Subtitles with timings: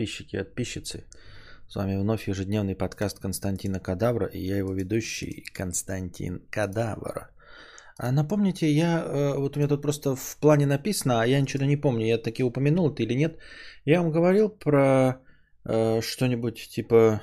[0.00, 1.04] подписчики и подписчицы.
[1.68, 7.28] С вами вновь ежедневный подкаст Константина Кадавра и я его ведущий Константин Кадавр.
[7.98, 11.66] А напомните, я, э, вот у меня тут просто в плане написано, а я ничего
[11.66, 13.38] не помню, я таки упомянул это или нет.
[13.84, 15.20] Я вам говорил про
[15.68, 17.20] э, что-нибудь типа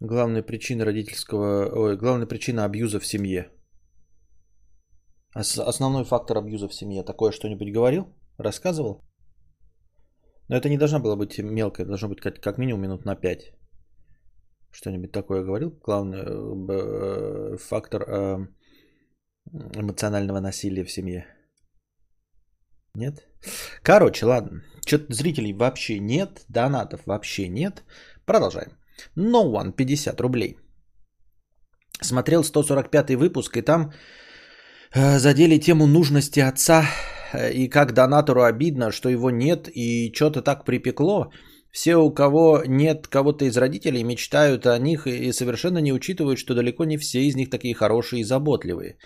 [0.00, 3.50] главная причина родительского, ой, главная причина абьюза в семье.
[5.34, 7.04] Основной фактор абьюза в семье.
[7.04, 8.06] Такое что-нибудь говорил?
[8.36, 9.04] Рассказывал?
[10.52, 13.52] Но это не должно было быть мелкое, должно быть как, как минимум минут на 5.
[14.70, 15.70] Что-нибудь такое говорил?
[15.82, 18.46] Главный э, фактор э,
[19.80, 21.24] эмоционального насилия в семье.
[22.94, 23.26] Нет?
[23.82, 24.62] Короче, ладно.
[24.84, 27.82] Что-то зрителей вообще нет, донатов вообще нет.
[28.26, 28.72] Продолжаем.
[29.16, 30.58] No One 50 рублей.
[32.02, 33.92] Смотрел 145 выпуск, и там
[34.94, 36.84] э, задели тему нужности отца
[37.34, 41.30] и как донатору обидно, что его нет и что-то так припекло.
[41.70, 46.54] Все, у кого нет кого-то из родителей, мечтают о них и совершенно не учитывают, что
[46.54, 48.96] далеко не все из них такие хорошие и заботливые.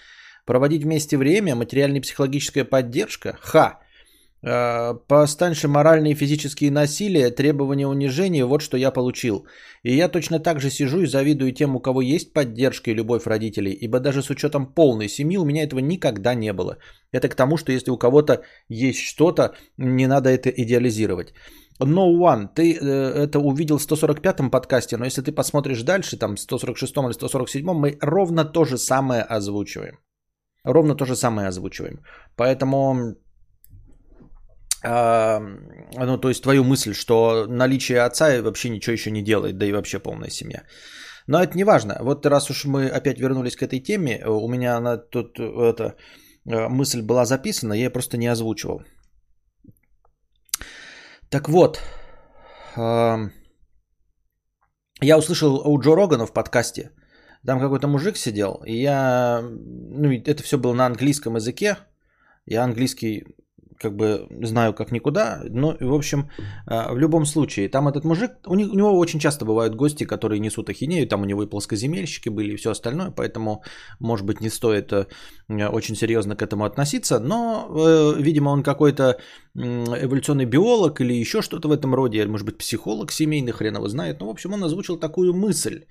[0.45, 3.37] Проводить вместе время, материальная и психологическая поддержка?
[3.41, 3.81] Ха!
[4.43, 9.47] Э, Постаньше моральные и физические насилия, требования унижения, вот что я получил.
[9.83, 13.27] И я точно так же сижу и завидую тем, у кого есть поддержка и любовь
[13.27, 16.77] родителей, ибо даже с учетом полной семьи у меня этого никогда не было.
[17.13, 21.33] Это к тому, что если у кого-то есть что-то, не надо это идеализировать.
[21.81, 26.35] No One, ты э, это увидел в 145-м подкасте, но если ты посмотришь дальше, там
[26.35, 29.99] 146-м или 147-м, мы ровно то же самое озвучиваем.
[30.65, 32.01] Ровно то же самое озвучиваем.
[32.37, 33.17] Поэтому
[34.83, 39.73] ну, то есть твою мысль, что наличие отца вообще ничего еще не делает, да и
[39.73, 40.63] вообще полная семья.
[41.27, 41.99] Но это не важно.
[42.01, 45.97] Вот раз уж мы опять вернулись к этой теме, у меня она тут эта
[46.49, 48.83] э, мысль была записана, я ее просто не озвучивал.
[51.31, 51.81] Так вот,
[52.77, 53.31] я
[55.19, 56.93] услышал у Джо Рогана в подкасте,
[57.45, 61.79] там какой-то мужик сидел, и я, ну, это все было на английском языке,
[62.45, 63.25] я английский
[63.79, 66.31] как бы знаю как никуда, но в общем,
[66.67, 70.05] а, в любом случае, там этот мужик, у, них, у него очень часто бывают гости,
[70.05, 73.63] которые несут ахинею, там у него и плоскоземельщики были и все остальное, поэтому,
[74.01, 75.07] может быть, не стоит э,
[75.49, 79.19] очень серьезно к этому относиться, но, э, видимо, он какой-то
[79.55, 84.21] эволюционный биолог или еще что-то в этом роде, может быть, психолог семейный, хрен его знает,
[84.21, 85.85] но, в общем, он озвучил такую мысль.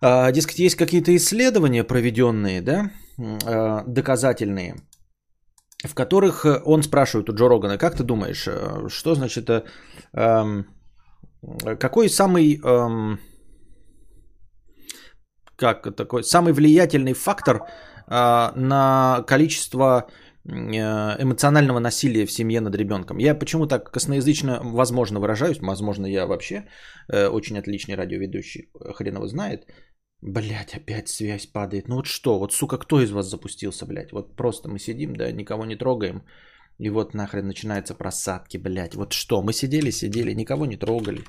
[0.00, 2.90] А, дескать, есть какие-то исследования проведенные, да,
[3.86, 4.76] доказательные,
[5.84, 9.62] в которых э, он спрашивает у Джо Рогана, как ты думаешь, э, что значит, э,
[10.12, 10.66] эм,
[11.78, 13.18] какой самый, эм,
[15.56, 17.62] как такой, самый влиятельный фактор
[18.08, 20.08] э, на количество
[20.46, 23.16] эмоционального насилия в семье над ребенком.
[23.16, 26.66] Я почему так косноязычно, возможно, выражаюсь, возможно, я вообще
[27.08, 29.64] э, очень отличный радиоведущий, хрен его знает,
[30.24, 31.88] Блять, опять связь падает.
[31.88, 34.12] Ну вот что, вот сука, кто из вас запустился, блядь?
[34.12, 36.22] Вот просто мы сидим, да, никого не трогаем.
[36.78, 38.94] И вот нахрен начинаются просадки, блядь.
[38.94, 41.24] Вот что, мы сидели, сидели, никого не трогали.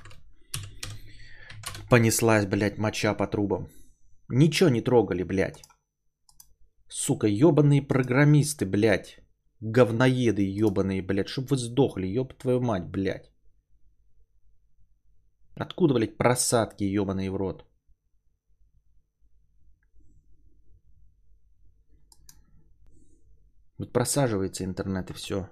[1.90, 3.68] Понеслась, блядь, моча по трубам.
[4.30, 5.62] Ничего не трогали, блядь.
[6.88, 9.20] Сука, ебаные программисты, блядь.
[9.60, 11.28] Говноеды ебаные, блядь.
[11.28, 13.30] Чтоб вы сдохли, еб твою мать, блядь.
[15.56, 17.66] Откуда, блядь, просадки ебаные в рот?
[23.78, 25.50] Вот просаживается интернет и все.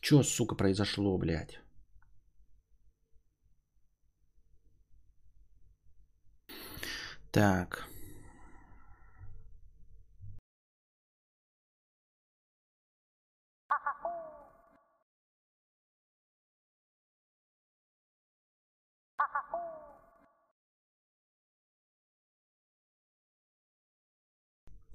[0.00, 1.60] Че, сука, произошло, блядь?
[7.30, 7.88] Так.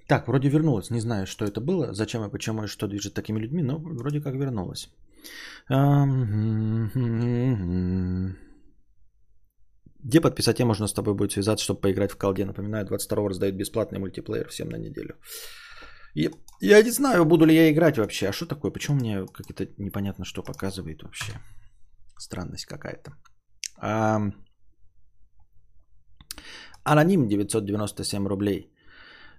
[0.08, 0.90] Так, вроде вернулась.
[0.90, 4.20] Не знаю, что это было, зачем и почему и что движет такими людьми, но вроде
[4.20, 4.88] как вернулась.
[10.04, 12.44] Где подписать я можно с тобой будет связаться, чтобы поиграть в колде?
[12.44, 15.16] Напоминаю, 22 раздают бесплатный мультиплеер всем на неделю.
[16.14, 16.30] Я,
[16.60, 18.28] я не знаю, буду ли я играть вообще.
[18.28, 18.70] А что такое?
[18.70, 21.32] Почему мне как-то непонятно, что показывает вообще?
[22.18, 23.12] Странность какая-то.
[23.78, 24.20] А...
[26.84, 28.70] Аноним 997 рублей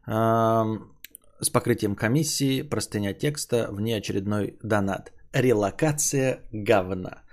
[0.08, 5.12] с покрытием комиссии, простыня текста, внеочередной донат.
[5.34, 7.24] Релокация говна.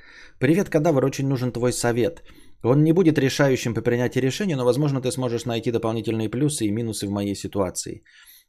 [0.40, 2.22] Привет, кадавр, очень нужен твой совет.
[2.64, 6.72] Он не будет решающим по принятии решения, но, возможно, ты сможешь найти дополнительные плюсы и
[6.72, 8.02] минусы в моей ситуации.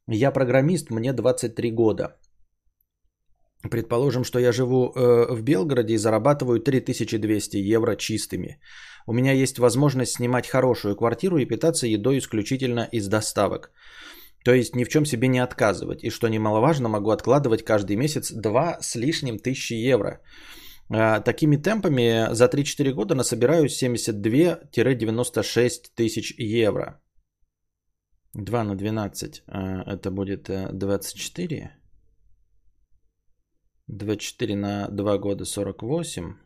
[0.07, 2.17] Я программист, мне 23 года.
[3.69, 8.59] Предположим, что я живу э, в Белгороде и зарабатываю 3200 евро чистыми.
[9.07, 13.71] У меня есть возможность снимать хорошую квартиру и питаться едой исключительно из доставок.
[14.43, 16.03] То есть ни в чем себе не отказывать.
[16.03, 20.21] И что немаловажно, могу откладывать каждый месяц 2 с лишним тысячи евро.
[20.89, 27.01] А, такими темпами за 3-4 года насобираю 72-96 тысяч евро.
[28.33, 31.55] 2 на 12 а, это будет 24.
[31.55, 31.69] Э,
[33.87, 36.44] 24 на 2 года 48.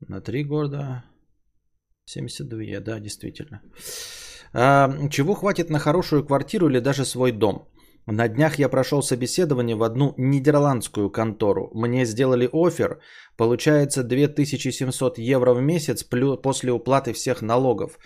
[0.00, 1.04] На 3 года
[2.06, 3.62] 72, да, действительно.
[4.52, 7.68] А, чего хватит на хорошую квартиру или даже свой дом?
[8.06, 11.70] На днях я прошел собеседование в одну нидерландскую контору.
[11.74, 13.00] Мне сделали офер.
[13.36, 17.98] Получается 2700 евро в месяц после уплаты всех налогов.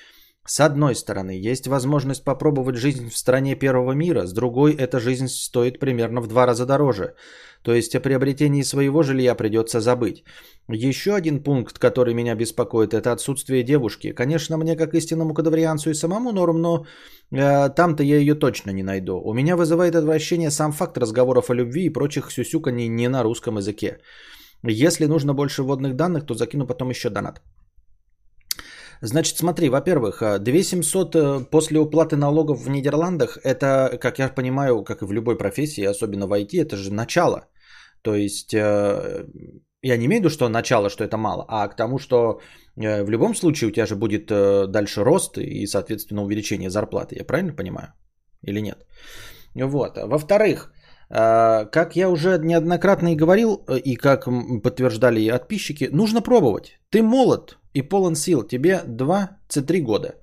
[0.47, 5.29] С одной стороны, есть возможность попробовать жизнь в стране первого мира, с другой, эта жизнь
[5.29, 7.15] стоит примерно в два раза дороже.
[7.63, 10.25] То есть о приобретении своего жилья придется забыть.
[10.69, 14.13] Еще один пункт, который меня беспокоит, это отсутствие девушки.
[14.13, 16.87] Конечно, мне как истинному кадаврианцу и самому норм, но
[17.33, 19.21] э, там-то я ее точно не найду.
[19.25, 23.59] У меня вызывает отвращение сам факт разговоров о любви и прочих сюсюканий не на русском
[23.59, 23.99] языке.
[24.63, 27.43] Если нужно больше вводных данных, то закину потом еще донат.
[29.03, 34.85] Значит, смотри, во-первых, 2700 э, э, после уплаты налогов в Нидерландах, это, как я понимаю,
[34.85, 37.47] как и в любой профессии, особенно в IT, это же начало.
[38.03, 39.25] То есть, э,
[39.83, 42.41] я не имею в виду, что начало, что это мало, а к тому, что
[42.77, 44.27] в любом случае у тебя же будет
[44.71, 47.17] дальше рост и, соответственно, увеличение зарплаты.
[47.17, 47.93] Я правильно понимаю?
[48.43, 48.87] Или нет?
[49.55, 49.99] Вот.
[49.99, 50.73] Во-вторых,
[51.09, 53.55] как я уже неоднократно и говорил,
[53.85, 54.29] и как
[54.63, 56.79] подтверждали подписчики, нужно пробовать.
[56.91, 58.43] Ты молод, и полон сил.
[58.43, 60.15] Тебе 23 года.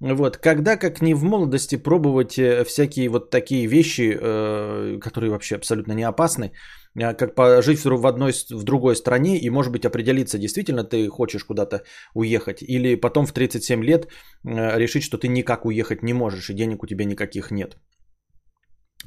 [0.00, 5.54] Вот, когда, как не в молодости, пробовать э, всякие вот такие вещи, э, которые вообще
[5.56, 6.52] абсолютно не опасны,
[6.94, 11.44] э, как пожить в, одной, в другой стране и, может быть, определиться, действительно ты хочешь
[11.44, 11.84] куда-то
[12.14, 14.08] уехать, или потом в 37 лет
[14.44, 17.76] решить, что ты никак уехать не можешь, и денег у тебя никаких нет.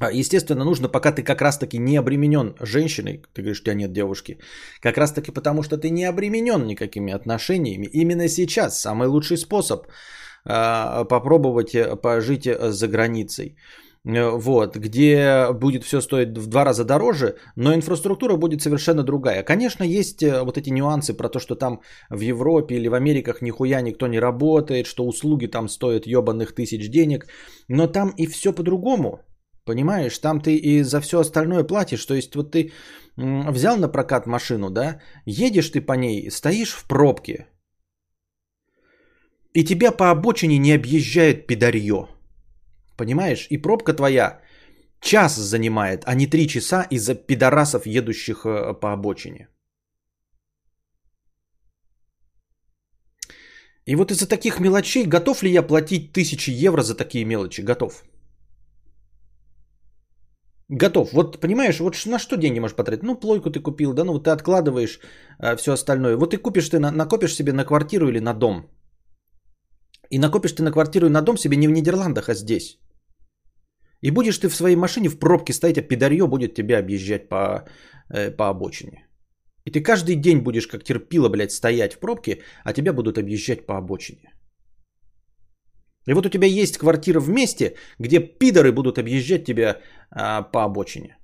[0.00, 3.92] А, естественно, нужно, пока ты как раз-таки не обременен женщиной, ты говоришь, у тебя нет
[3.92, 4.38] девушки,
[4.80, 7.86] как раз-таки потому, что ты не обременен никакими отношениями.
[7.92, 9.86] Именно сейчас самый лучший способ
[10.44, 13.56] э, попробовать э, пожить э, за границей.
[14.04, 19.42] Вот, где будет все стоить в два раза дороже, но инфраструктура будет совершенно другая.
[19.42, 23.82] Конечно, есть вот эти нюансы про то, что там в Европе или в Америках нихуя
[23.82, 27.26] никто не работает, что услуги там стоят ебаных тысяч денег,
[27.68, 29.20] но там и все по-другому.
[29.68, 32.06] Понимаешь, там ты и за все остальное платишь.
[32.06, 32.72] То есть вот ты
[33.16, 37.46] взял на прокат машину, да, едешь ты по ней, стоишь в пробке,
[39.52, 42.06] и тебя по обочине не объезжает пидарье.
[42.96, 43.46] Понимаешь?
[43.50, 44.40] И пробка твоя
[45.00, 49.48] час занимает, а не три часа из-за пидорасов, едущих э, по обочине.
[53.84, 57.60] И вот из-за таких мелочей готов ли я платить тысячи евро за такие мелочи?
[57.60, 58.02] Готов.
[60.70, 61.12] Готов.
[61.12, 63.02] Вот понимаешь, вот на что деньги можешь потратить?
[63.02, 65.00] Ну, плойку ты купил, да, ну вот ты откладываешь
[65.38, 66.16] э, все остальное.
[66.16, 68.66] Вот ты купишь, ты на, накопишь себе на квартиру или на дом.
[70.10, 72.78] И накопишь ты на квартиру и на дом себе не в Нидерландах, а здесь.
[74.02, 77.64] И будешь ты в своей машине в пробке стоять, а пидарье будет тебя объезжать по,
[78.10, 79.06] э, по обочине.
[79.64, 83.66] И ты каждый день будешь как терпила, блядь, стоять в пробке, а тебя будут объезжать
[83.66, 84.37] по обочине.
[86.08, 89.76] И вот у тебя есть квартира в месте, где пидоры будут объезжать тебя
[90.10, 91.18] а, по обочине.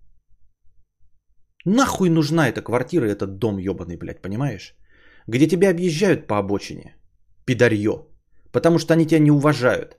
[1.64, 4.74] Нахуй нужна эта квартира, этот дом ебаный, блядь, понимаешь?
[5.26, 6.96] Где тебя объезжают по обочине.
[7.46, 8.06] Пидорье.
[8.52, 9.96] Потому что они тебя не уважают.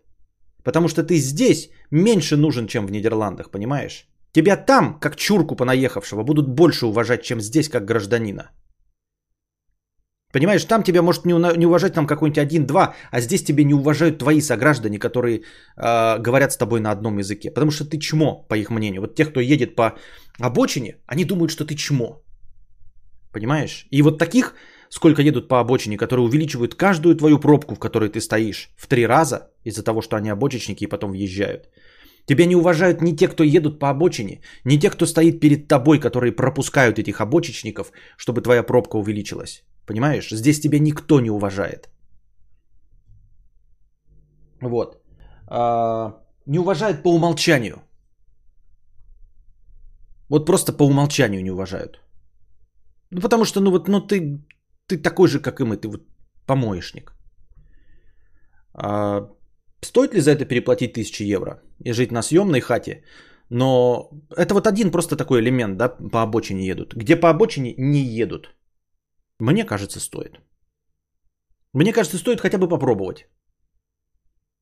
[0.63, 4.07] Потому что ты здесь меньше нужен, чем в Нидерландах, понимаешь?
[4.33, 8.51] Тебя там, как чурку понаехавшего, будут больше уважать, чем здесь, как гражданина.
[10.35, 14.41] Понимаешь, там тебя может не уважать там какой-нибудь один-два, а здесь тебе не уважают твои
[14.41, 15.43] сограждане, которые
[15.77, 17.51] э, говорят с тобой на одном языке.
[17.51, 19.01] Потому что ты чмо, по их мнению.
[19.01, 19.93] Вот те, кто едет по
[20.37, 22.21] обочине, они думают, что ты чмо.
[23.31, 23.87] Понимаешь?
[23.91, 24.55] И вот таких,
[24.89, 29.07] сколько едут по обочине, которые увеличивают каждую твою пробку, в которой ты стоишь, в три
[29.07, 31.69] раза, из-за того, что они обочечники и потом въезжают.
[32.25, 35.97] Тебя не уважают ни те, кто едут по обочине, ни те, кто стоит перед тобой,
[35.97, 39.63] которые пропускают этих обочечников, чтобы твоя пробка увеличилась.
[39.85, 40.31] Понимаешь?
[40.31, 41.89] Здесь тебя никто не уважает.
[44.61, 45.01] Вот.
[45.47, 47.81] А, не уважают по умолчанию.
[50.29, 52.01] Вот просто по умолчанию не уважают.
[53.11, 54.41] Ну, потому что, ну вот, ну ты,
[54.87, 56.01] ты такой же, как и мы, ты вот
[56.45, 57.13] помоечник.
[58.73, 59.29] А,
[59.81, 63.03] стоит ли за это переплатить тысячи евро и жить на съемной хате
[63.49, 66.95] Но это вот один просто такой элемент, да, по обочине едут.
[66.95, 68.55] Где по обочине не едут.
[69.39, 70.39] Мне кажется, стоит.
[71.73, 73.27] Мне кажется, стоит хотя бы попробовать.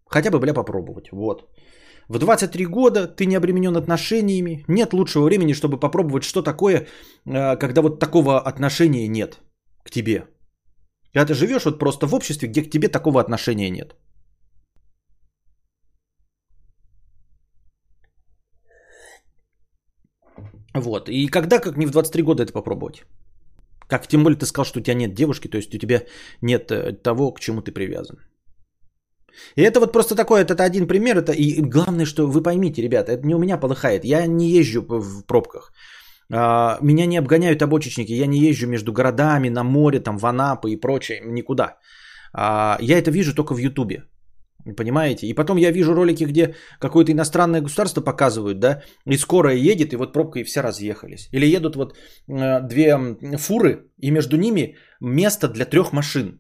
[0.08, 1.12] Хотя бы, бля, попробовать.
[1.12, 1.50] Вот.
[2.10, 4.66] В 23 года ты не обременен отношениями.
[4.68, 6.88] Нет лучшего времени, чтобы попробовать, что такое,
[7.26, 9.42] э, когда вот такого отношения нет
[9.84, 10.28] к тебе.
[11.14, 13.96] Когда ты живешь вот просто в обществе, где к тебе такого отношения нет.
[20.76, 21.10] Вот.
[21.10, 23.04] И когда, как не в 23 года это попробовать?
[23.94, 26.02] Как тем более ты сказал, что у тебя нет девушки, то есть у тебя
[26.42, 28.18] нет э, того, к чему ты привязан.
[29.56, 31.18] И это вот просто такой, это один пример.
[31.18, 34.06] Это, и главное, что вы поймите, ребята, это не у меня полыхает.
[34.06, 35.72] Я не езжу в пробках.
[36.32, 38.14] А, меня не обгоняют обочечники.
[38.14, 41.22] Я не езжу между городами, на море, там, в Анапы и прочее.
[41.26, 41.78] Никуда.
[42.34, 44.04] А, я это вижу только в Ютубе.
[44.78, 45.28] Понимаете?
[45.28, 49.98] И потом я вижу ролики, где какое-то иностранное государство показывают, да, и скорая едет, и
[49.98, 51.30] вот пробка и все разъехались.
[51.32, 51.94] Или едут вот
[52.28, 52.98] э, две
[53.38, 56.40] фуры, и между ними место для трех машин.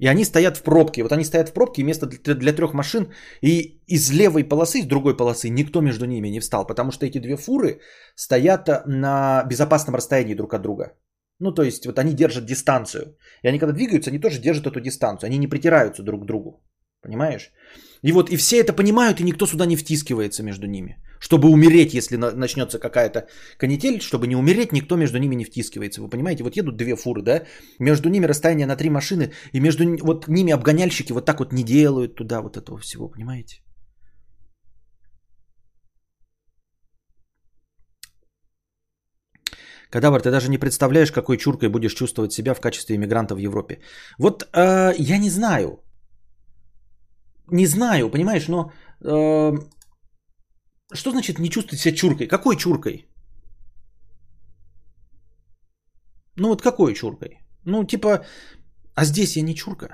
[0.00, 1.02] И они стоят в пробке.
[1.02, 3.08] Вот они стоят в пробке, и место для, для трех машин.
[3.42, 6.66] И из левой полосы, из другой полосы никто между ними не встал.
[6.66, 7.80] Потому что эти две фуры
[8.14, 10.92] стоят на безопасном расстоянии друг от друга.
[11.40, 13.16] Ну, то есть, вот они держат дистанцию.
[13.42, 15.28] И они, когда двигаются, они тоже держат эту дистанцию.
[15.28, 16.62] Они не притираются друг к другу.
[17.08, 17.52] Понимаешь?
[18.02, 20.96] И вот и все это понимают, и никто сюда не втискивается между ними.
[21.20, 23.26] Чтобы умереть, если начнется какая-то
[23.58, 26.02] канитель, чтобы не умереть, никто между ними не втискивается.
[26.02, 26.44] Вы понимаете?
[26.44, 27.42] Вот едут две фуры, да?
[27.80, 31.64] Между ними расстояние на три машины, и между вот ними обгоняльщики вот так вот не
[31.64, 33.62] делают туда вот этого всего, понимаете?
[39.90, 43.78] Кадавр, ты даже не представляешь, какой чуркой будешь чувствовать себя в качестве иммигранта в Европе.
[44.18, 45.87] Вот э, я не знаю.
[47.50, 49.52] Не знаю, понимаешь, но э,
[50.92, 52.28] что значит не чувствовать себя чуркой?
[52.28, 53.08] Какой чуркой?
[56.36, 57.38] Ну вот какой чуркой?
[57.64, 58.24] Ну типа,
[58.94, 59.88] а здесь я не чурка.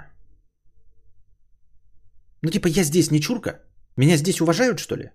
[2.43, 3.63] Ну типа я здесь не чурка?
[3.97, 5.11] Меня здесь уважают что ли?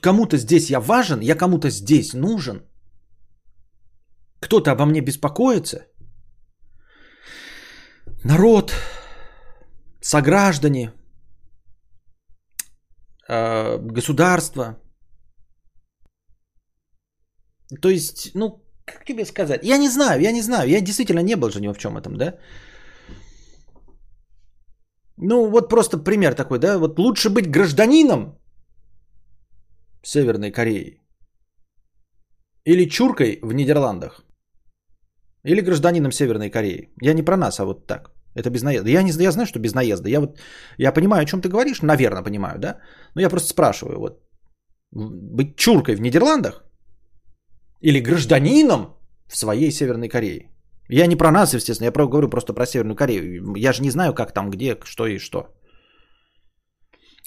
[0.00, 2.62] Кому-то здесь я важен, я кому-то здесь нужен.
[4.40, 5.86] Кто-то обо мне беспокоится.
[8.24, 8.72] Народ,
[10.06, 10.92] сограждане,
[13.28, 14.76] э, государство.
[17.82, 19.64] То есть, ну, как тебе сказать?
[19.64, 20.68] Я не знаю, я не знаю.
[20.68, 22.38] Я действительно не был же ни в чем этом, да?
[25.16, 26.78] Ну, вот просто пример такой, да?
[26.78, 28.38] Вот лучше быть гражданином
[30.04, 31.00] Северной Кореи
[32.64, 34.24] или чуркой в Нидерландах.
[35.44, 36.92] Или гражданином Северной Кореи.
[37.02, 38.15] Я не про нас, а вот так.
[38.36, 38.90] Это без наезда.
[38.90, 40.08] Я, не, я знаю, что без наезда.
[40.08, 40.38] Я, вот,
[40.78, 42.78] я понимаю, о чем ты говоришь, наверное, понимаю, да?
[43.14, 44.22] Но я просто спрашиваю, вот,
[44.92, 46.64] быть чуркой в Нидерландах
[47.80, 48.96] или гражданином
[49.28, 50.50] в своей Северной Корее?
[50.88, 53.56] Я не про нас, естественно, я про, говорю просто про Северную Корею.
[53.56, 55.56] Я же не знаю, как там, где, что и что.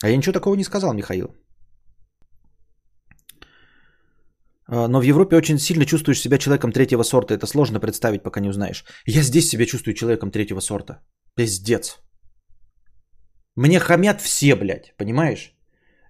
[0.02, 1.36] А я ничего такого не сказал, Михаил.
[4.59, 7.34] А, но в Европе очень сильно чувствуешь себя человеком третьего сорта.
[7.34, 8.86] Это сложно представить, пока не узнаешь.
[9.06, 11.00] Я здесь себя чувствую человеком третьего сорта.
[11.36, 11.98] Пиздец.
[13.56, 15.54] Мне хамят все, блядь, понимаешь?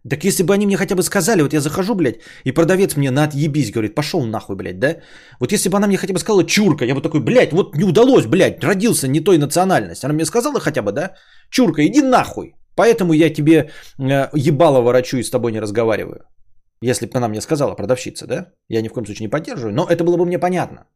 [0.10, 3.12] Так если бы они мне хотя бы сказали, вот я захожу, блядь, и продавец мне
[3.12, 4.98] на отъебись, говорит, пошел нахуй, блядь, да?
[5.40, 7.84] Вот если бы она мне хотя бы сказала чурка, я бы такой, блядь, вот не
[7.84, 10.06] удалось, блядь, родился не той национальности.
[10.06, 11.16] Она мне сказала хотя бы, да?
[11.50, 12.56] Чурка, иди нахуй.
[12.76, 16.22] Поэтому я тебе э, ебало ворочу и с тобой не разговариваю.
[16.82, 18.52] Если бы она мне сказала, продавщица, да?
[18.70, 20.88] Я ни в коем случае не поддерживаю, но это было бы мне понятно.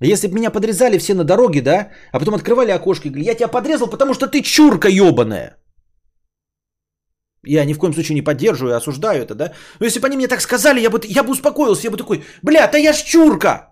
[0.00, 3.34] Если бы меня подрезали все на дороге, да, а потом открывали окошко и говорили, я
[3.34, 5.56] тебя подрезал, потому что ты чурка ебаная.
[7.46, 9.52] Я ни в коем случае не поддерживаю, осуждаю это, да.
[9.78, 12.24] Но если бы они мне так сказали, я бы, я бы успокоился, я бы такой,
[12.42, 13.69] бля, да я ж чурка.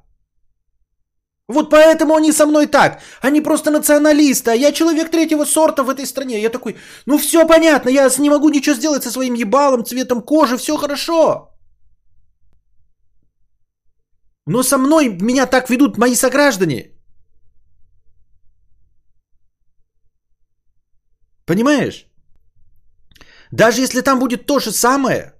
[1.48, 3.00] Вот поэтому они со мной так.
[3.22, 6.42] Они просто националисты, а я человек третьего сорта в этой стране.
[6.42, 6.76] Я такой,
[7.06, 11.48] ну все понятно, я не могу ничего сделать со своим ебалом, цветом кожи, все хорошо.
[14.46, 16.92] Но со мной меня так ведут мои сограждане.
[21.46, 22.06] Понимаешь?
[23.52, 25.32] Даже если там будет то же самое,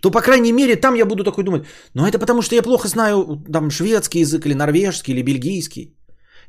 [0.00, 1.64] то, по крайней мере, там я буду такой думать,
[1.94, 5.96] ну это потому что я плохо знаю там шведский язык или норвежский или бельгийский.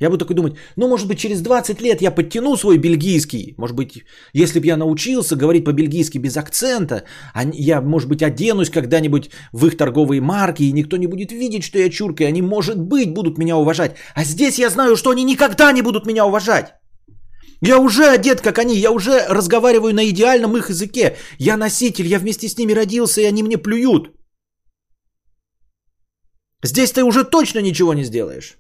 [0.01, 3.53] Я буду такой думать, ну, может быть, через 20 лет я подтяну свой бельгийский.
[3.57, 4.03] Может быть,
[4.33, 7.03] если бы я научился говорить по-бельгийски без акцента,
[7.53, 11.77] я, может быть, оденусь когда-нибудь в их торговые марки, и никто не будет видеть, что
[11.77, 13.95] я чурка, и они, может быть, будут меня уважать.
[14.15, 16.73] А здесь я знаю, что они никогда не будут меня уважать.
[17.61, 21.15] Я уже одет, как они, я уже разговариваю на идеальном их языке.
[21.39, 24.11] Я носитель, я вместе с ними родился, и они мне плюют.
[26.63, 28.57] Здесь ты уже точно ничего не сделаешь.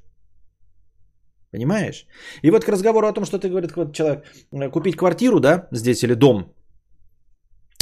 [1.51, 2.05] Понимаешь?
[2.43, 5.67] И вот к разговору о том, что ты говорит вот человек, э, купить квартиру, да,
[5.71, 6.53] здесь или дом,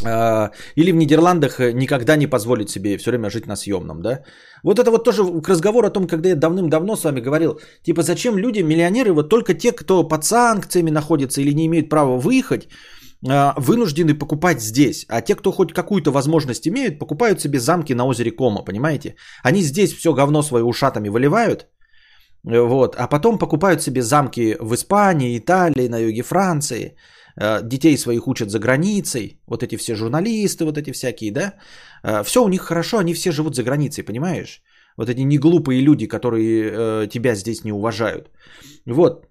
[0.02, 4.24] или в Нидерландах э, никогда не позволить себе все время жить на съемном, да?
[4.64, 8.02] Вот это вот тоже к разговору о том, когда я давным-давно с вами говорил, типа
[8.02, 12.68] зачем люди, миллионеры, вот только те, кто под санкциями находится или не имеют права выехать,
[13.28, 15.06] а, вынуждены покупать здесь.
[15.10, 19.16] А те, кто хоть какую-то возможность имеют, покупают себе замки на озере Кома, понимаете?
[19.44, 21.68] Они здесь все говно свое ушатами выливают,
[22.48, 26.96] э, вот, а потом покупают себе замки в Испании, Италии, на юге Франции–
[27.64, 31.54] детей своих учат за границей, вот эти все журналисты, вот эти всякие, да,
[32.04, 34.62] э, все у них хорошо, они все живут за границей, понимаешь?
[34.98, 38.30] Вот эти неглупые люди, которые э, тебя здесь не уважают.
[38.86, 39.26] Вот.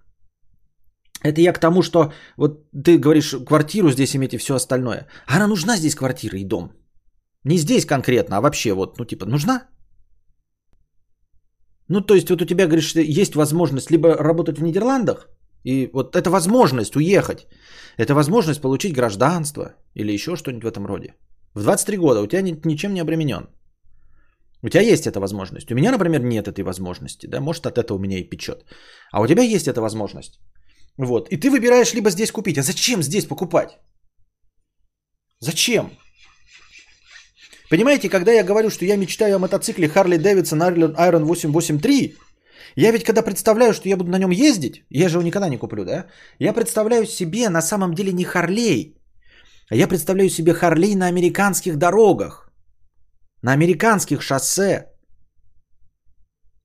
[1.23, 5.07] Это я к тому, что вот ты говоришь, квартиру здесь иметь и все остальное.
[5.27, 6.71] Она нужна здесь квартира и дом.
[7.43, 9.67] Не здесь конкретно, а вообще вот, ну типа, нужна?
[11.89, 15.27] Ну, то есть вот у тебя, говоришь, есть возможность либо работать в Нидерландах,
[15.63, 17.47] и вот это возможность уехать,
[17.97, 21.15] это возможность получить гражданство или еще что-нибудь в этом роде.
[21.55, 23.47] В 23 года у тебя ни, ничем не обременен.
[24.61, 25.71] У тебя есть эта возможность.
[25.71, 27.27] У меня, например, нет этой возможности.
[27.27, 27.39] Да?
[27.39, 28.65] Может, от этого меня и печет.
[29.11, 30.39] А у тебя есть эта возможность.
[30.97, 31.29] Вот.
[31.31, 32.57] И ты выбираешь либо здесь купить.
[32.57, 33.77] А зачем здесь покупать?
[35.39, 35.91] Зачем?
[37.69, 42.15] Понимаете, когда я говорю, что я мечтаю о мотоцикле Harley Davidson Iron 883,
[42.75, 45.57] я ведь когда представляю, что я буду на нем ездить, я же его никогда не
[45.57, 46.05] куплю, да?
[46.39, 48.95] Я представляю себе на самом деле не Харлей,
[49.69, 52.51] а я представляю себе Харлей на американских дорогах,
[53.41, 54.85] на американских шоссе,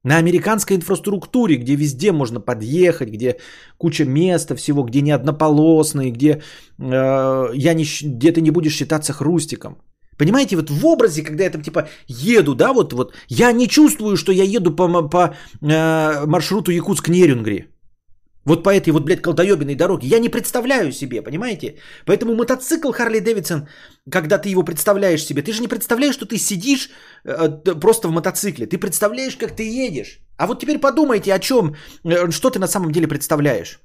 [0.05, 3.37] на американской инфраструктуре, где везде можно подъехать, где
[3.79, 6.43] куча места всего, где не однополосные, где,
[6.79, 9.77] э, я не, где ты не будешь считаться хрустиком.
[10.18, 14.16] Понимаете, вот в образе, когда я там типа еду, да, вот, вот, я не чувствую,
[14.16, 17.74] что я еду по, по э, маршруту Якутск-Нерюнгри.
[18.44, 20.07] Вот по этой вот, блядь, колдоебиной дороге.
[20.07, 21.77] Я не представляю себе, понимаете?
[22.05, 23.68] Поэтому мотоцикл Харли Дэвидсон,
[24.11, 26.90] когда ты его представляешь себе, ты же не представляешь, что ты сидишь
[27.24, 27.48] э,
[27.81, 28.66] просто в мотоцикле.
[28.66, 30.20] Ты представляешь, как ты едешь.
[30.37, 31.74] А вот теперь подумайте, о чем,
[32.05, 33.81] э, что ты на самом деле представляешь.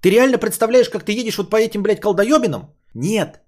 [0.00, 2.74] Ты реально представляешь, как ты едешь вот по этим, блядь, колдоебинам?
[2.94, 3.40] Нет.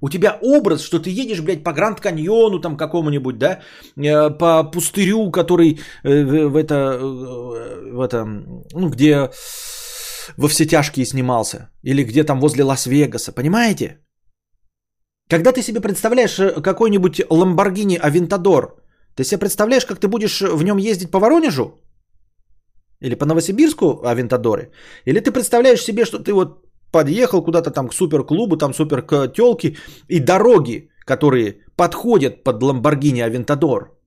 [0.00, 3.60] У тебя образ, что ты едешь, блядь, по Гранд Каньону там какому-нибудь, да,
[3.96, 8.24] э, по пустырю, который э, в это, э, в это,
[8.74, 9.30] ну, где
[10.36, 13.98] во все тяжкие снимался, или где там возле Лас-Вегаса, понимаете?
[15.28, 18.76] Когда ты себе представляешь какой-нибудь Ламборгини Авентадор,
[19.14, 21.72] ты себе представляешь, как ты будешь в нем ездить по Воронежу?
[23.00, 24.70] Или по Новосибирску Авентадоры?
[25.04, 29.28] Или ты представляешь себе, что ты вот подъехал куда-то там к суперклубу, там супер к
[29.28, 29.76] телке,
[30.08, 33.98] и дороги, которые подходят под Ламборгини Авентадор.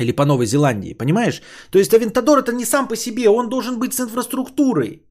[0.00, 1.42] Или по Новой Зеландии, понимаешь?
[1.70, 5.06] То есть Авентадор это не сам по себе, он должен быть с инфраструктурой.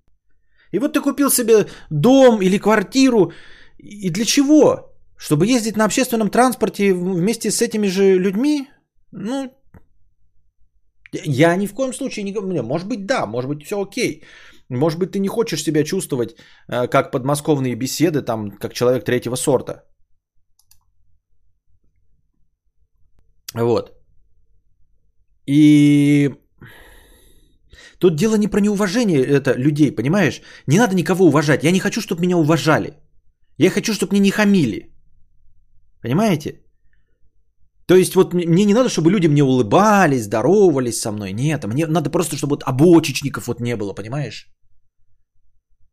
[0.74, 3.32] И вот ты купил себе дом или квартиру.
[3.78, 4.92] И для чего?
[5.18, 8.68] Чтобы ездить на общественном транспорте вместе с этими же людьми?
[9.12, 9.54] Ну,
[11.12, 14.24] я ни в коем случае не говорю, может быть, да, может быть, все окей.
[14.78, 16.36] Может быть, ты не хочешь себя чувствовать
[16.70, 19.84] э, как подмосковные беседы, там, как человек третьего сорта.
[23.54, 23.92] Вот.
[25.46, 26.30] И
[28.00, 30.42] тут дело не про неуважение это людей, понимаешь?
[30.68, 31.64] Не надо никого уважать.
[31.64, 32.94] Я не хочу, чтобы меня уважали.
[33.58, 34.96] Я хочу, чтобы мне не хамили.
[36.02, 36.62] Понимаете?
[37.92, 41.34] То есть вот мне не надо, чтобы люди мне улыбались, здоровались со мной.
[41.34, 44.48] Нет, мне надо просто, чтобы вот обочечников вот не было, понимаешь?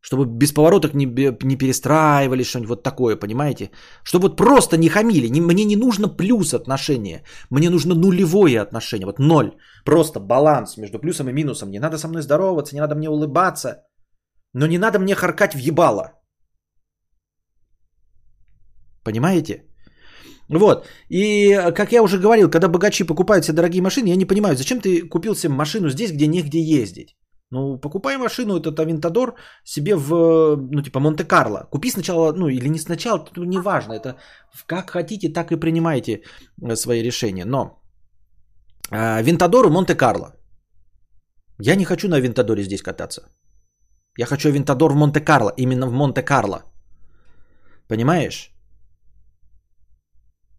[0.00, 1.06] Чтобы без повороток не,
[1.42, 3.72] не перестраивали что-нибудь вот такое, понимаете?
[4.04, 5.26] Чтобы вот просто не хамили.
[5.28, 7.24] Не, мне не нужно плюс отношения.
[7.50, 9.06] Мне нужно нулевое отношение.
[9.06, 9.56] Вот ноль.
[9.84, 11.70] Просто баланс между плюсом и минусом.
[11.70, 13.82] Не надо со мной здороваться, не надо мне улыбаться.
[14.54, 16.12] Но не надо мне харкать в ебало.
[19.02, 19.67] Понимаете?
[20.48, 20.86] Вот.
[21.10, 24.80] И, как я уже говорил, когда богачи покупают себе дорогие машины, я не понимаю, зачем
[24.80, 27.16] ты купил себе машину здесь, где негде ездить?
[27.50, 29.34] Ну, покупай машину, этот Авентадор
[29.64, 31.66] себе в, ну, типа, Монте-Карло.
[31.70, 33.94] Купи сначала, ну, или не сначала, тут неважно.
[33.94, 34.16] Это
[34.66, 36.22] как хотите, так и принимайте
[36.62, 37.46] э, свои решения.
[37.46, 37.82] Но
[38.90, 40.34] э, Винтадор Монте-Карло.
[41.60, 43.22] Я не хочу на Авентадоре здесь кататься.
[44.18, 46.62] Я хочу Авентадор в Монте-Карло, именно в Монте-Карло.
[47.88, 48.52] Понимаешь?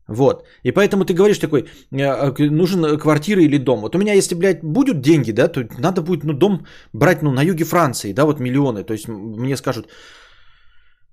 [0.09, 0.43] Вот.
[0.63, 3.81] И поэтому ты говоришь такой, «Э, нужен квартира или дом.
[3.81, 7.31] Вот у меня, если, блядь, будут деньги, да, то надо будет, ну, дом брать, ну,
[7.31, 8.83] на юге Франции, да, вот миллионы.
[8.83, 9.87] То есть мне скажут,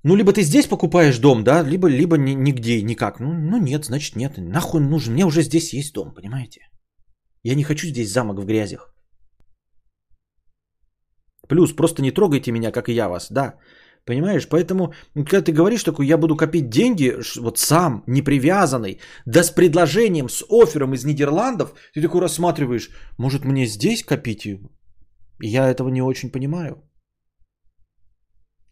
[0.03, 3.21] ну, либо ты здесь покупаешь дом, да, либо, либо нигде, никак.
[3.21, 4.39] Ну, ну, нет, значит, нет.
[4.39, 5.13] Нахуй нужен?
[5.13, 6.61] Мне уже здесь есть дом, понимаете?
[7.45, 8.95] Я не хочу здесь замок в грязях.
[11.49, 13.55] Плюс, просто не трогайте меня, как и я вас, да.
[14.07, 14.47] Понимаешь?
[14.49, 19.51] Поэтому, когда ты говоришь такой, я буду копить деньги, вот сам, не привязанный, да с
[19.51, 24.47] предложением, с оффером из Нидерландов, ты такой рассматриваешь, может мне здесь копить?
[25.43, 26.77] Я этого не очень понимаю.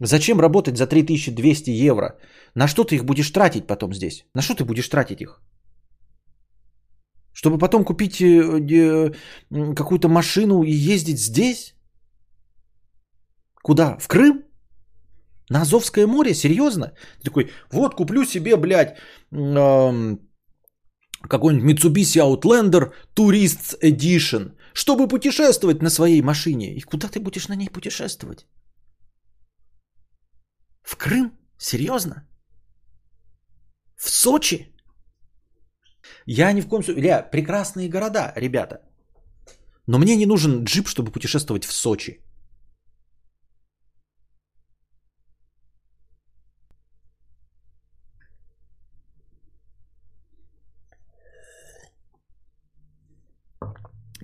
[0.00, 2.16] Зачем работать за 3200 евро?
[2.54, 4.24] На что ты их будешь тратить потом здесь?
[4.34, 5.40] На что ты будешь тратить их?
[7.32, 9.12] Чтобы потом купить э,
[9.50, 11.74] какую-то машину и ездить здесь?
[13.62, 13.98] Куда?
[13.98, 14.43] В Крым?
[15.50, 16.34] На Азовское море?
[16.34, 16.92] Серьезно?
[17.18, 18.96] Ты такой, вот куплю себе, блядь,
[21.28, 26.74] какой-нибудь Mitsubishi Outlander Tourist Edition, чтобы путешествовать на своей машине.
[26.74, 28.46] И куда ты будешь на ней путешествовать?
[30.82, 31.32] В Крым?
[31.58, 32.26] Серьезно?
[33.96, 34.74] В Сочи?
[36.26, 37.02] Я ни в коем случае...
[37.02, 38.80] Ля, прекрасные города, ребята.
[39.86, 42.20] Но мне не нужен джип, чтобы путешествовать в Сочи.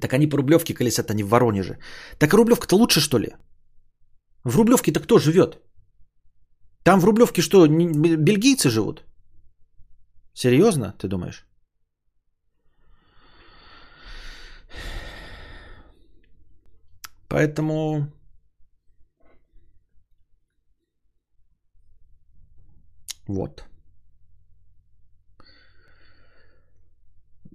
[0.01, 1.79] Так они по Рублевке колесят, они в Воронеже.
[2.19, 3.29] Так Рублевка-то лучше, что ли?
[4.45, 5.59] В Рублевке-то кто живет?
[6.83, 9.05] Там в Рублевке что, бельгийцы живут?
[10.35, 11.47] Серьезно, ты думаешь?
[17.29, 18.07] Поэтому
[23.29, 23.70] вот.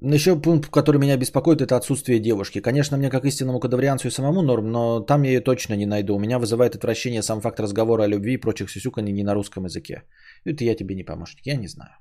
[0.02, 2.60] Еще пункт, который меня беспокоит, это отсутствие девушки.
[2.60, 6.16] Конечно, мне как истинному кадаврианцу и самому норм, но там я ее точно не найду.
[6.16, 9.66] У меня вызывает отвращение сам факт разговора о любви и прочих сюсюканий не на русском
[9.66, 10.04] языке.
[10.44, 11.92] Это я тебе не помощник, я не знаю.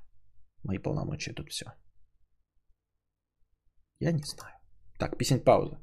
[0.63, 1.65] Мои полномочия тут все.
[3.99, 4.55] Я не знаю.
[4.99, 5.79] Так, песень пауза.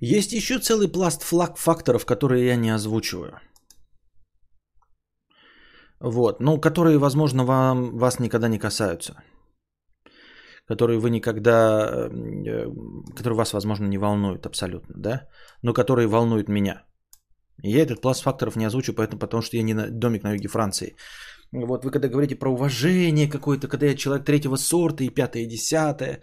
[0.00, 3.40] Есть еще целый пласт флаг факторов, которые я не озвучиваю.
[6.00, 9.16] Вот, ну, которые, возможно, вам, вас никогда не касаются
[10.68, 12.66] которые вы никогда, э,
[13.16, 15.28] которые вас, возможно, не волнуют абсолютно, да,
[15.62, 16.84] но которые волнуют меня.
[17.62, 20.48] Я этот пласт факторов не озвучу, поэтому, потому что я не на, домик на юге
[20.48, 20.96] Франции.
[21.52, 25.48] Вот вы когда говорите про уважение какое-то, когда я человек третьего сорта и пятое, и
[25.48, 26.20] десятое,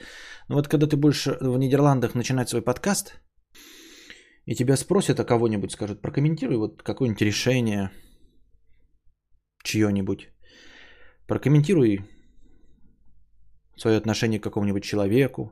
[0.50, 3.20] ну вот когда ты будешь в Нидерландах начинать свой подкаст,
[4.46, 7.90] и тебя спросят, а кого-нибудь скажут, прокомментируй вот какое-нибудь решение
[9.64, 10.30] чье-нибудь,
[11.28, 12.15] прокомментируй
[13.78, 15.52] свое отношение к какому-нибудь человеку.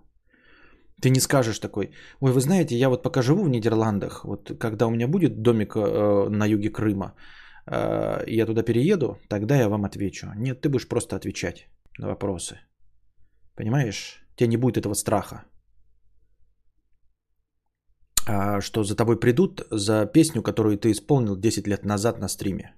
[1.02, 4.88] Ты не скажешь такой, ой, вы знаете, я вот пока живу в Нидерландах, вот когда
[4.88, 7.14] у меня будет домик э, на юге Крыма,
[7.66, 10.28] э, я туда перееду, тогда я вам отвечу.
[10.36, 11.68] Нет, ты будешь просто отвечать
[12.00, 12.60] на вопросы.
[13.56, 14.24] Понимаешь?
[14.36, 15.44] Тебе не будет этого страха.
[18.28, 22.74] А, что за тобой придут за песню, которую ты исполнил 10 лет назад на стриме.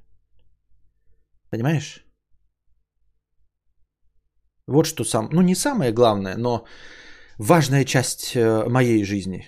[1.50, 2.05] Понимаешь?
[4.68, 6.66] Вот что сам, ну не самое главное, но
[7.38, 9.48] важная часть э, моей жизни.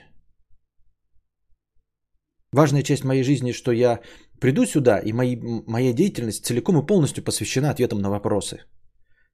[2.51, 3.99] Важная часть моей жизни, что я
[4.39, 5.35] приду сюда, и мои,
[5.67, 8.57] моя деятельность целиком и полностью посвящена ответам на вопросы.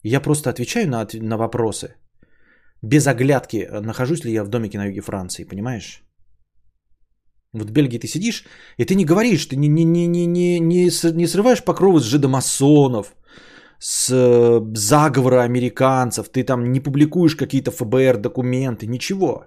[0.03, 1.95] Я просто отвечаю на, на вопросы.
[2.81, 6.03] Без оглядки, нахожусь ли я в домике на юге Франции, понимаешь?
[7.53, 8.45] Вот в Бельгии ты сидишь,
[8.77, 13.15] и ты не говоришь, ты не, не, не, не, не, не срываешь покровы с жидомасонов,
[13.85, 19.45] с э, заговора американцев, ты там не публикуешь какие-то ФБР документы, ничего.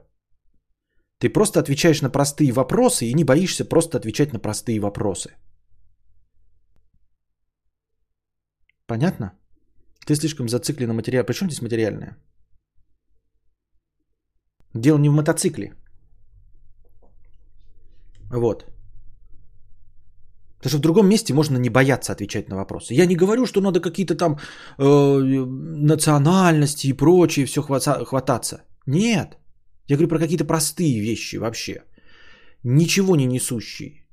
[1.19, 5.31] Ты просто отвечаешь на простые вопросы и не боишься просто отвечать на простые вопросы.
[8.87, 9.33] Понятно?
[10.07, 11.25] Ты слишком зациклен на материал.
[11.25, 12.17] Причем здесь материальное?
[14.75, 15.73] Дело не в мотоцикле.
[18.31, 18.76] Вот.
[20.59, 22.95] Потому в другом месте можно не бояться отвечать на вопросы.
[22.95, 24.39] Я не говорю, что надо какие-то там
[24.79, 25.19] э,
[25.87, 28.63] национальности и прочее все хвататься.
[28.87, 29.37] Нет.
[29.89, 31.83] Я говорю про какие-то простые вещи вообще.
[32.65, 34.06] Ничего не несущие.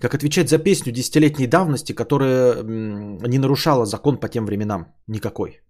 [0.00, 5.60] Как отвечать за песню десятилетней давности, которая не нарушала закон по тем временам никакой.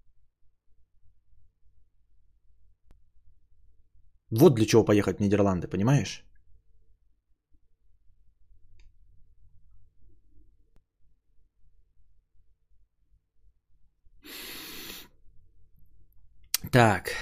[4.30, 6.24] Вот для чего поехать в Нидерланды, понимаешь?
[16.72, 17.12] Так.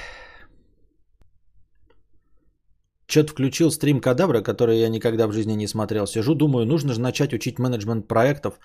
[3.15, 6.07] Что-то включил стрим Кадабра, который я никогда в жизни не смотрел.
[6.07, 8.59] Сижу, думаю, нужно же начать учить менеджмент проектов.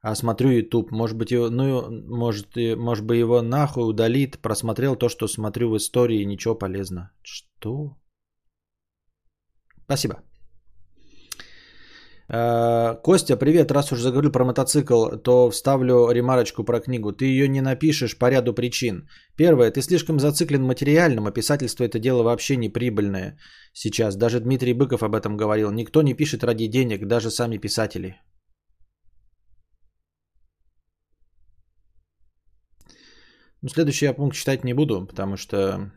[0.00, 0.90] А смотрю YouTube.
[0.90, 4.38] Может быть, его, ну, может, может быть, его нахуй удалит.
[4.42, 7.12] Просмотрел то, что смотрю в истории, ничего полезно.
[7.22, 7.96] Что?
[9.84, 10.14] Спасибо.
[12.34, 13.70] Э, Костя, привет.
[13.70, 17.12] Раз уж заговорил про мотоцикл, то вставлю ремарочку про книгу.
[17.12, 19.06] Ты ее не напишешь по ряду причин.
[19.36, 23.38] Первое, ты слишком зациклен материальным, а писательство это дело вообще не прибыльное
[23.74, 24.16] сейчас.
[24.16, 25.70] Даже Дмитрий Быков об этом говорил.
[25.70, 28.16] Никто не пишет ради денег, даже сами писатели.
[33.62, 35.92] Ну, следующий я пункт читать не буду, потому что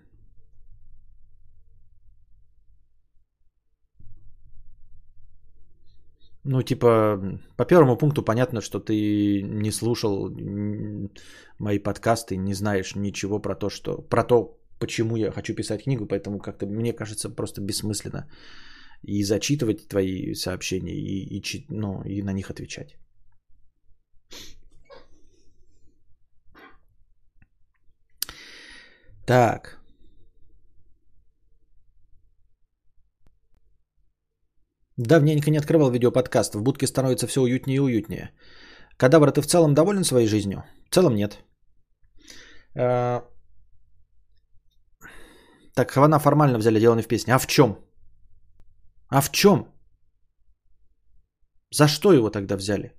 [6.48, 7.20] Ну, типа,
[7.58, 10.30] по первому пункту понятно, что ты не слушал
[11.60, 16.06] мои подкасты, не знаешь ничего про то, что, про то, почему я хочу писать книгу,
[16.06, 18.30] поэтому как-то мне кажется просто бессмысленно
[19.02, 22.96] и зачитывать твои сообщения, и, и, ну, и на них отвечать.
[29.26, 29.80] Так.
[34.98, 36.56] Давненько не открывал видеоподкаст.
[36.56, 38.32] В будке становится все уютнее и уютнее.
[38.98, 40.64] Кадавр, ты в целом доволен своей жизнью?
[40.90, 41.40] В целом нет.
[42.78, 43.24] А,
[45.76, 47.36] так, Хвана формально взяли, дело не в песне.
[47.36, 47.78] А в чем?
[49.10, 49.68] А в чем?
[51.72, 52.94] За что его тогда взяли?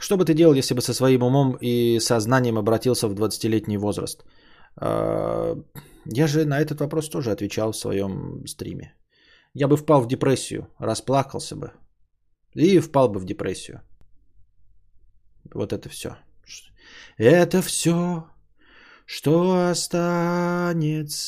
[0.00, 4.24] Что бы ты делал, если бы со своим умом и сознанием обратился в 20-летний возраст?
[4.80, 5.54] А,
[6.06, 8.94] я же на этот вопрос тоже отвечал в своем стриме.
[9.54, 11.72] Я бы впал в депрессию, расплакался бы.
[12.54, 13.82] И впал бы в депрессию.
[15.52, 16.16] Вот это все.
[17.16, 18.26] Это все,
[19.06, 21.22] что останется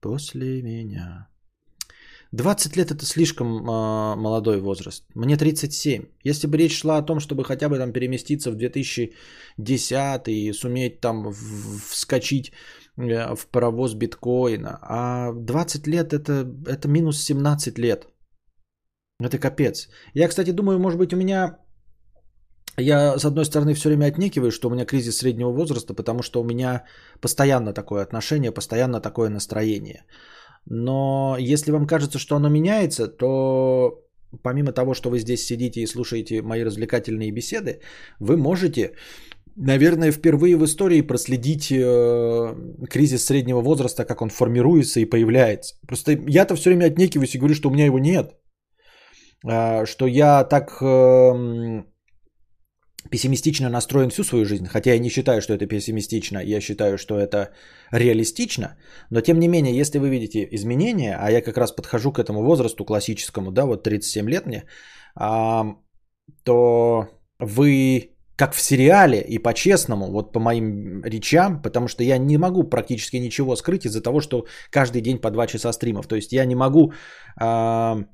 [0.00, 1.30] после меня.
[2.32, 5.04] 20 лет это слишком э, молодой возраст.
[5.14, 6.04] Мне 37.
[6.22, 11.00] Если бы речь шла о том, чтобы хотя бы там переместиться в 2010 и суметь
[11.00, 12.52] там вскочить
[13.36, 14.78] в паровоз биткоина.
[14.82, 18.06] А 20 лет это, это минус 17 лет.
[19.20, 19.88] Это капец.
[20.14, 21.58] Я, кстати, думаю, может быть, у меня...
[22.78, 26.40] Я, с одной стороны, все время отнекиваю, что у меня кризис среднего возраста, потому что
[26.40, 26.84] у меня
[27.20, 30.04] постоянно такое отношение, постоянно такое настроение.
[30.66, 34.04] Но если вам кажется, что оно меняется, то
[34.42, 37.80] помимо того, что вы здесь сидите и слушаете мои развлекательные беседы,
[38.20, 38.94] вы можете
[39.56, 42.54] наверное, впервые в истории проследить э,
[42.88, 45.74] кризис среднего возраста, как он формируется и появляется.
[45.86, 48.34] Просто я-то все время отнекиваюсь и говорю, что у меня его нет.
[49.46, 51.82] Э, что я так э,
[53.10, 54.66] пессимистично настроен всю свою жизнь.
[54.66, 56.38] Хотя я не считаю, что это пессимистично.
[56.38, 57.50] Я считаю, что это
[57.92, 58.76] реалистично.
[59.10, 62.42] Но тем не менее, если вы видите изменения, а я как раз подхожу к этому
[62.42, 64.64] возрасту классическому, да, вот 37 лет мне,
[65.20, 65.62] э,
[66.44, 67.08] то
[67.38, 68.10] вы
[68.40, 73.18] как в сериале и по-честному, вот по моим речам, потому что я не могу практически
[73.18, 76.06] ничего скрыть из-за того, что каждый день по два часа стримов.
[76.06, 76.92] То есть я не могу
[77.42, 78.04] э,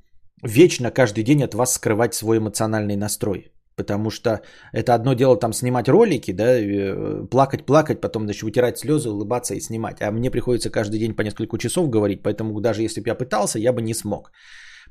[0.42, 3.52] вечно каждый день от вас скрывать свой эмоциональный настрой.
[3.76, 4.40] Потому что
[4.72, 9.54] это одно дело там снимать ролики, да, э, плакать, плакать, потом, значит, вытирать слезы, улыбаться
[9.54, 10.02] и снимать.
[10.02, 13.60] А мне приходится каждый день по несколько часов говорить, поэтому даже если бы я пытался,
[13.60, 14.32] я бы не смог.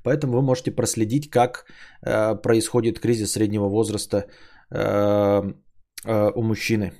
[0.03, 1.65] Поэтому вы можете проследить, как
[2.03, 4.25] э, происходит кризис среднего возраста
[4.71, 5.43] Э,
[6.05, 6.93] э, у мужчины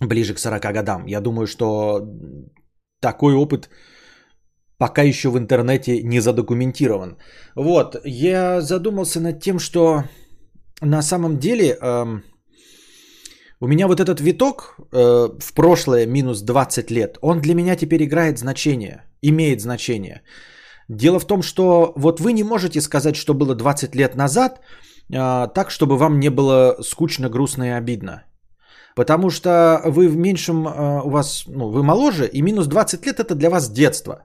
[0.00, 1.06] ближе к 40 годам.
[1.06, 2.00] Я думаю, что
[3.00, 3.68] такой опыт
[4.78, 7.16] пока еще в интернете не задокументирован.
[7.56, 10.04] Вот, я задумался над тем, что
[10.80, 12.20] на самом деле э,
[13.60, 18.04] у меня вот этот виток э, в прошлое минус 20 лет, он для меня теперь
[18.04, 20.22] играет значение, имеет значение.
[20.88, 24.60] Дело в том, что вот вы не можете сказать, что было 20 лет назад,
[25.10, 28.24] так, чтобы вам не было скучно, грустно и обидно.
[28.98, 33.20] Потому что вы в меньшем, а, у вас, ну, вы моложе, и минус 20 лет
[33.20, 34.24] это для вас детство.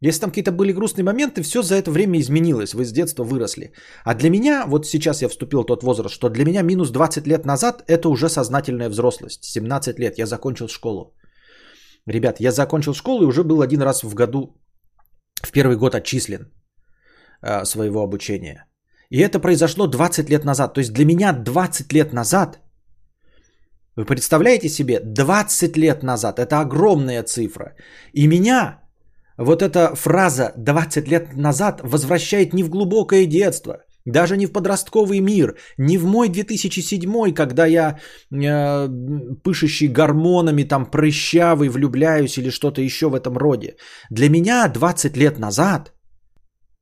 [0.00, 3.72] Если там какие-то были грустные моменты, все за это время изменилось, вы с детства выросли.
[4.04, 7.26] А для меня, вот сейчас я вступил в тот возраст, что для меня минус 20
[7.26, 9.44] лет назад это уже сознательная взрослость.
[9.44, 11.16] 17 лет, я закончил школу.
[12.06, 14.60] Ребят, я закончил школу и уже был один раз в году,
[15.42, 16.52] в первый год отчислен
[17.42, 18.66] э, своего обучения.
[19.14, 20.74] И это произошло 20 лет назад.
[20.74, 22.58] То есть для меня 20 лет назад,
[23.96, 27.76] вы представляете себе, 20 лет назад, это огромная цифра.
[28.12, 28.80] И меня
[29.38, 35.20] вот эта фраза 20 лет назад возвращает не в глубокое детство, даже не в подростковый
[35.20, 37.98] мир, не в мой 2007, когда я
[38.32, 38.88] э,
[39.44, 43.76] пышущий гормонами, там прыщавый, влюбляюсь или что-то еще в этом роде.
[44.10, 45.92] Для меня 20 лет назад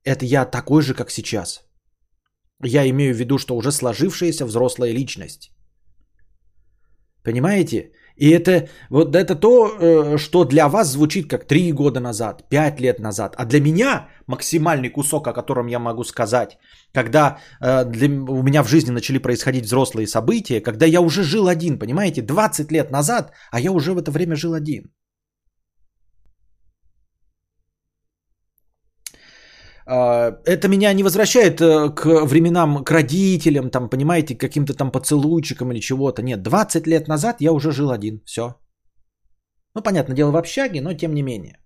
[0.04, 1.60] это я такой же, как сейчас.
[2.64, 5.50] Я имею в виду, что уже сложившаяся взрослая личность.
[7.24, 7.92] Понимаете?
[8.16, 12.80] И это, вот это то, э, что для вас звучит как 3 года назад, 5
[12.80, 13.34] лет назад.
[13.38, 16.58] А для меня максимальный кусок, о котором я могу сказать,
[16.92, 21.48] когда э, для, у меня в жизни начали происходить взрослые события, когда я уже жил
[21.48, 24.92] один, понимаете, 20 лет назад, а я уже в это время жил один.
[29.86, 35.72] Это меня не возвращает э, к временам, к родителям, там, понимаете, к каким-то там поцелуйчикам
[35.72, 36.22] или чего-то.
[36.22, 38.54] Нет, 20 лет назад я уже жил один, все.
[39.74, 41.58] Ну, понятное дело, в общаге, но тем не менее.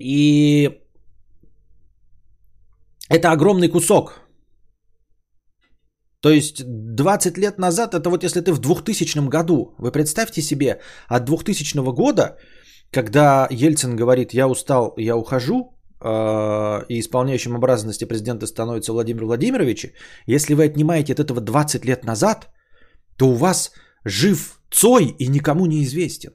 [0.00, 0.70] И
[3.10, 4.28] это огромный кусок.
[6.20, 10.80] То есть 20 лет назад, это вот если ты в 2000 году, вы представьте себе,
[11.08, 12.38] от 2000 года
[12.90, 19.92] когда Ельцин говорит, я устал, я ухожу, э, и исполняющим обязанности президента становится Владимир Владимирович,
[20.26, 22.48] если вы отнимаете от этого 20 лет назад,
[23.16, 23.72] то у вас
[24.04, 26.32] жив Цой и никому не известен.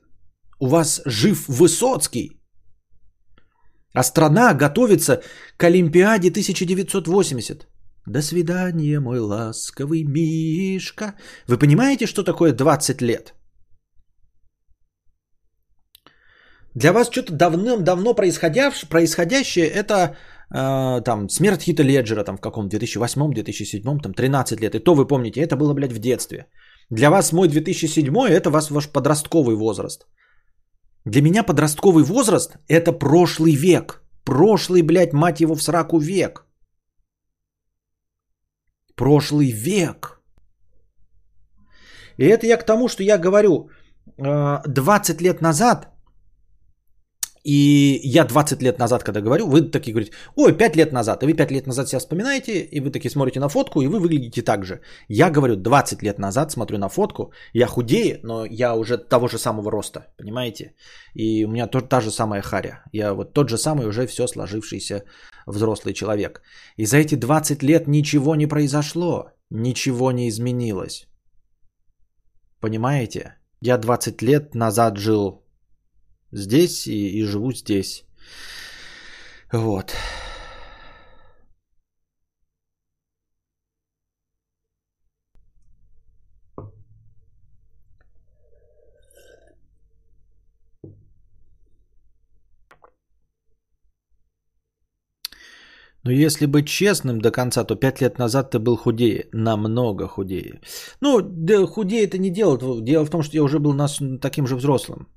[0.60, 2.40] У вас жив Высоцкий.
[3.94, 5.22] А страна готовится
[5.58, 7.68] к Олимпиаде 1980.
[8.08, 11.14] До свидания, мой ласковый Мишка.
[11.48, 13.34] Вы понимаете, что такое 20 лет?
[16.76, 20.16] Для вас что-то давным-давно происходящее это
[20.50, 24.76] э, там смерть Хита Леджера там в каком 2008, 2007, там 13 лет.
[24.76, 26.48] И то вы помните, это было, блядь, в детстве.
[26.90, 30.08] Для вас мой 2007 это вас ваш подростковый возраст.
[31.06, 34.02] Для меня подростковый возраст это прошлый век.
[34.26, 36.46] Прошлый, блядь, мать его в сраку век.
[38.96, 40.22] Прошлый век.
[42.18, 43.70] И это я к тому, что я говорю,
[44.18, 45.93] 20 э, лет назад
[47.44, 51.26] и я 20 лет назад, когда говорю, вы такие говорите, ой, 5 лет назад, и
[51.26, 54.42] вы 5 лет назад себя вспоминаете, и вы такие смотрите на фотку, и вы выглядите
[54.42, 54.80] так же.
[55.10, 59.38] Я говорю, 20 лет назад смотрю на фотку, я худее, но я уже того же
[59.38, 60.74] самого роста, понимаете?
[61.14, 62.84] И у меня то, та же самая харя.
[62.94, 65.04] Я вот тот же самый уже все сложившийся
[65.46, 66.42] взрослый человек.
[66.78, 71.08] И за эти 20 лет ничего не произошло, ничего не изменилось.
[72.62, 73.36] Понимаете?
[73.62, 75.43] Я 20 лет назад жил
[76.34, 78.04] здесь и, и живу здесь.
[79.52, 79.96] Вот.
[96.04, 100.60] Но если быть честным до конца, то пять лет назад ты был худее, намного худее.
[101.02, 102.58] Ну, да, худее это не дело.
[102.82, 103.74] Дело в том, что я уже был
[104.20, 105.08] таким же взрослым.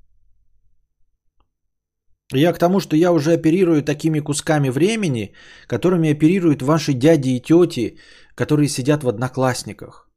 [2.32, 5.32] Я к тому, что я уже оперирую такими кусками времени,
[5.68, 7.98] которыми оперируют ваши дяди и тети,
[8.34, 10.10] которые сидят в одноклассниках.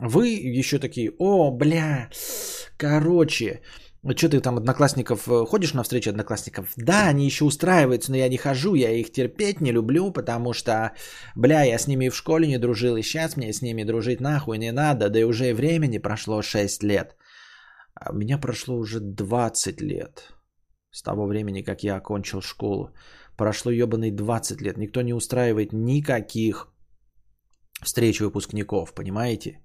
[0.00, 0.28] Вы
[0.60, 2.10] еще такие, о, бля,
[2.76, 3.60] короче,
[4.16, 6.72] что ты там одноклассников, э, ходишь на встречи одноклассников?
[6.76, 10.92] Да, они еще устраиваются, но я не хожу, я их терпеть не люблю, потому что,
[11.36, 14.20] бля, я с ними и в школе не дружил, и сейчас мне с ними дружить
[14.20, 17.14] нахуй не надо, да и уже времени прошло 6 лет.
[17.94, 20.32] А у меня прошло уже 20 лет
[20.92, 22.90] с того времени, как я окончил школу.
[23.36, 24.76] Прошло ебаный 20 лет.
[24.76, 26.68] Никто не устраивает никаких
[27.82, 29.60] встреч выпускников, понимаете?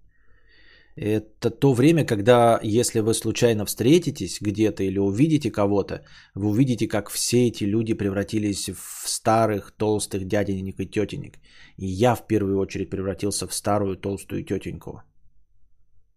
[0.96, 7.10] Это то время, когда, если вы случайно встретитесь где-то или увидите кого-то, вы увидите, как
[7.10, 11.38] все эти люди превратились в старых, толстых дяденек и тетенек.
[11.78, 15.02] И я в первую очередь превратился в старую, толстую тетеньку.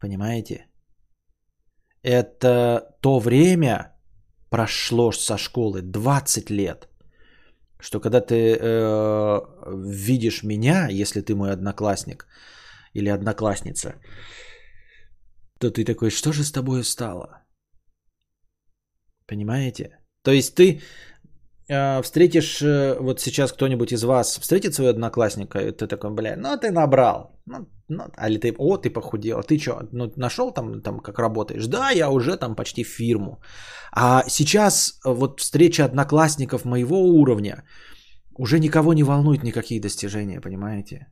[0.00, 0.66] Понимаете?
[2.02, 3.97] Это то время,
[4.50, 6.88] прошло со школы 20 лет,
[7.80, 12.26] что когда ты э, видишь меня, если ты мой одноклассник
[12.94, 13.94] или одноклассница,
[15.58, 17.42] то ты такой, что же с тобой стало?
[19.26, 19.98] Понимаете?
[20.22, 20.80] То есть ты
[22.02, 26.56] встретишь, э, вот сейчас кто-нибудь из вас встретит своего одноклассника, и ты такой, бля, ну
[26.56, 27.38] ты набрал.
[27.46, 31.18] Ну, ну, а ли ты, о, ты похудел, ты что, ну, нашел там, там, как
[31.18, 31.66] работаешь?
[31.66, 33.42] Да, я уже там почти фирму.
[33.92, 37.64] А сейчас вот встреча одноклассников моего уровня
[38.38, 41.06] уже никого не волнует никакие достижения, понимаете?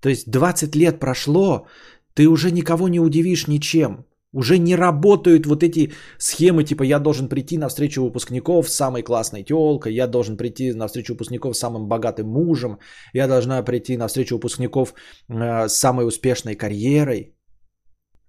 [0.00, 1.66] То есть 20 лет прошло,
[2.14, 4.04] ты уже никого не удивишь ничем.
[4.34, 9.02] Уже не работают вот эти схемы, типа я должен прийти на встречу выпускников с самой
[9.02, 12.78] классной телкой, я должен прийти на встречу выпускников с самым богатым мужем,
[13.14, 14.94] я должна прийти на встречу выпускников
[15.28, 17.36] э, с самой успешной карьерой.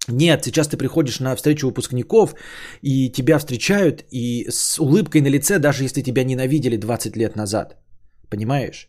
[0.08, 2.34] Нет, сейчас ты приходишь на встречу выпускников,
[2.82, 7.76] и тебя встречают, и с улыбкой на лице, даже если тебя ненавидели 20 лет назад.
[8.30, 8.88] Понимаешь?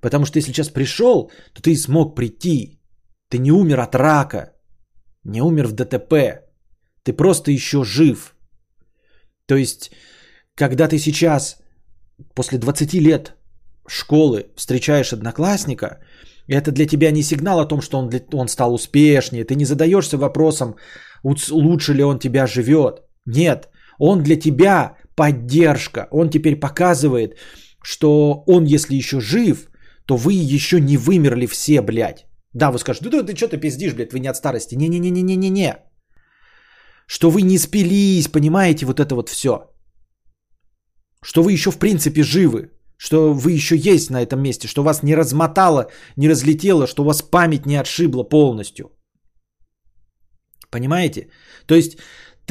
[0.00, 2.80] Потому что если сейчас пришел, то ты смог прийти.
[3.28, 4.52] Ты не умер от рака,
[5.24, 6.14] не умер в ДТП.
[7.02, 8.34] Ты просто еще жив.
[9.46, 9.90] То есть,
[10.54, 11.58] когда ты сейчас,
[12.34, 13.34] после 20 лет
[13.86, 16.00] школы, встречаешь одноклассника,
[16.46, 19.44] это для тебя не сигнал о том, что он, он стал успешнее.
[19.44, 20.76] Ты не задаешься вопросом,
[21.22, 23.02] лучше ли он тебя живет.
[23.26, 23.68] Нет,
[23.98, 26.08] он для тебя поддержка.
[26.10, 27.36] Он теперь показывает,
[27.82, 29.68] что он, если еще жив,
[30.06, 32.26] то вы еще не вымерли все, блядь.
[32.54, 34.74] Да, вы скажете, да, ты что ты пиздишь, блядь, вы не от старости.
[34.74, 35.76] Не-не-не-не-не-не.
[37.06, 39.50] Что вы не спились, понимаете, вот это вот все.
[41.22, 42.70] Что вы еще в принципе живы.
[42.96, 44.68] Что вы еще есть на этом месте.
[44.68, 48.90] Что вас не размотало, не разлетело, что у вас память не отшибла полностью.
[50.70, 51.30] Понимаете?
[51.66, 51.98] То есть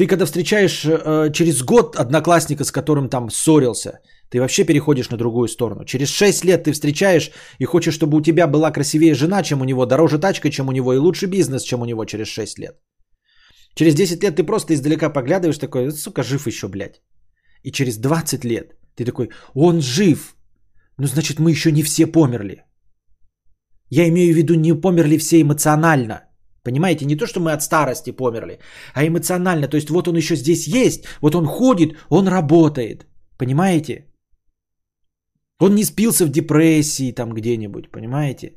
[0.00, 3.90] ты когда встречаешь э, через год одноклассника, с которым там ссорился,
[4.30, 5.84] ты вообще переходишь на другую сторону.
[5.84, 9.64] Через 6 лет ты встречаешь и хочешь, чтобы у тебя была красивее жена, чем у
[9.64, 12.80] него, дороже тачка, чем у него, и лучше бизнес, чем у него через 6 лет.
[13.74, 17.02] Через 10 лет ты просто издалека поглядываешь такой, сука, жив еще, блядь.
[17.62, 20.34] И через 20 лет ты такой, он жив.
[20.96, 22.64] Ну, значит, мы еще не все померли.
[23.90, 26.29] Я имею в виду, не померли все эмоционально.
[26.62, 28.58] Понимаете, не то, что мы от старости померли,
[28.94, 29.68] а эмоционально.
[29.68, 33.06] То есть вот он еще здесь есть, вот он ходит, он работает.
[33.38, 34.06] Понимаете?
[35.60, 38.52] Он не спился в депрессии там где-нибудь, понимаете?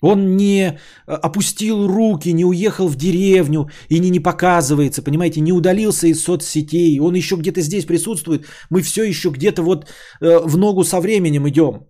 [0.00, 0.76] Он не э,
[1.06, 7.00] опустил руки, не уехал в деревню и не, не показывается, понимаете, не удалился из соцсетей.
[7.00, 8.46] Он еще где-то здесь присутствует.
[8.70, 9.86] Мы все еще где-то вот
[10.20, 11.86] э, в ногу со временем идем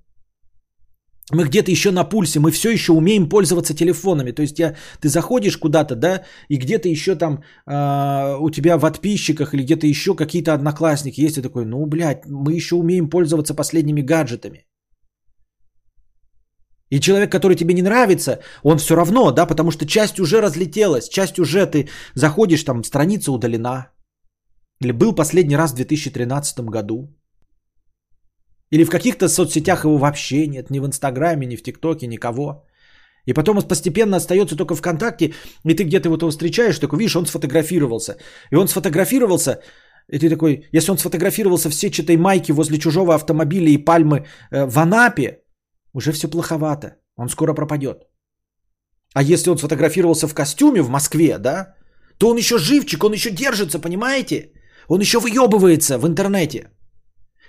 [1.32, 4.32] мы где-то еще на пульсе, мы все еще умеем пользоваться телефонами.
[4.32, 8.80] То есть я, ты заходишь куда-то, да, и где-то еще там э, у тебя в
[8.80, 13.54] подписчиках или где-то еще какие-то одноклассники есть, и такой, ну, блядь, мы еще умеем пользоваться
[13.54, 14.66] последними гаджетами.
[16.90, 21.08] И человек, который тебе не нравится, он все равно, да, потому что часть уже разлетелась,
[21.08, 23.90] часть уже ты заходишь, там страница удалена.
[24.80, 27.08] Или был последний раз в 2013 году.
[28.74, 32.66] Или в каких-то соцсетях его вообще нет, ни в Инстаграме, ни в ТикТоке, никого.
[33.28, 35.32] И потом постепенно остается только ВКонтакте,
[35.68, 38.16] и ты где-то его встречаешь, такой, видишь, он сфотографировался.
[38.50, 39.60] И он сфотографировался,
[40.12, 44.66] и ты такой, если он сфотографировался в сетчатой майке возле чужого автомобиля и пальмы э,
[44.66, 45.38] в Анапе,
[45.92, 48.08] уже все плоховато, он скоро пропадет.
[49.14, 51.74] А если он сфотографировался в костюме в Москве, да,
[52.18, 54.50] то он еще живчик, он еще держится, понимаете?
[54.88, 56.73] Он еще выебывается в интернете.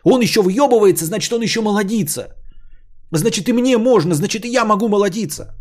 [0.06, 2.28] Он еще въебывается, значит, он еще молодится.
[3.12, 5.56] Значит, и мне можно, значит, и я могу молодиться.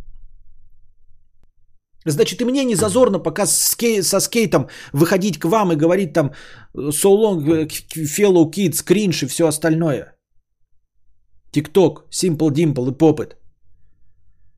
[2.07, 6.33] Значит, и мне не зазорно пока со скейтом выходить к вам и говорить там
[6.77, 7.67] so long, э,
[8.19, 10.15] fellow kids, кринж и все остальное.
[11.55, 13.37] TikTok, Simple Dimple и Popit.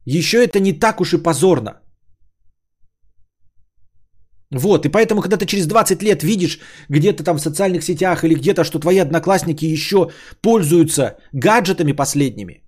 [0.04, 1.80] Еще это не так уж и позорно.
[4.54, 8.34] Вот, и поэтому, когда ты через 20 лет видишь где-то там в социальных сетях или
[8.34, 12.62] где-то, что твои одноклассники еще пользуются гаджетами последними,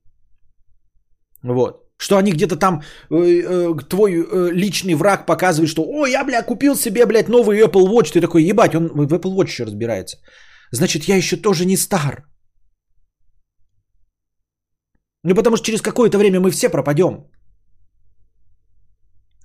[1.45, 6.25] вот, что они где-то там, э, э, твой э, личный враг показывает, что, о, я,
[6.25, 9.65] бля, купил себе, блядь, новый Apple Watch, ты такой, ебать, он в Apple Watch еще
[9.65, 10.17] разбирается.
[10.73, 12.25] Значит, я еще тоже не стар.
[15.25, 17.29] Ну, потому что через какое-то время мы все пропадем.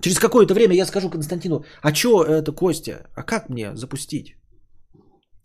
[0.04, 4.36] Через какое-то время я скажу Константину, а что это, Костя, а как мне запустить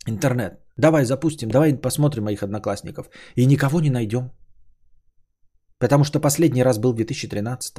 [0.07, 0.59] интернет?
[0.77, 3.09] Давай запустим, давай посмотрим моих одноклассников.
[3.35, 4.31] И никого не найдем.
[5.79, 7.73] Потому что последний раз был в 2013.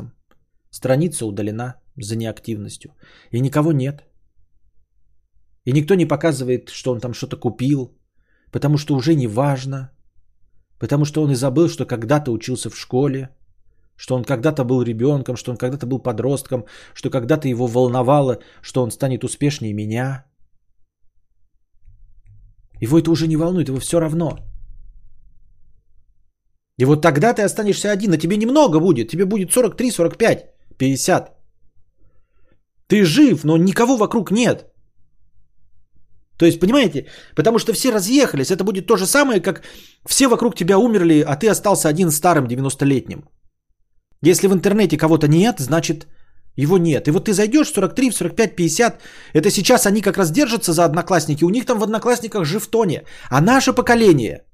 [0.70, 2.92] Страница удалена за неактивностью.
[3.30, 4.04] И никого нет.
[5.66, 7.98] И никто не показывает, что он там что-то купил.
[8.50, 9.90] Потому что уже не важно.
[10.78, 13.28] Потому что он и забыл, что когда-то учился в школе–
[14.00, 18.82] что он когда-то был ребенком, что он когда-то был подростком, что когда-то его волновало, что
[18.82, 20.24] он станет успешнее меня.
[22.82, 24.38] Его это уже не волнует, его все равно.
[26.78, 30.46] И вот тогда ты останешься один, а тебе немного будет, тебе будет 43, 45,
[30.78, 31.30] 50.
[32.86, 34.66] Ты жив, но никого вокруг нет.
[36.38, 39.62] То есть, понимаете, потому что все разъехались, это будет то же самое, как
[40.08, 43.24] все вокруг тебя умерли, а ты остался один старым 90-летним.
[44.22, 46.06] Если в интернете кого-то нет, значит
[46.56, 47.08] Его нет.
[47.08, 49.02] И вот ты зайдешь 43, 45, 50.
[49.34, 51.44] Это сейчас они как раз держатся за одноклассники.
[51.44, 53.04] У них там в одноклассниках же в тоне.
[53.30, 54.44] А наше поколение.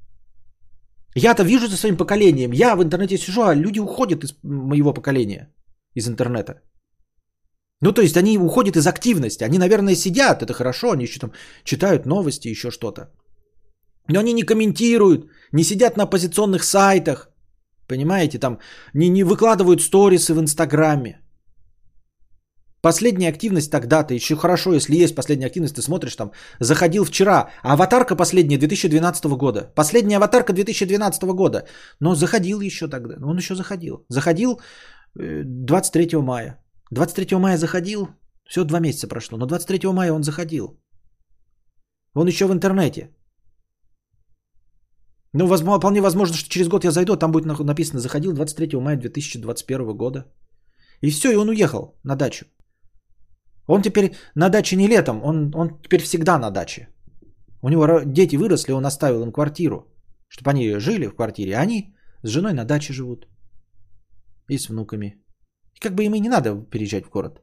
[1.17, 2.53] Я-то вижу за своим поколением.
[2.53, 5.53] Я в интернете сижу, а люди уходят из моего поколения.
[5.95, 6.61] Из интернета.
[7.83, 9.45] Ну, то есть они уходят из активности.
[9.45, 11.33] Они, наверное, сидят, это хорошо, они еще там
[11.65, 13.11] читают новости, еще что-то.
[14.09, 17.31] Но они не комментируют, не сидят на оппозиционных сайтах,
[17.87, 18.59] понимаете, там
[18.95, 21.21] не, не выкладывают сторисы в Инстаграме.
[22.83, 26.31] Последняя активность тогда-то, еще хорошо, если есть последняя активность, ты смотришь там,
[26.61, 29.73] заходил вчера, а аватарка последняя 2012 года.
[29.75, 31.67] Последняя аватарка 2012 года.
[32.01, 34.07] Но заходил еще тогда, он еще заходил.
[34.09, 34.61] Заходил
[35.17, 36.63] 23 э, мая.
[36.93, 38.09] 23 мая заходил,
[38.49, 40.79] все два месяца прошло, но 23 мая он заходил.
[42.15, 43.11] Он еще в интернете.
[45.33, 48.79] Ну, возможно, вполне возможно, что через год я зайду, а там будет написано «Заходил 23
[48.81, 50.25] мая 2021 года».
[51.03, 52.47] И все, и он уехал на дачу.
[53.67, 56.89] Он теперь на даче не летом, он, он теперь всегда на даче.
[57.63, 59.93] У него дети выросли, он оставил им квартиру,
[60.29, 63.29] чтобы они жили в квартире, а они с женой на даче живут.
[64.49, 65.07] И с внуками.
[65.75, 67.43] И как бы им и не надо переезжать в город.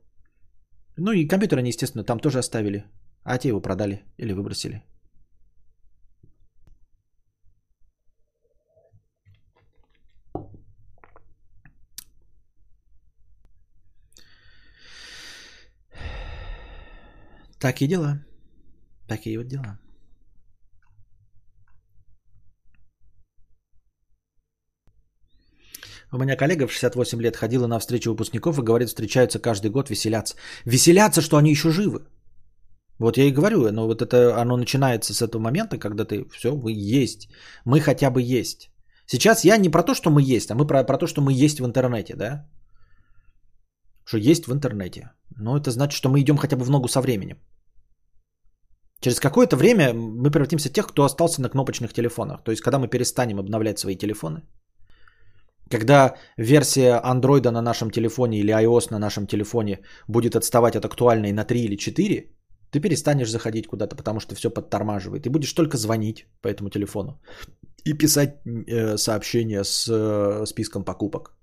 [0.98, 2.86] Ну и компьютер они, естественно, там тоже оставили.
[3.24, 4.84] А те его продали или выбросили.
[17.64, 18.20] Такие дела.
[19.08, 19.80] Такие вот дела.
[26.12, 29.90] У меня коллега в 68 лет ходила на встречу выпускников и говорит, встречаются каждый год,
[29.90, 30.36] веселятся.
[30.66, 32.00] Веселятся, что они еще живы.
[33.00, 36.52] Вот я и говорю, но вот это оно начинается с этого момента, когда ты все,
[36.52, 37.30] вы есть.
[37.66, 38.70] Мы хотя бы есть.
[39.06, 41.32] Сейчас я не про то, что мы есть, а мы про, про то, что мы
[41.32, 42.46] есть в интернете, да?
[44.06, 45.12] Что есть в интернете.
[45.38, 47.38] Но это значит, что мы идем хотя бы в ногу со временем.
[49.04, 52.44] Через какое-то время мы превратимся в тех, кто остался на кнопочных телефонах.
[52.44, 54.42] То есть, когда мы перестанем обновлять свои телефоны,
[55.70, 61.34] когда версия андроида на нашем телефоне или iOS на нашем телефоне будет отставать от актуальной
[61.34, 62.30] на 3 или 4,
[62.72, 65.26] ты перестанешь заходить куда-то, потому что все подтормаживает.
[65.26, 67.22] И будешь только звонить по этому телефону
[67.84, 71.36] и писать э, сообщения с э, списком покупок.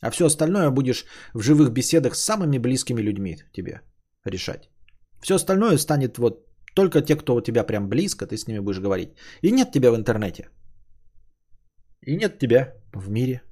[0.00, 3.80] А все остальное будешь в живых беседах с самыми близкими людьми тебе
[4.24, 4.70] решать.
[5.20, 8.80] Все остальное станет вот только те, кто у тебя прям близко, ты с ними будешь
[8.80, 9.10] говорить.
[9.42, 10.48] И нет тебя в интернете.
[12.06, 13.42] И нет тебя в мире.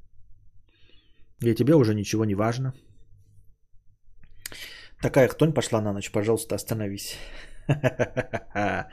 [1.43, 2.73] И тебе уже ничего не важно.
[5.03, 7.17] Такая хтонь пошла на ночь, пожалуйста, остановись.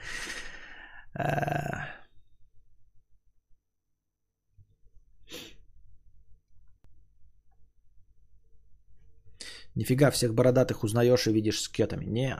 [9.75, 12.05] Нифига, всех бородатых узнаешь и видишь с кетами.
[12.05, 12.35] Не.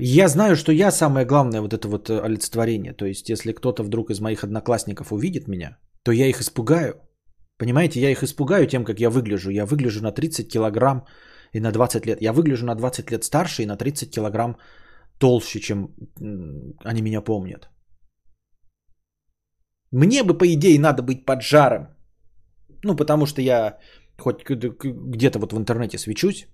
[0.00, 2.92] Я знаю, что я самое главное вот это вот э, олицетворение.
[2.92, 6.94] То есть, если кто-то вдруг из моих одноклассников увидит меня, то я их испугаю.
[7.58, 9.50] Понимаете, я их испугаю тем, как я выгляжу.
[9.50, 11.04] Я выгляжу на 30 килограмм
[11.52, 12.22] и на 20 лет.
[12.22, 14.56] Я выгляжу на 20 лет старше и на 30 килограмм
[15.18, 15.88] толще, чем
[16.84, 17.68] они меня помнят.
[19.90, 21.88] Мне бы, по идее, надо быть поджаром.
[22.84, 23.78] Ну, потому что я
[24.18, 26.46] хоть где-то вот в интернете свечусь.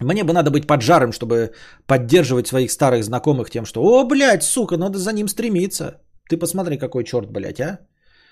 [0.00, 1.52] Мне бы надо быть поджарым, чтобы
[1.86, 6.00] поддерживать своих старых знакомых тем, что «О, блядь, сука, надо за ним стремиться».
[6.28, 7.78] Ты посмотри, какой черт, блядь, а?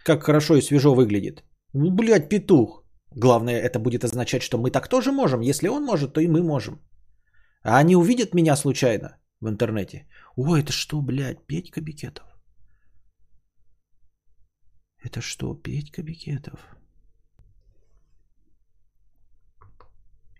[0.04, 1.44] Как хорошо и свежо выглядит.
[1.74, 2.84] Ну, блядь, петух.
[3.14, 5.40] Главное, это будет означать, что мы так тоже можем.
[5.40, 6.80] Если он может, то и мы можем.
[7.62, 10.06] А они увидят меня случайно в интернете.
[10.36, 12.24] О, это что, блядь, Петька Бикетов?
[15.04, 16.79] Это что, Петька Бикетов?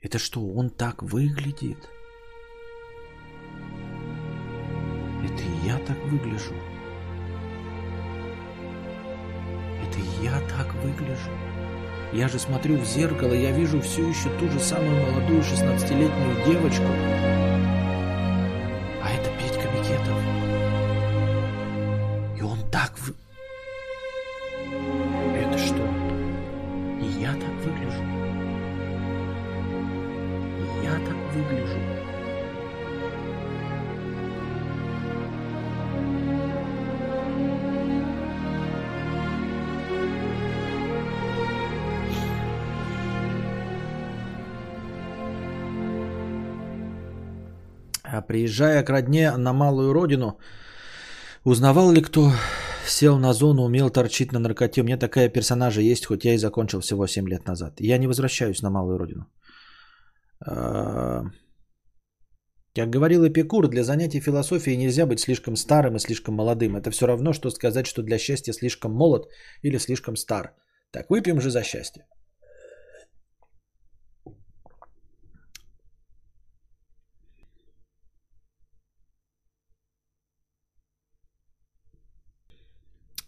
[0.03, 1.91] Это что, он так выглядит?
[5.23, 6.55] Это я так выгляжу.
[9.87, 11.31] Это я так выгляжу.
[12.15, 16.87] Я же смотрю в зеркало, я вижу все еще ту же самую молодую 16-летнюю девочку.
[19.03, 20.19] А это Петька Бикетов.
[22.39, 23.15] И он так вы...
[25.37, 25.87] Это что?
[27.03, 28.10] И я так выгляжу.
[31.33, 31.79] Выгляжу.
[48.03, 50.39] А приезжая к родне на малую родину,
[51.45, 52.33] узнавал ли кто
[52.87, 54.81] сел на зону, умел торчить на наркоте.
[54.81, 57.81] У меня такая персонажа есть, хоть я и закончил всего 7 лет назад.
[57.81, 59.27] Я не возвращаюсь на малую родину.
[60.47, 61.25] А,
[62.75, 66.77] как говорил Эпикур, для занятий философией нельзя быть слишком старым и слишком молодым.
[66.77, 69.29] Это все равно, что сказать, что для счастья слишком молод
[69.63, 70.55] или слишком стар.
[70.93, 72.07] Так, выпьем же за счастье.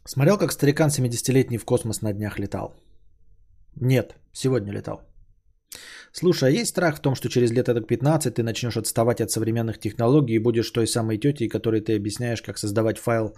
[0.05, 2.75] Смотрел, как старикан 70-летний в космос на днях летал?
[3.77, 5.01] Нет, сегодня летал.
[6.13, 9.31] Слушай, а есть страх в том, что через лет так 15 ты начнешь отставать от
[9.31, 13.35] современных технологий и будешь той самой тетей, которой ты объясняешь, как создавать файл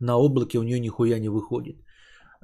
[0.00, 1.76] на облаке, у нее нихуя не выходит.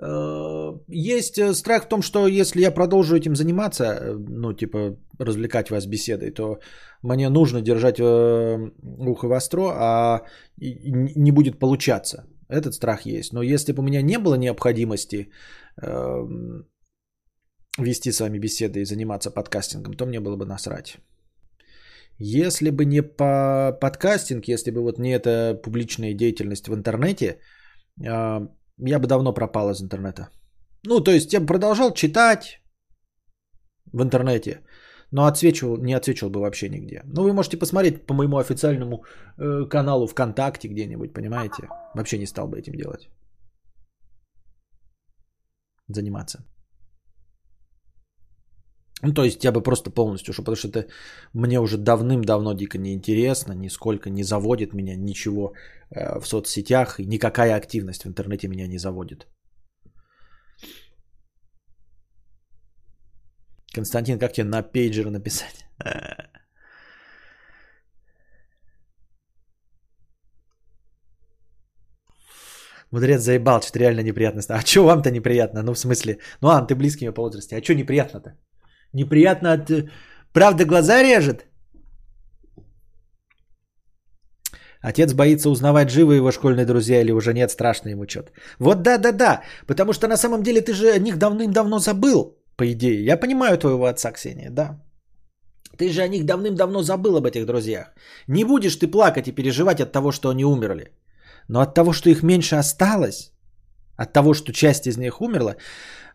[0.01, 4.97] Э, есть э, страх в том, что если я продолжу этим заниматься, э, ну, типа,
[5.18, 6.59] развлекать вас беседой, то
[7.03, 10.22] мне нужно держать ухо востро, а
[10.57, 12.26] не будет получаться.
[12.49, 13.33] Этот страх есть.
[13.33, 15.31] Но если бы у меня не было необходимости
[15.83, 16.62] э,
[17.79, 20.99] вести с вами беседы и заниматься подкастингом, то мне было бы насрать.
[22.20, 27.39] Если бы не по подкастинг, если бы вот не эта публичная деятельность в интернете,
[28.05, 28.49] э,
[28.79, 30.29] я бы давно пропал из интернета.
[30.85, 32.61] Ну, то есть я бы продолжал читать
[33.93, 34.62] в интернете,
[35.12, 37.03] но отсвечивал, не отсвечивал бы вообще нигде.
[37.05, 39.05] Ну, вы можете посмотреть по моему официальному
[39.39, 41.68] э, каналу ВКонтакте где-нибудь, понимаете?
[41.95, 43.09] Вообще не стал бы этим делать.
[45.89, 46.45] Заниматься.
[49.03, 50.88] Ну, то есть я бы просто полностью ушел, потому что это
[51.34, 55.53] мне уже давным-давно дико неинтересно, нисколько не заводит меня ничего
[55.90, 59.28] э, в соцсетях, и никакая активность в интернете меня не заводит.
[63.72, 65.64] Константин, как тебе на пейджер написать?
[72.90, 74.42] Мудрец заебал, что-то реально неприятно.
[74.49, 75.62] А что вам-то неприятно?
[75.62, 77.57] Ну, в смысле, ну, Ан, ты близкий мне по возрасте.
[77.57, 78.36] А что неприятно-то?
[78.99, 79.70] Неприятно от...
[79.70, 79.88] Э,
[80.32, 81.46] правда глаза режет?
[84.80, 88.30] Отец боится узнавать, живы его школьные друзья или уже нет, страшно ему что-то.
[88.59, 93.05] Вот да-да-да, потому что на самом деле ты же о них давным-давно забыл по идее.
[93.05, 94.80] Я понимаю твоего отца, Ксения, да.
[95.78, 97.86] Ты же о них давным-давно забыл об этих друзьях.
[98.28, 100.92] Не будешь ты плакать и переживать от того, что они умерли.
[101.49, 103.32] Но от того, что их меньше осталось,
[103.99, 105.57] от того, что часть из них умерла,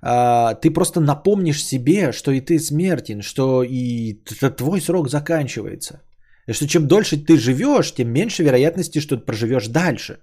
[0.01, 4.13] а, ты просто напомнишь себе, что и ты смертен, что и
[4.57, 6.01] твой срок заканчивается.
[6.47, 10.19] И что чем дольше ты живешь, тем меньше вероятности, что ты проживешь дальше.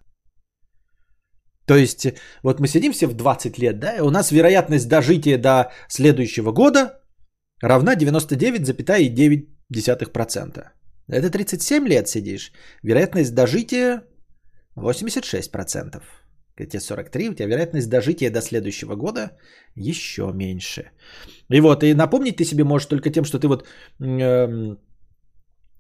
[1.67, 2.07] То есть,
[2.43, 6.53] вот мы сидим все в 20 лет, да, и у нас вероятность дожития до следующего
[6.53, 7.01] года
[7.63, 10.65] равна 99,9%.
[11.09, 12.53] Это 37 лет сидишь.
[12.83, 14.03] Вероятность дожития
[14.77, 16.03] 86%.
[16.61, 19.31] Когда тебе 43, у тебя вероятность дожития до следующего года
[19.77, 20.91] еще меньше.
[21.53, 23.67] И вот, и напомнить ты себе можешь только тем, что ты вот
[24.01, 24.77] э,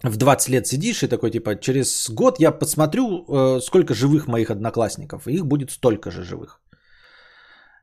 [0.02, 4.50] в 20 лет сидишь и такой, типа, через год я посмотрю, э, сколько живых моих
[4.50, 6.62] одноклассников, и их будет столько же живых.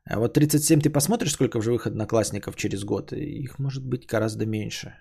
[0.10, 4.46] А вот 37 ты посмотришь, сколько живых одноклассников через год, и их может быть гораздо
[4.46, 4.96] меньше.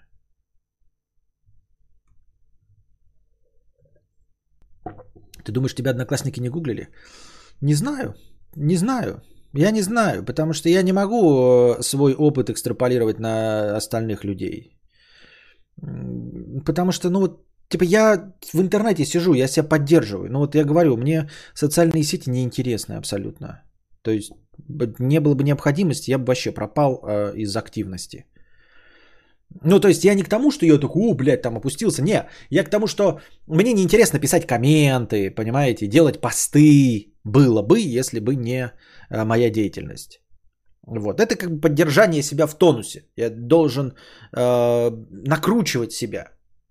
[5.44, 6.88] Ты думаешь, тебя одноклассники не гуглили?
[7.61, 8.15] Не знаю,
[8.57, 9.23] не знаю.
[9.55, 14.77] Я не знаю, потому что я не могу э, свой опыт экстраполировать на остальных людей.
[16.65, 20.31] Потому что, ну вот, типа я в интернете сижу, я себя поддерживаю.
[20.31, 23.63] Ну вот я говорю, мне социальные сети неинтересны абсолютно.
[24.03, 24.33] То есть
[24.99, 28.25] не было бы необходимости, я бы вообще пропал э, из активности.
[29.63, 32.03] Ну, то есть я не к тому, что я такой, о, блядь, там опустился.
[32.03, 37.16] Не, я к тому, что мне неинтересно писать комменты, понимаете, делать посты.
[37.27, 38.70] Было бы, если бы не
[39.11, 40.20] э, моя деятельность.
[40.87, 41.20] Вот.
[41.20, 43.01] Это как бы поддержание себя в тонусе.
[43.16, 43.95] Я должен
[44.37, 46.27] э, накручивать себя.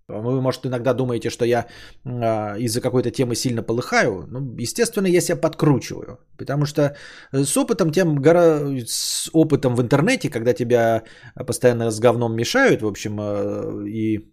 [0.07, 1.65] Вы, может, иногда думаете, что я
[2.05, 4.27] э, из-за какой-то темы сильно полыхаю.
[4.31, 6.19] Ну, естественно, я себя подкручиваю.
[6.37, 6.95] Потому что
[7.33, 8.59] с опытом, тем гора...
[8.87, 11.03] с опытом в интернете, когда тебя
[11.47, 14.31] постоянно с говном мешают, в общем, э, и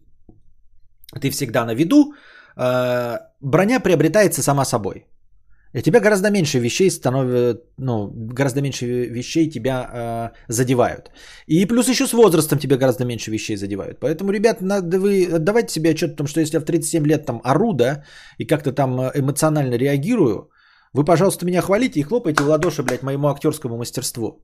[1.21, 2.15] ты всегда на виду,
[2.57, 5.07] э, броня приобретается сама собой.
[5.75, 11.11] И тебя гораздо меньше вещей становят, ну, гораздо меньше вещей тебя э, задевают.
[11.47, 13.99] И плюс еще с возрастом тебя гораздо меньше вещей задевают.
[14.01, 17.27] Поэтому, ребят, надо вы давайте себе отчет о том, что если я в 37 лет
[17.27, 18.05] там ору, да,
[18.39, 20.51] и как-то там э, эмоционально реагирую,
[20.93, 24.43] вы, пожалуйста, меня хвалите и хлопайте в ладоши, блядь, моему актерскому мастерству.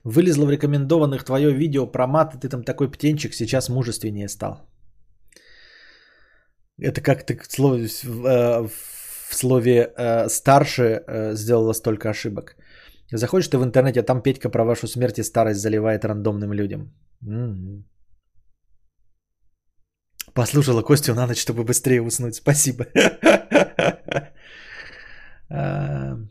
[0.05, 4.68] Вылезло в рекомендованных твое видео про мат, ты там такой птенчик, сейчас мужественнее стал.
[6.79, 12.57] Это как ты в слове, в слове э, старше э, сделала столько ошибок.
[13.12, 16.93] Заходишь ты в интернете, а там Петька про вашу смерть и старость заливает рандомным людям.
[17.22, 17.85] М-м.
[20.35, 22.35] Послушала Костю на ночь, чтобы быстрее уснуть.
[22.35, 22.87] Спасибо.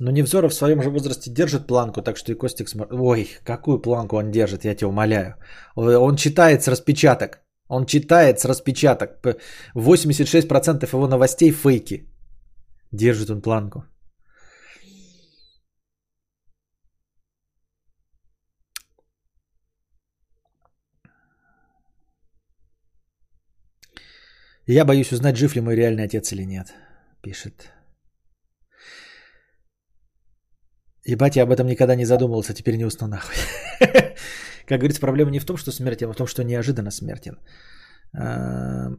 [0.00, 2.98] Но Невзоров в своем же возрасте держит планку, так что и Костик смотрит.
[3.00, 5.34] Ой, какую планку он держит, я тебя умоляю.
[5.76, 7.42] Он читает с распечаток.
[7.68, 9.22] Он читает с распечаток.
[9.74, 12.08] 86% его новостей фейки.
[12.92, 13.84] Держит он планку.
[24.66, 26.72] Я боюсь узнать, жив ли мой реальный отец или нет,
[27.22, 27.70] пишет
[31.06, 33.36] Ебать, я об этом никогда не задумывался, теперь не усну нахуй.
[34.66, 37.38] Как говорится, проблема не в том, что смертен, а в том, что неожиданно смертен.
[38.16, 38.90] А,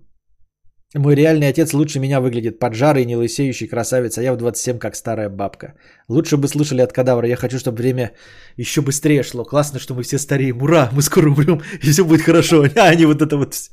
[0.95, 2.59] мой реальный отец лучше меня выглядит.
[2.59, 5.75] Поджарый, не лысеющий, красавец, а я в 27 как старая бабка.
[6.09, 7.27] Лучше бы слышали от кадавра.
[7.27, 8.11] Я хочу, чтобы время
[8.57, 9.45] еще быстрее шло.
[9.45, 10.61] Классно, что мы все стареем.
[10.61, 12.65] Ура, мы скоро умрем, и все будет хорошо.
[12.75, 13.71] А не вот это вот все.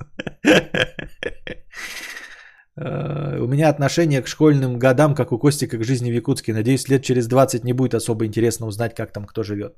[2.80, 6.52] Э, у меня отношение к школьным годам, как у Костика к жизни в Якутске.
[6.52, 9.76] Надеюсь, лет через 20 не будет особо интересно узнать, как там кто живет.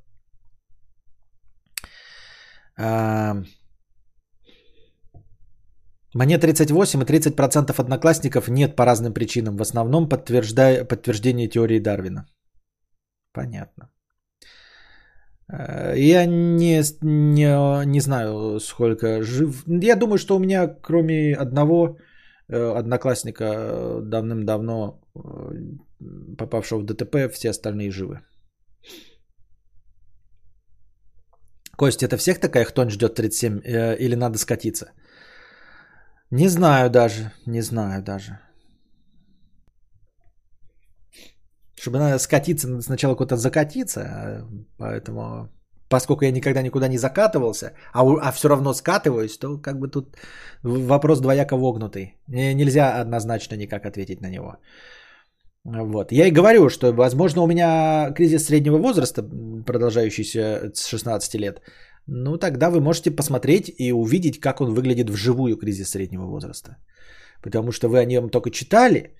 [6.14, 9.56] Мне 38 и 30% одноклассников нет по разным причинам.
[9.56, 12.26] В основном подтверждая, подтверждение теории Дарвина.
[13.32, 13.90] Понятно.
[15.52, 19.64] Э, я не, не, не знаю, сколько жив.
[19.66, 22.09] Я думаю, что у меня, кроме одного, Э,
[22.56, 25.20] одноклассника э, давным-давно э,
[26.36, 28.20] попавшего в ДТП, все остальные живы.
[31.76, 34.92] Кость, это всех такая хтонь ждет 37 или надо скатиться?
[36.30, 38.38] Не знаю даже, не знаю даже.
[41.80, 44.46] Чтобы надо скатиться, надо сначала куда-то закатиться,
[44.76, 45.48] поэтому
[45.90, 50.16] поскольку я никогда никуда не закатывался, а, а все равно скатываюсь, то как бы тут
[50.62, 52.14] вопрос двояко вогнутый.
[52.28, 54.56] Нельзя однозначно никак ответить на него.
[55.64, 56.12] Вот.
[56.12, 59.22] Я и говорю, что, возможно, у меня кризис среднего возраста,
[59.66, 61.60] продолжающийся с 16 лет.
[62.06, 66.76] Ну, тогда вы можете посмотреть и увидеть, как он выглядит вживую, кризис среднего возраста.
[67.42, 69.10] Потому что вы о нем только читали,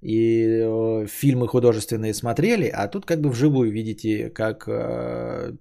[0.00, 5.56] и э, фильмы художественные смотрели, а тут как бы вживую видите, как э,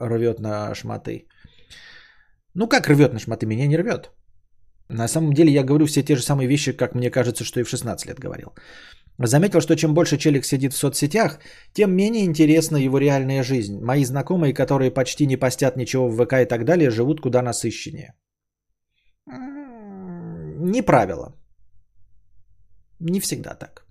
[0.00, 1.28] рвет на шматы.
[2.54, 3.46] Ну как рвет на шматы?
[3.46, 4.10] Меня не рвет.
[4.88, 7.64] На самом деле я говорю все те же самые вещи, как мне кажется, что и
[7.64, 8.54] в 16 лет говорил.
[9.18, 11.38] Заметил, что чем больше челик сидит в соцсетях,
[11.72, 13.80] тем менее интересна его реальная жизнь.
[13.80, 18.14] Мои знакомые, которые почти не постят ничего в ВК и так далее, живут куда насыщеннее.
[19.26, 21.34] Не правило.
[23.00, 23.85] Не всегда так.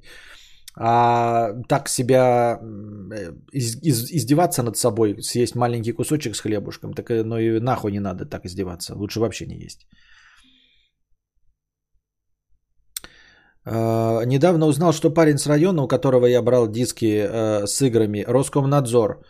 [0.74, 2.58] А так себя
[3.12, 7.92] э, из, из, издеваться над собой, съесть маленький кусочек с хлебушком, так ну и нахуй
[7.92, 8.94] не надо так издеваться.
[8.94, 9.86] Лучше вообще не есть.
[13.64, 18.24] Uh, недавно узнал, что парень с района, у которого я брал диски uh, с играми,
[18.26, 19.24] Роскомнадзор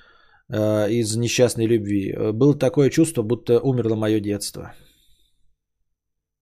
[0.49, 2.15] из несчастной любви.
[2.33, 4.75] Было такое чувство, будто умерло мое детство.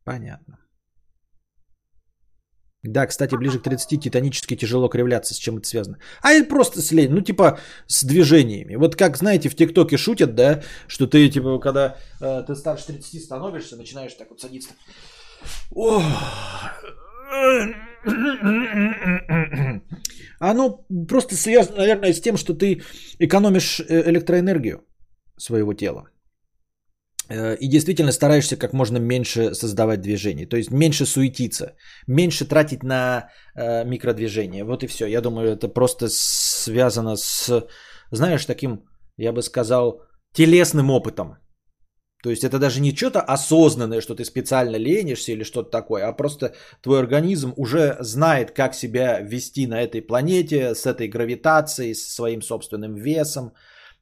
[0.04, 0.59] Понятно.
[2.82, 5.34] Да, кстати, ближе к 30 титанически тяжело кривляться.
[5.34, 5.98] С чем это связано?
[6.22, 7.10] А это просто с лень.
[7.10, 8.76] Ну, типа, с движениями.
[8.76, 13.22] Вот как, знаете, в ТикТоке шутят, да, что ты, типа, когда э, ты старше 30
[13.22, 14.70] становишься, начинаешь так вот садиться.
[15.74, 16.02] О!
[20.38, 22.82] Оно просто связано, наверное, с тем, что ты
[23.18, 24.80] экономишь э, электроэнергию
[25.36, 26.09] своего тела.
[27.30, 30.46] Э, и действительно стараешься как можно меньше создавать движений.
[30.46, 31.76] То есть меньше суетиться,
[32.08, 34.64] меньше тратить на э, микродвижение.
[34.64, 35.06] Вот и все.
[35.06, 37.66] Я думаю, это просто связано с,
[38.10, 38.84] знаешь, таким,
[39.16, 40.02] я бы сказал,
[40.34, 41.36] телесным опытом.
[42.22, 46.12] То есть это даже не что-то осознанное, что ты специально ленишься или что-то такое, а
[46.12, 46.52] просто
[46.82, 52.42] твой организм уже знает, как себя вести на этой планете с этой гравитацией, с своим
[52.42, 53.52] собственным весом,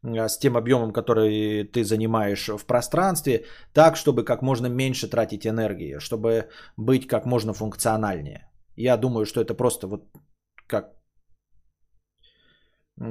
[0.03, 5.99] с тем объемом, который ты занимаешь в пространстве, так, чтобы как можно меньше тратить энергии,
[5.99, 8.49] чтобы быть как можно функциональнее.
[8.77, 10.05] Я думаю, что это просто вот
[10.67, 10.99] как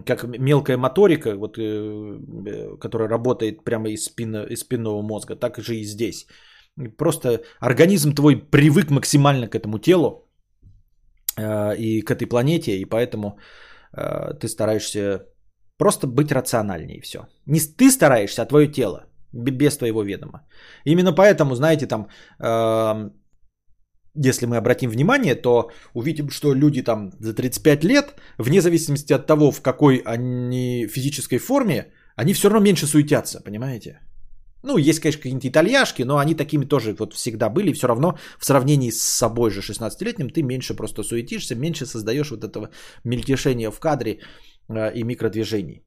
[0.05, 5.57] как мелкая моторика, вот, э, э, которая работает прямо из, спина, из спинного мозга, так
[5.57, 6.27] же и здесь.
[6.97, 10.29] Просто организм твой привык максимально к этому телу
[11.37, 13.39] э, и к этой планете, и поэтому
[13.93, 15.25] э, ты стараешься
[15.77, 17.19] Просто быть рациональнее и все.
[17.45, 19.05] Не ты стараешься, а твое тело.
[19.33, 20.47] Без твоего ведома.
[20.85, 22.07] Именно поэтому, знаете, там,
[22.39, 23.09] э,
[24.15, 29.27] если мы обратим внимание, то увидим, что люди там за 35 лет, вне зависимости от
[29.27, 33.99] того, в какой они физической форме, они все равно меньше суетятся, понимаете?
[34.63, 37.73] Ну, есть, конечно, какие-нибудь итальяшки, но они такими тоже вот всегда были.
[37.73, 42.43] Все равно в сравнении с собой же 16-летним ты меньше просто суетишься, меньше создаешь вот
[42.43, 42.69] этого
[43.03, 44.19] мельтешения в кадре
[44.69, 45.83] и микродвижений.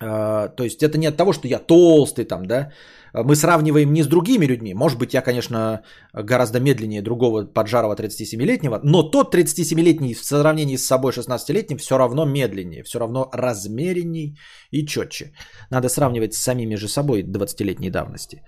[0.00, 2.72] Э, то есть это не от того, что я толстый там, да.
[3.14, 4.74] Мы сравниваем не с другими людьми.
[4.74, 5.82] Может быть, я, конечно,
[6.12, 12.26] гораздо медленнее другого поджарого 37-летнего, но тот 37-летний в сравнении с собой 16-летним все равно
[12.26, 14.38] медленнее, все равно размеренней
[14.70, 15.32] и четче.
[15.70, 18.42] Надо сравнивать с самими же собой 20-летней давности.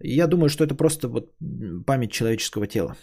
[0.00, 1.32] Я думаю, что это просто вот
[1.86, 2.94] память человеческого тела.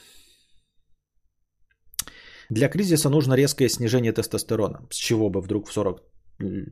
[2.51, 4.81] Для кризиса нужно резкое снижение тестостерона.
[4.89, 6.01] С чего бы вдруг в 40,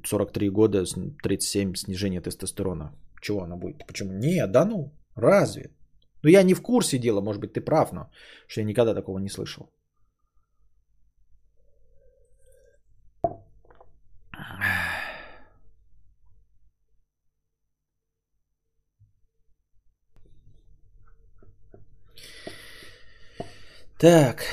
[0.04, 0.84] 43 года,
[1.24, 2.92] 37 снижение тестостерона?
[3.22, 3.88] Чего оно будет?
[3.88, 4.12] Почему?
[4.12, 5.70] Не, да ну, разве?
[6.24, 8.10] Ну я не в курсе дела, может быть ты прав, но
[8.48, 9.70] что я никогда такого не слышал.
[23.98, 24.44] Так.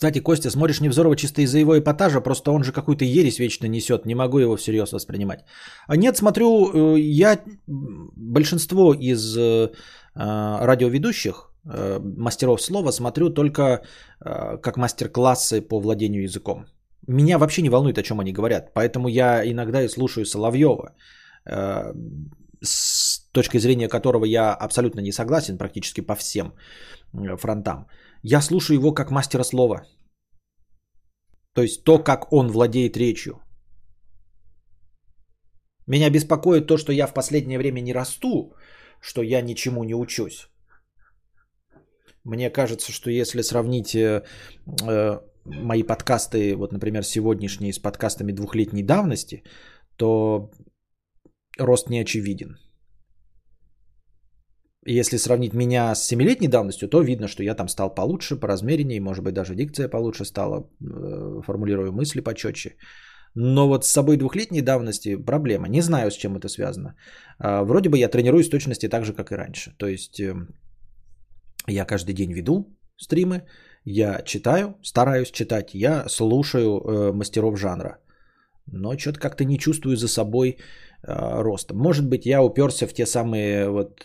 [0.00, 4.06] Кстати, Костя, смотришь Невзорова чисто из-за его эпатажа, просто он же какую-то ересь вечно несет,
[4.06, 5.44] не могу его всерьез воспринимать.
[5.88, 7.38] А нет, смотрю, э, я
[8.16, 9.68] большинство из э,
[10.14, 11.34] а, радиоведущих,
[11.66, 13.82] э, мастеров слова, смотрю только
[14.62, 16.64] как мастер-классы по владению языком.
[17.06, 20.94] Меня вообще не волнует, о чем они говорят, поэтому я иногда и слушаю Соловьева,
[22.62, 26.54] с точки зрения которого я абсолютно не согласен практически по всем
[27.36, 27.86] фронтам.
[28.22, 29.86] Я слушаю его как мастера слова.
[31.54, 33.40] То есть то, как он владеет речью.
[35.86, 38.54] Меня беспокоит то, что я в последнее время не расту,
[39.00, 40.48] что я ничему не учусь.
[42.24, 44.22] Мне кажется, что если сравнить э,
[44.88, 49.42] э мои подкасты, вот, например, сегодняшние с подкастами двухлетней давности,
[49.96, 50.50] то
[51.58, 52.58] рост не очевиден.
[54.86, 59.00] Если сравнить меня с 7-летней давностью, то видно, что я там стал получше, по размереннее,
[59.00, 62.76] может быть, даже дикция получше стала, э, формулирую мысли почетче.
[63.34, 65.68] Но вот с собой двухлетней давности проблема.
[65.68, 66.94] Не знаю, с чем это связано.
[67.38, 69.74] А, вроде бы я тренируюсь в точности так же, как и раньше.
[69.78, 70.48] То есть эм,
[71.68, 73.42] я каждый день веду стримы,
[73.84, 77.98] я читаю, стараюсь читать, я слушаю э, мастеров жанра.
[78.66, 80.58] Но что-то как-то не чувствую за собой
[81.02, 81.74] э, роста.
[81.74, 84.04] Может быть, я уперся в те самые вот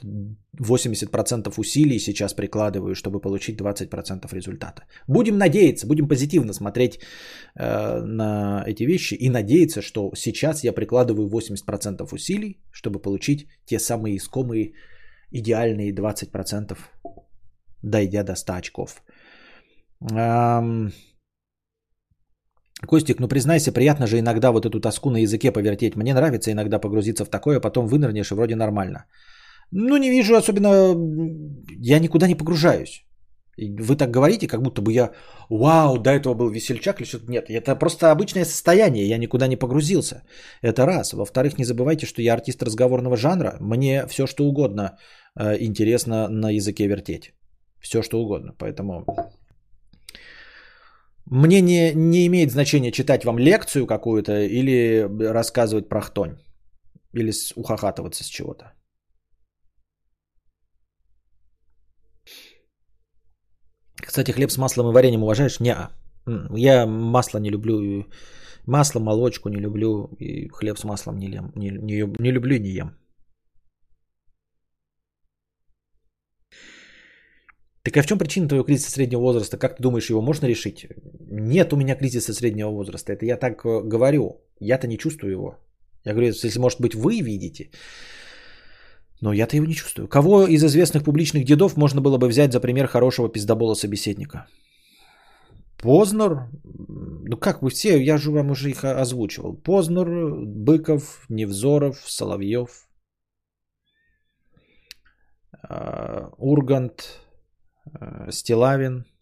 [0.59, 4.83] 80% усилий сейчас прикладываю, чтобы получить 20% результата.
[5.07, 6.99] Будем надеяться, будем позитивно смотреть
[7.55, 13.79] э, на эти вещи и надеяться, что сейчас я прикладываю 80% усилий, чтобы получить те
[13.79, 14.73] самые искомые
[15.31, 16.77] идеальные 20%,
[17.83, 19.03] дойдя до 100 очков.
[20.11, 20.91] Эм...
[22.85, 25.95] Костик, ну признайся, приятно же иногда вот эту тоску на языке повертеть.
[25.95, 29.05] Мне нравится иногда погрузиться в такое, а потом вынырнешь и вроде нормально.
[29.71, 30.95] Ну, не вижу особенно...
[31.81, 33.05] Я никуда не погружаюсь.
[33.57, 35.11] Вы так говорите, как будто бы я,
[35.49, 37.31] вау, до этого был весельчак или что-то.
[37.31, 40.23] Нет, это просто обычное состояние, я никуда не погрузился.
[40.61, 41.13] Это раз.
[41.13, 43.57] Во-вторых, не забывайте, что я артист разговорного жанра.
[43.61, 44.97] Мне все, что угодно
[45.39, 47.33] э, интересно на языке вертеть.
[47.79, 48.53] Все, что угодно.
[48.57, 49.05] Поэтому
[51.25, 56.37] мне не, не имеет значения читать вам лекцию какую-то или рассказывать про хтонь.
[57.13, 58.73] Или ухахатываться с чего-то.
[63.95, 65.59] Кстати, хлеб с маслом и вареньем уважаешь?
[65.59, 65.75] Не.
[66.55, 68.05] Я масло не люблю.
[68.67, 70.09] Масло, молочку не люблю.
[70.19, 72.97] И хлеб с маслом не, ем, не, не, не люблю и не ем.
[77.85, 79.57] Так а в чем причина твоего кризиса среднего возраста?
[79.57, 80.87] Как ты думаешь, его можно решить?
[81.29, 83.13] Нет у меня кризиса среднего возраста.
[83.13, 84.41] Это я так э, говорю.
[84.59, 85.59] Я-то не чувствую его.
[86.03, 87.69] Я говорю, если, может быть, вы видите.
[89.21, 90.07] Но я-то его не чувствую.
[90.07, 94.47] Кого из известных публичных дедов можно было бы взять за пример хорошего пиздобола собеседника?
[95.77, 99.53] Познер, ну как вы все, я же вам уже их озвучивал.
[99.53, 100.07] Познер,
[100.43, 102.87] Быков, Невзоров, Соловьев,
[105.61, 107.24] а, Ургант,
[108.29, 109.05] Стилавин–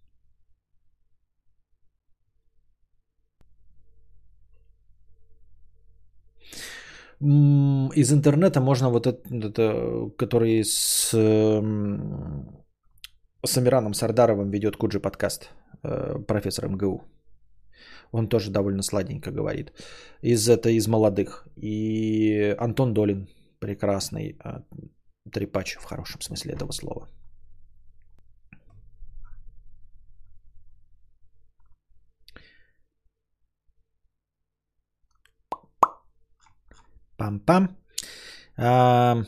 [7.95, 11.09] из интернета можно вот это, это который с,
[13.45, 15.49] с Амираном Сардаровым ведет Куджи подкаст,
[15.83, 17.03] э, профессор МГУ.
[18.11, 19.71] Он тоже довольно сладенько говорит.
[20.21, 21.47] Из это из молодых.
[21.55, 24.59] И Антон Долин, прекрасный э,
[25.31, 27.07] трепач в хорошем смысле этого слова.
[37.23, 37.67] Пам-пам.
[38.57, 39.23] А...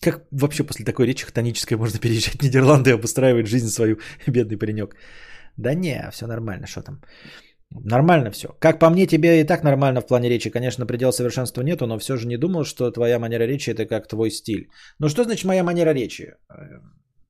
[0.00, 4.58] Как вообще после такой речи хтонической можно переезжать в Нидерланды и обустраивать жизнь свою, бедный
[4.58, 4.94] паренек?
[5.56, 7.00] Да не, все нормально, что там.
[7.70, 8.48] Нормально все.
[8.60, 10.50] Как по мне, тебе и так нормально в плане речи.
[10.50, 14.08] Конечно, предел совершенства нету, но все же не думал, что твоя манера речи это как
[14.08, 14.70] твой стиль.
[15.00, 16.34] Ну что значит моя манера речи?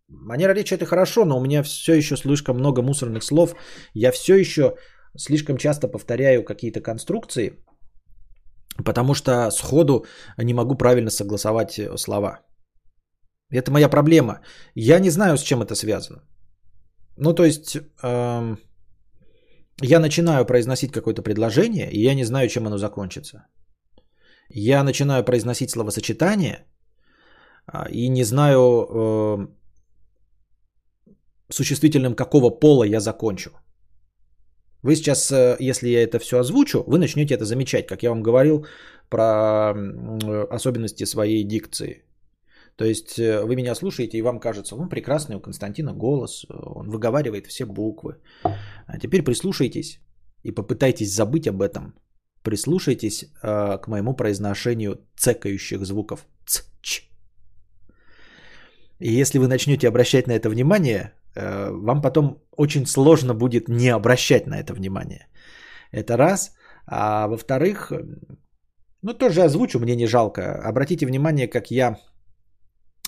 [0.08, 3.56] Манера речи это хорошо, но у меня все еще слишком много мусорных слов.
[3.94, 4.76] Я все еще
[5.16, 7.52] слишком часто повторяю какие-то конструкции,
[8.84, 10.04] потому что сходу
[10.38, 12.40] не могу правильно согласовать э, слова.
[13.50, 14.40] Это моя проблема.
[14.74, 16.22] Я не знаю, с чем это связано.
[17.16, 18.58] Ну, то есть, эм,
[19.80, 23.46] я начинаю произносить какое-то предложение, и я не знаю, чем оно закончится.
[24.50, 26.66] Я начинаю произносить словосочетание,
[27.72, 29.48] э, и не знаю, э,
[31.50, 33.50] существительным какого пола я закончу.
[34.82, 38.22] Вы сейчас, э, если я это все озвучу, вы начнете это замечать, как я вам
[38.22, 38.66] говорил
[39.08, 39.74] про
[40.50, 42.04] особенности своей дикции.
[42.76, 46.90] То есть э, вы меня слушаете, и вам кажется, он прекрасный у Константина голос, он
[46.90, 48.18] выговаривает все буквы.
[48.86, 50.00] А теперь прислушайтесь
[50.44, 51.94] и попытайтесь забыть об этом.
[52.42, 56.26] Прислушайтесь э, к моему произношению цекающих звуков.
[56.46, 57.02] Ц, ч.
[59.00, 61.17] И если вы начнете обращать на это внимание, Э,
[61.70, 65.26] вам потом очень сложно будет не обращать на это внимание.
[65.92, 66.52] Это раз.
[66.86, 67.92] А во-вторых,
[69.02, 70.60] ну тоже озвучу, мне не жалко.
[70.64, 71.98] Обратите внимание, как я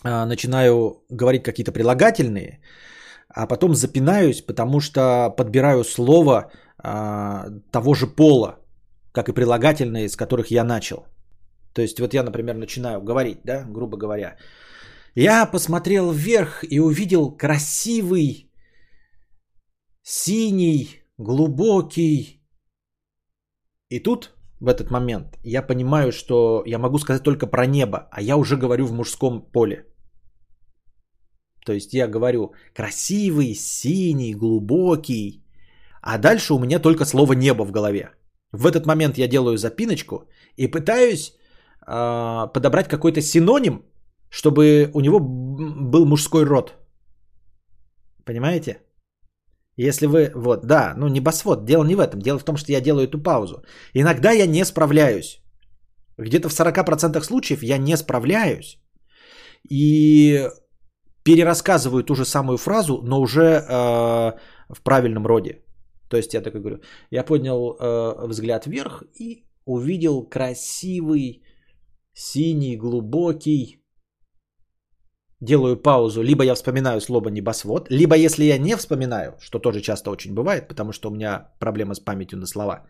[0.04, 2.60] а, начинаю говорить какие-то прилагательные,
[3.28, 8.58] а потом запинаюсь, потому что подбираю слово а, того же пола,
[9.12, 11.06] как и прилагательные, с которых я начал.
[11.74, 14.36] То есть вот я, например, начинаю говорить, да, грубо говоря,
[15.14, 18.50] я посмотрел вверх и увидел красивый,
[20.02, 22.42] синий, глубокий.
[23.88, 28.22] И тут, в этот момент, я понимаю, что я могу сказать только про небо, а
[28.22, 29.86] я уже говорю в мужском поле.
[31.66, 35.44] То есть я говорю красивый, синий, глубокий,
[36.02, 38.10] а дальше у меня только слово небо в голове.
[38.52, 41.32] В этот момент я делаю запиночку и пытаюсь
[41.86, 43.84] э, подобрать какой-то синоним
[44.30, 46.74] чтобы у него был мужской род.
[48.24, 48.80] Понимаете?
[49.76, 52.80] Если вы, вот, да, ну небосвод, дело не в этом, дело в том, что я
[52.80, 53.62] делаю эту паузу.
[53.94, 55.42] Иногда я не справляюсь.
[56.18, 58.78] Где-то в 40% случаев я не справляюсь.
[59.70, 60.48] И
[61.22, 64.32] перерассказываю ту же самую фразу, но уже э,
[64.68, 65.64] в правильном роде.
[66.08, 71.42] То есть я такой говорю, я поднял э, взгляд вверх и увидел красивый,
[72.12, 73.79] синий, глубокий.
[75.40, 76.22] Делаю паузу.
[76.22, 80.68] Либо я вспоминаю слово небосвод, либо если я не вспоминаю, что тоже часто очень бывает,
[80.68, 82.86] потому что у меня проблема с памятью на слова.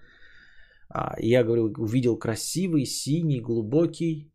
[0.88, 4.32] А, я говорю, увидел красивый, синий, глубокий.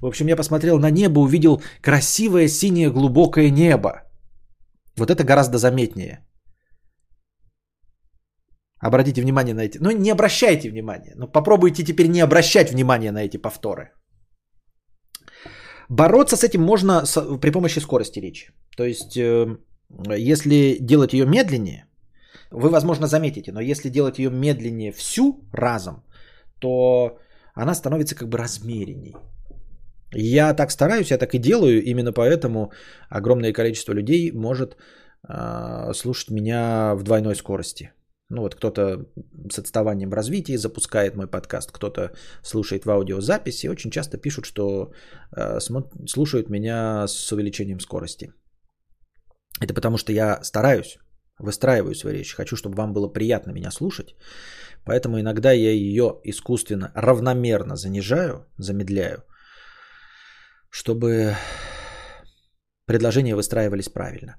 [0.00, 4.02] В общем, я посмотрел на небо, увидел красивое, синее, глубокое небо.
[4.96, 6.26] Вот это гораздо заметнее.
[8.78, 9.78] Обратите внимание на эти.
[9.78, 11.12] Ну, не обращайте внимания.
[11.16, 13.92] Но попробуйте теперь не обращать внимания на эти повторы.
[15.88, 17.04] Бороться с этим можно
[17.40, 18.52] при помощи скорости речи.
[18.76, 19.56] То есть, э,
[20.16, 21.86] если делать ее медленнее,
[22.50, 26.04] вы, возможно, заметите, но если делать ее медленнее всю разом,
[26.60, 27.18] то
[27.54, 29.14] она становится как бы размеренней.
[30.14, 32.70] Я так стараюсь, я так и делаю, именно поэтому
[33.08, 34.76] огромное количество людей может
[35.28, 37.92] э, слушать меня в двойной скорости.
[38.28, 39.06] Ну вот кто-то
[39.52, 42.10] с отставанием развития запускает мой подкаст, кто-то
[42.42, 44.92] слушает в аудиозаписи, очень часто пишут, что
[45.36, 45.60] э,
[46.06, 48.32] слушают меня с увеличением скорости.
[49.60, 50.98] Это потому что я стараюсь,
[51.38, 54.16] выстраиваю свою речь, хочу, чтобы вам было приятно меня слушать,
[54.84, 59.22] поэтому иногда я ее искусственно равномерно занижаю, замедляю,
[60.68, 61.36] чтобы
[62.86, 64.36] предложения выстраивались правильно.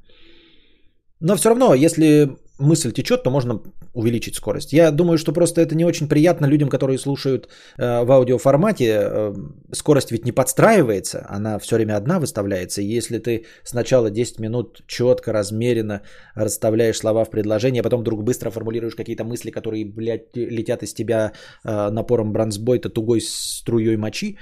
[1.21, 3.61] Но все равно, если мысль течет, то можно
[3.93, 4.73] увеличить скорость.
[4.73, 7.47] Я думаю, что просто это не очень приятно людям, которые слушают
[7.77, 8.99] э, в аудиоформате.
[9.01, 9.35] Э,
[9.73, 12.81] скорость ведь не подстраивается, она все время одна выставляется.
[12.81, 16.01] И если ты сначала 10 минут четко, размеренно
[16.35, 20.93] расставляешь слова в предложении, а потом вдруг быстро формулируешь какие-то мысли, которые, блядь, летят из
[20.93, 21.31] тебя
[21.63, 24.37] э, напором бронзбойта, тугой струей мочи,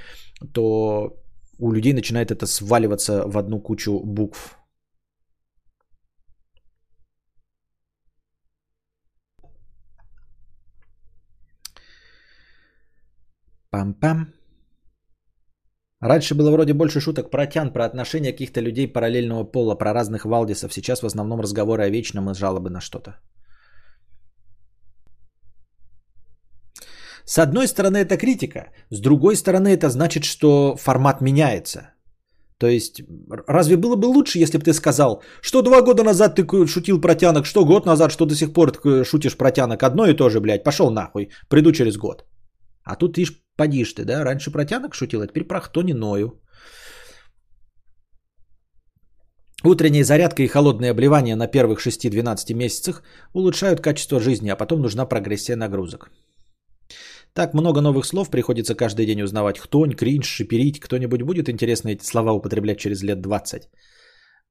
[0.53, 1.17] то
[1.59, 4.57] у людей начинает это сваливаться в одну кучу букв
[13.75, 14.27] Пам-пам.
[15.99, 20.23] Раньше было вроде больше шуток про тян, про отношения каких-то людей параллельного пола, про разных
[20.25, 20.73] валдисов.
[20.73, 23.15] Сейчас в основном разговоры о вечном и жалобы на что-то.
[27.25, 31.89] С одной стороны это критика, с другой стороны это значит, что формат меняется.
[32.57, 33.01] То есть,
[33.47, 37.15] разве было бы лучше, если бы ты сказал, что два года назад ты шутил про
[37.15, 38.71] тянок, что год назад, что до сих пор
[39.05, 42.23] шутишь про тянок, одно и то же, блядь, пошел нахуй, приду через год.
[42.85, 44.23] А тут, видишь, Подишь ты, да?
[44.23, 46.41] Раньше про тянок шутил, а теперь про кто не ною.
[49.63, 55.05] Утренняя зарядка и холодное обливание на первых 6-12 месяцах улучшают качество жизни, а потом нужна
[55.05, 56.11] прогрессия нагрузок.
[57.33, 59.57] Так много новых слов приходится каждый день узнавать.
[59.57, 60.79] Хтонь, кринж, шиперить.
[60.79, 63.69] Кто-нибудь будет интересно эти слова употреблять через лет 20?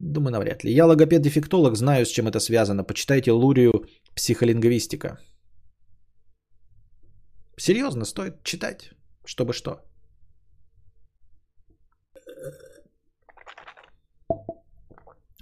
[0.00, 0.72] Думаю, навряд ли.
[0.72, 2.84] Я логопед-дефектолог, знаю, с чем это связано.
[2.84, 5.18] Почитайте Лурию «Психолингвистика».
[7.56, 8.90] Серьезно, стоит читать,
[9.24, 9.80] чтобы что.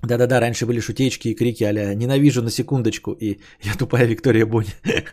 [0.02, 4.72] Да-да-да, раньше были шутечки и крики а «Ненавижу на секундочку» и «Я тупая Виктория Бонни».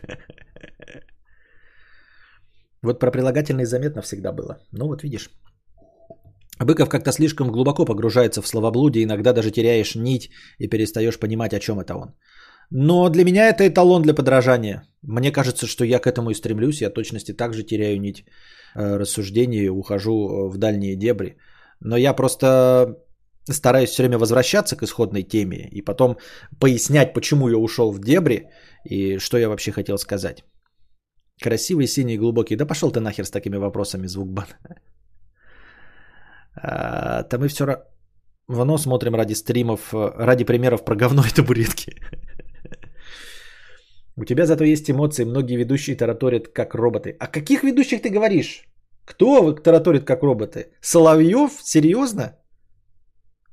[2.82, 4.58] Вот про прилагательные заметно всегда было.
[4.72, 5.28] Ну вот видишь.
[6.58, 11.60] Быков как-то слишком глубоко погружается в словоблудие, иногда даже теряешь нить и перестаешь понимать, о
[11.60, 12.14] чем это он.
[12.70, 14.84] Но для меня это эталон для подражания.
[15.02, 16.82] Мне кажется, что я к этому и стремлюсь.
[16.82, 18.24] Я точности также теряю нить
[18.76, 21.36] э, рассуждений, ухожу э, в дальние дебри.
[21.80, 22.96] Но я просто
[23.50, 26.16] стараюсь все время возвращаться к исходной теме и потом
[26.60, 28.50] пояснять, почему я ушел в дебри
[28.84, 30.44] и что я вообще хотел сказать.
[31.42, 32.56] Красивый, синий, глубокий.
[32.56, 34.46] Да пошел ты нахер с такими вопросами, звукбан.
[37.30, 37.66] Там мы все
[38.48, 41.96] равно смотрим ради стримов, э, ради примеров про говно и табуретки.
[44.20, 47.16] У тебя зато есть эмоции, многие ведущие тараторят как роботы.
[47.18, 48.64] О каких ведущих ты говоришь?
[49.06, 50.66] Кто тараторит как роботы?
[50.82, 51.52] Соловьев?
[51.62, 52.36] Серьезно?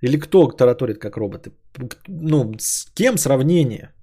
[0.01, 1.51] Или кто тараторит как роботы?
[2.07, 3.93] Ну, с кем сравнение?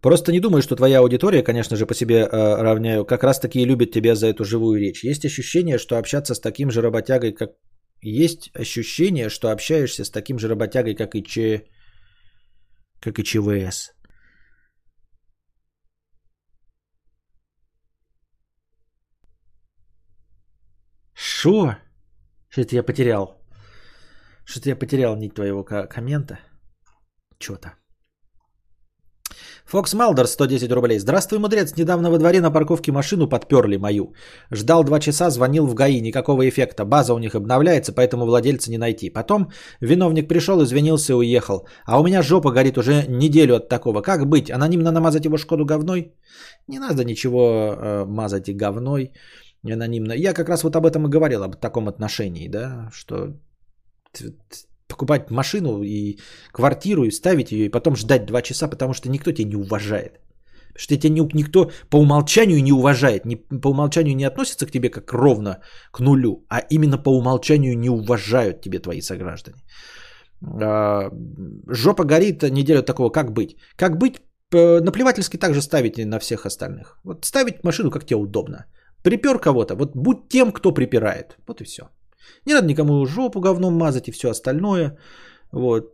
[0.00, 3.60] Просто не думаю, что твоя аудитория, конечно же, по себе э, равняю, как раз таки
[3.60, 5.04] и любит тебя за эту живую речь.
[5.04, 7.50] Есть ощущение, что общаться с таким же работягой, как
[8.02, 11.68] есть ощущение, что общаешься с таким же работягой, как и, Ч...
[13.00, 13.92] как и ЧВС.
[21.14, 21.76] Шо?
[22.48, 23.40] Что-то я потерял.
[24.44, 26.40] Что-то я потерял нить твоего коммента.
[27.38, 27.81] Что-то.
[29.66, 30.98] Фокс Малдер, 110 рублей.
[30.98, 31.76] Здравствуй, мудрец.
[31.76, 34.14] Недавно во дворе на парковке машину подперли мою.
[34.50, 36.00] Ждал два часа, звонил в ГАИ.
[36.00, 36.84] Никакого эффекта.
[36.84, 39.10] База у них обновляется, поэтому владельца не найти.
[39.10, 41.66] Потом виновник пришел, извинился и уехал.
[41.86, 44.02] А у меня жопа горит уже неделю от такого.
[44.02, 44.50] Как быть?
[44.50, 46.12] Анонимно намазать его Шкоду говной?
[46.68, 49.12] Не надо ничего э, мазать и говной
[49.70, 50.12] анонимно.
[50.12, 53.34] Я как раз вот об этом и говорил, об таком отношении, да, что
[54.92, 56.18] покупать машину и
[56.52, 60.12] квартиру и ставить ее, и потом ждать два часа, потому что никто тебя не уважает.
[60.72, 64.90] Потому что тебя никто по умолчанию не уважает, не, по умолчанию не относится к тебе
[64.90, 65.56] как ровно
[65.92, 69.56] к нулю, а именно по умолчанию не уважают тебе твои сограждане.
[70.62, 71.10] А,
[71.68, 73.56] жопа горит неделю такого, как быть?
[73.76, 74.20] Как быть?
[74.52, 76.98] Наплевательски также ставить на всех остальных.
[77.04, 78.66] Вот ставить машину, как тебе удобно.
[79.02, 81.36] Припер кого-то, вот будь тем, кто припирает.
[81.46, 81.82] Вот и все.
[82.46, 84.98] Не надо никому жопу говном мазать и все остальное.
[85.52, 85.84] Вот.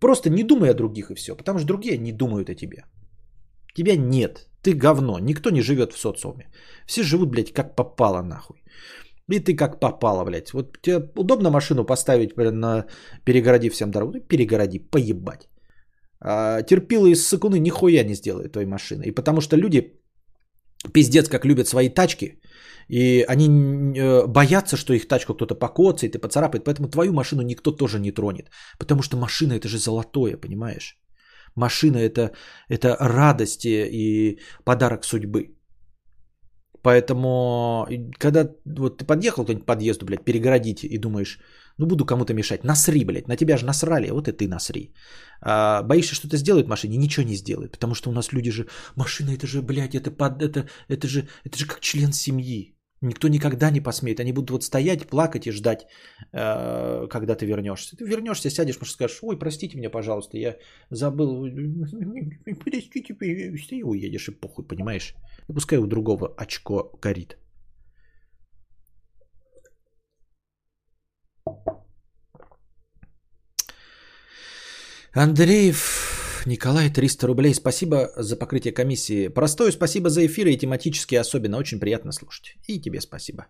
[0.00, 2.84] Просто не думай о других и все, потому что другие не думают о тебе.
[3.74, 6.50] Тебя нет, ты говно, никто не живет в социуме.
[6.86, 8.62] Все живут, блядь, как попало нахуй.
[9.30, 10.52] И ты как попало, блядь.
[10.52, 12.86] Вот тебе удобно машину поставить, блядь, на
[13.24, 14.12] перегороди всем дорогу.
[14.14, 15.48] Ну, перегороди, поебать.
[16.20, 19.04] А, терпилы и ссыкуны нихуя не сделают той машины.
[19.04, 19.97] И потому что люди
[20.92, 22.40] пиздец как любят свои тачки,
[22.88, 27.72] и они э, боятся, что их тачку кто-то покоцает и поцарапает, поэтому твою машину никто
[27.72, 28.50] тоже не тронет.
[28.78, 30.98] Потому что машина это же золотое, понимаешь?
[31.54, 32.32] Машина это,
[32.68, 35.54] это радость и подарок судьбы.
[36.82, 37.86] Поэтому,
[38.18, 41.40] когда вот ты подъехал к подъезду, блядь, перегородить и думаешь,
[41.78, 44.92] ну буду кому-то мешать, насри, блядь, на тебя же насрали, вот и ты насри.
[45.40, 49.30] А, боишься, что-то сделает машине, ничего не сделает, потому что у нас люди же, машина
[49.30, 52.74] это же, блядь, это, под, это, это, же, это же как член семьи.
[53.00, 54.20] Никто никогда не посмеет.
[54.20, 55.86] Они будут вот стоять, плакать и ждать,
[56.32, 57.96] э, когда ты вернешься.
[57.96, 60.56] Ты вернешься, сядешь, может, скажешь, ой, простите меня, пожалуйста, я
[60.90, 61.46] забыл.
[62.64, 63.14] Простите,
[63.70, 65.14] и уедешь, и похуй, понимаешь?
[65.48, 67.38] И пускай у другого очко горит.
[75.14, 77.54] Андреев Николай, 300 рублей.
[77.54, 79.28] Спасибо за покрытие комиссии.
[79.28, 81.58] Простое спасибо за эфиры и тематически особенно.
[81.58, 82.56] Очень приятно слушать.
[82.66, 83.46] И тебе спасибо.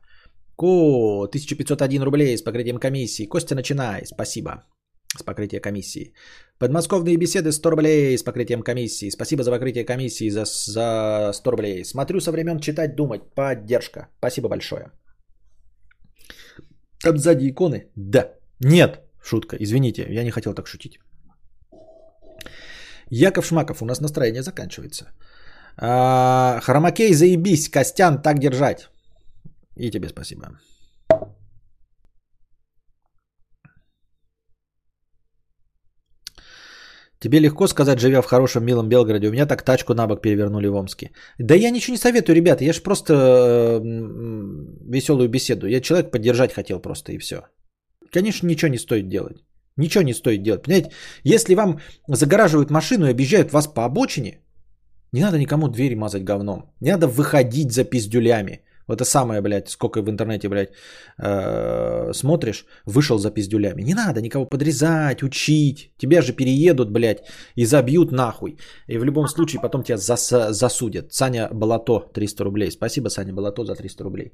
[0.57, 3.27] Ко, 1501 рублей с покрытием комиссии.
[3.27, 4.07] Костя, начинай.
[4.07, 4.65] Спасибо
[5.17, 6.13] с покрытия комиссии.
[6.59, 9.11] Подмосковные беседы 100 рублей с покрытием комиссии.
[9.11, 11.85] Спасибо за покрытие комиссии за, за 100 рублей.
[11.85, 13.23] Смотрю со времен читать, думать.
[13.35, 14.09] Поддержка.
[14.19, 14.93] Спасибо большое.
[17.03, 17.91] Там сзади иконы?
[17.97, 18.33] Да.
[18.61, 19.01] Нет.
[19.23, 19.57] Шутка.
[19.57, 20.99] Извините, я не хотел так шутить.
[23.11, 25.07] Яков Шмаков, у нас настроение заканчивается.
[25.77, 28.89] А, Хромакей, заебись, Костян, так держать.
[29.77, 30.59] И тебе спасибо.
[37.21, 39.29] Тебе легко сказать, живя в хорошем, милом Белгороде.
[39.29, 41.11] У меня так тачку на бок перевернули в Омске.
[41.39, 42.65] Да я ничего не советую, ребята.
[42.65, 43.81] Я же просто
[44.87, 45.67] веселую беседу.
[45.67, 47.43] Я человек поддержать хотел просто и все.
[48.13, 49.48] Конечно, ничего не стоит делать.
[49.79, 50.63] Ничего не стоит делать.
[50.63, 50.91] Понимаете,
[51.25, 51.79] если вам
[52.09, 54.41] загораживают машину и объезжают вас по обочине,
[55.13, 56.63] не надо никому двери мазать говном.
[56.81, 58.61] Не надо выходить за пиздюлями.
[58.89, 60.71] Вот это самое, блядь, сколько в интернете, блядь,
[61.23, 63.83] э, смотришь, вышел за пиздюлями.
[63.83, 65.93] Не надо никого подрезать, учить.
[65.99, 67.19] Тебя же переедут, блядь,
[67.55, 68.59] и забьют нахуй.
[68.89, 71.13] И в любом случае потом тебя зас- засудят.
[71.13, 72.71] Саня Балато, 300 рублей.
[72.71, 74.33] Спасибо, Саня Балато, за 300 рублей.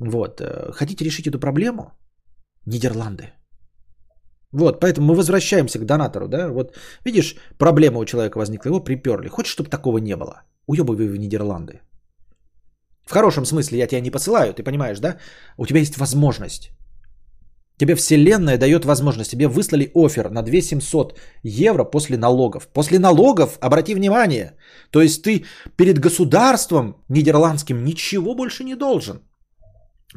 [0.00, 0.40] Вот.
[0.40, 1.92] Э, хотите решить эту проблему?
[2.66, 3.32] Нидерланды.
[4.52, 6.74] Вот, поэтому мы возвращаемся к донатору, да, вот
[7.04, 9.28] видишь, проблема у человека возникла, его приперли.
[9.28, 10.42] Хочешь, чтобы такого не было?
[10.66, 11.80] Уебывай в Нидерланды.
[13.06, 15.18] В хорошем смысле я тебя не посылаю, ты понимаешь, да?
[15.56, 16.70] У тебя есть возможность.
[17.78, 19.30] Тебе вселенная дает возможность.
[19.30, 22.68] Тебе выслали офер на 2700 евро после налогов.
[22.68, 24.52] После налогов, обрати внимание,
[24.90, 25.44] то есть ты
[25.76, 29.22] перед государством нидерландским ничего больше не должен.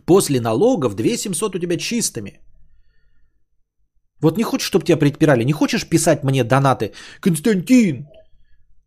[0.05, 2.39] После налогов 2700 у тебя чистыми–
[4.23, 6.93] вот не хочешь, чтобы тебя предпирали, не хочешь писать мне донаты?
[7.19, 8.07] Константин,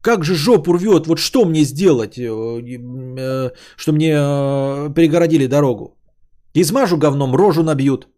[0.07, 5.97] как же жопу рвет, вот что мне сделать, э, э, что мне э, перегородили дорогу?
[6.55, 8.09] Измажу говном, рожу набьют.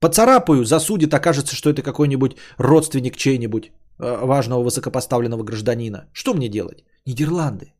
[0.00, 6.08] Поцарапаю, засудит, окажется, что это какой-нибудь родственник чей-нибудь важного высокопоставленного гражданина.
[6.12, 6.84] Что мне делать?
[7.04, 7.74] Нидерланды.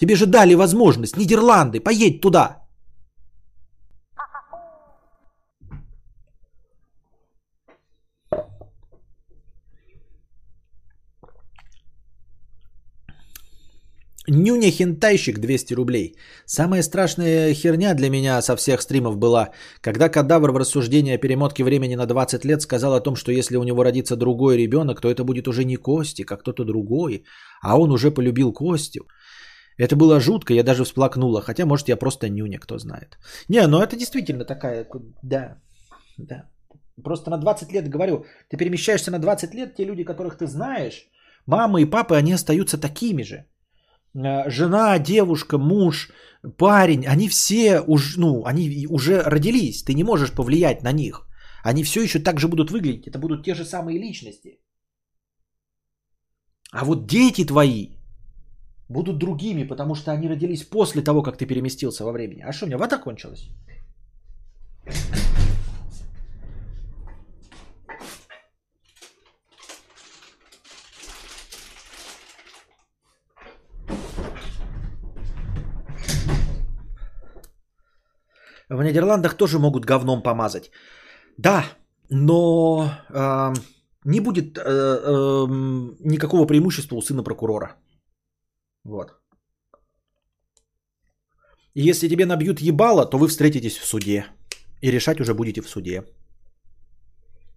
[0.00, 2.67] Тебе же дали возможность, Нидерланды, поедь туда.
[14.30, 16.16] Нюня хентайщик 200 рублей.
[16.44, 19.48] Самая страшная херня для меня со всех стримов была,
[19.80, 23.56] когда кадавр в рассуждении о перемотке времени на 20 лет сказал о том, что если
[23.56, 27.24] у него родится другой ребенок, то это будет уже не Кости, как кто-то другой,
[27.62, 29.08] а он уже полюбил Костю.
[29.78, 33.18] Это было жутко, я даже всплакнула, хотя, может, я просто нюня, кто знает.
[33.48, 34.86] Не, ну это действительно такая,
[35.22, 35.56] да,
[36.18, 36.44] да.
[37.02, 41.08] Просто на 20 лет, говорю, ты перемещаешься на 20 лет, те люди, которых ты знаешь,
[41.46, 43.46] мамы и папы, они остаются такими же.
[44.14, 46.10] Э, жена, девушка, муж,
[46.56, 51.26] парень, они все уже, ну, они уже родились, ты не можешь повлиять на них.
[51.64, 54.60] Они все еще так же будут выглядеть, это будут те же самые личности.
[56.72, 57.96] А вот дети твои
[58.88, 62.42] будут другими, потому что они родились после того, как ты переместился во времени.
[62.46, 63.48] А что, у меня вода кончилась?
[78.70, 80.70] В Нидерландах тоже могут говном помазать.
[81.38, 81.64] Да,
[82.10, 83.54] но э,
[84.04, 85.46] не будет э, э,
[86.04, 87.76] никакого преимущества у сына прокурора.
[88.84, 89.12] Вот.
[91.74, 94.26] Если тебе набьют ебало, то вы встретитесь в суде.
[94.82, 96.04] И решать уже будете в суде.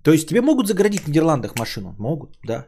[0.03, 1.95] То есть тебе могут загородить в Нидерландах машину?
[1.99, 2.67] Могут, да.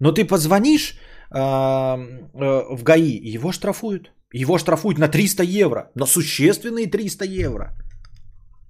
[0.00, 0.98] Но ты позвонишь
[1.30, 4.12] э, э, в ГАИ, его штрафуют.
[4.32, 7.76] Его штрафуют на 300 евро, на существенные 300 евро.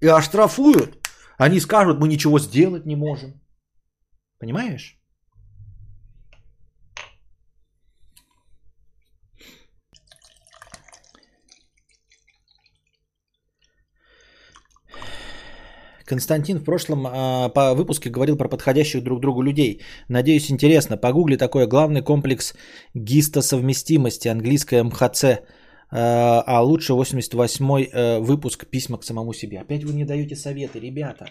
[0.01, 1.09] И оштрафуют.
[1.39, 3.41] Они скажут, мы ничего сделать не можем.
[4.39, 4.99] Понимаешь?
[16.13, 19.81] Константин в прошлом э, по выпуске говорил про подходящих друг другу людей.
[20.09, 20.99] Надеюсь, интересно.
[20.99, 22.55] Погугли такое главный комплекс
[22.95, 25.39] гистосовместимости, английское МХЦ, э,
[25.93, 29.61] а лучше 88-й э, выпуск письма к самому себе.
[29.61, 31.25] Опять вы не даете советы, ребята.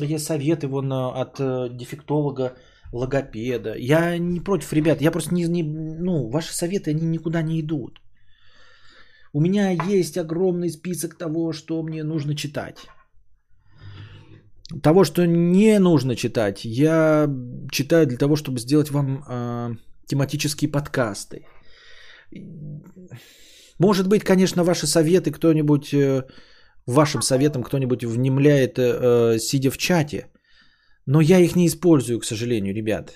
[0.00, 2.52] Я советы вон от э, дефектолога,
[2.92, 3.74] логопеда.
[3.76, 5.02] Я не против, ребят.
[5.02, 5.62] Я просто не, не...
[5.62, 8.00] Ну, ваши советы, они никуда не идут.
[9.34, 12.88] У меня есть огромный список того, что мне нужно читать
[14.82, 17.28] того, что не нужно читать, я
[17.70, 19.76] читаю для того, чтобы сделать вам э,
[20.06, 21.46] тематические подкасты.
[23.78, 26.24] Может быть, конечно, ваши советы кто-нибудь, э,
[26.86, 30.26] вашим советом кто-нибудь внемляет, э, сидя в чате,
[31.06, 33.14] но я их не использую, к сожалению, ребят.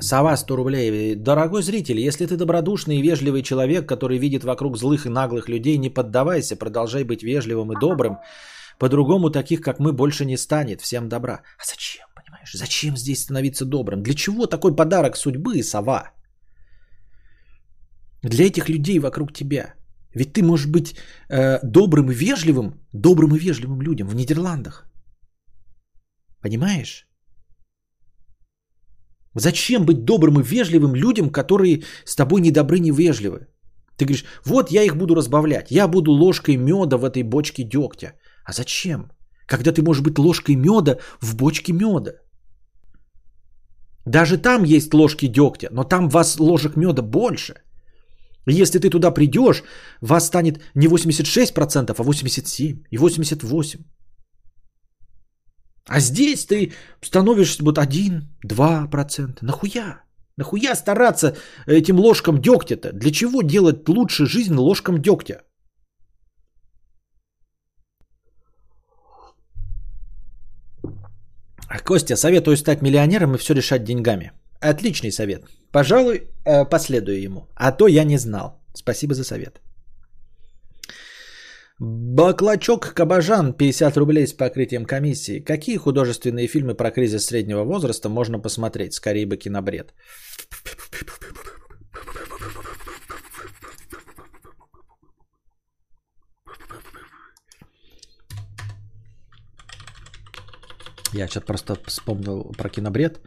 [0.00, 1.14] Сова 100 рублей.
[1.14, 5.78] Дорогой зритель, если ты добродушный и вежливый человек, который видит вокруг злых и наглых людей,
[5.78, 8.18] не поддавайся, продолжай быть вежливым и добрым.
[8.78, 10.80] По-другому таких, как мы, больше не станет.
[10.80, 11.42] Всем добра.
[11.58, 12.52] А зачем, понимаешь?
[12.52, 14.02] Зачем здесь становиться добрым?
[14.02, 16.12] Для чего такой подарок судьбы, сова?
[18.22, 19.74] Для этих людей вокруг тебя.
[20.14, 20.96] Ведь ты можешь быть
[21.28, 24.84] э, добрым и вежливым, добрым и вежливым людям в Нидерландах.
[26.40, 27.07] Понимаешь?
[29.34, 33.46] Зачем быть добрым и вежливым людям, которые с тобой не добры, не вежливы?
[33.96, 38.12] Ты говоришь, вот я их буду разбавлять, я буду ложкой меда в этой бочке дегтя.
[38.44, 39.10] А зачем?
[39.46, 42.12] Когда ты можешь быть ложкой меда в бочке меда.
[44.06, 47.54] Даже там есть ложки дегтя, но там вас ложек меда больше.
[48.46, 49.62] Если ты туда придешь,
[50.00, 53.80] вас станет не 86%, а 87% и 88%.
[55.88, 59.38] А здесь ты становишься вот 1-2%.
[59.40, 60.02] Нахуя?
[60.36, 61.36] Нахуя стараться
[61.66, 62.92] этим ложкам дегтя-то?
[62.92, 65.42] Для чего делать лучше жизнь ложкам дегтя?
[71.84, 74.32] Костя, советую стать миллионером и все решать деньгами.
[74.60, 75.44] Отличный совет.
[75.72, 77.46] Пожалуй, э, последую ему.
[77.54, 78.60] А то я не знал.
[78.74, 79.60] Спасибо за совет.
[81.80, 85.38] Баклачок Кабажан, 50 рублей с покрытием комиссии.
[85.38, 88.94] Какие художественные фильмы про кризис среднего возраста можно посмотреть?
[88.94, 89.94] Скорее бы кинобред.
[101.12, 103.20] Я сейчас просто вспомнил про кинобред.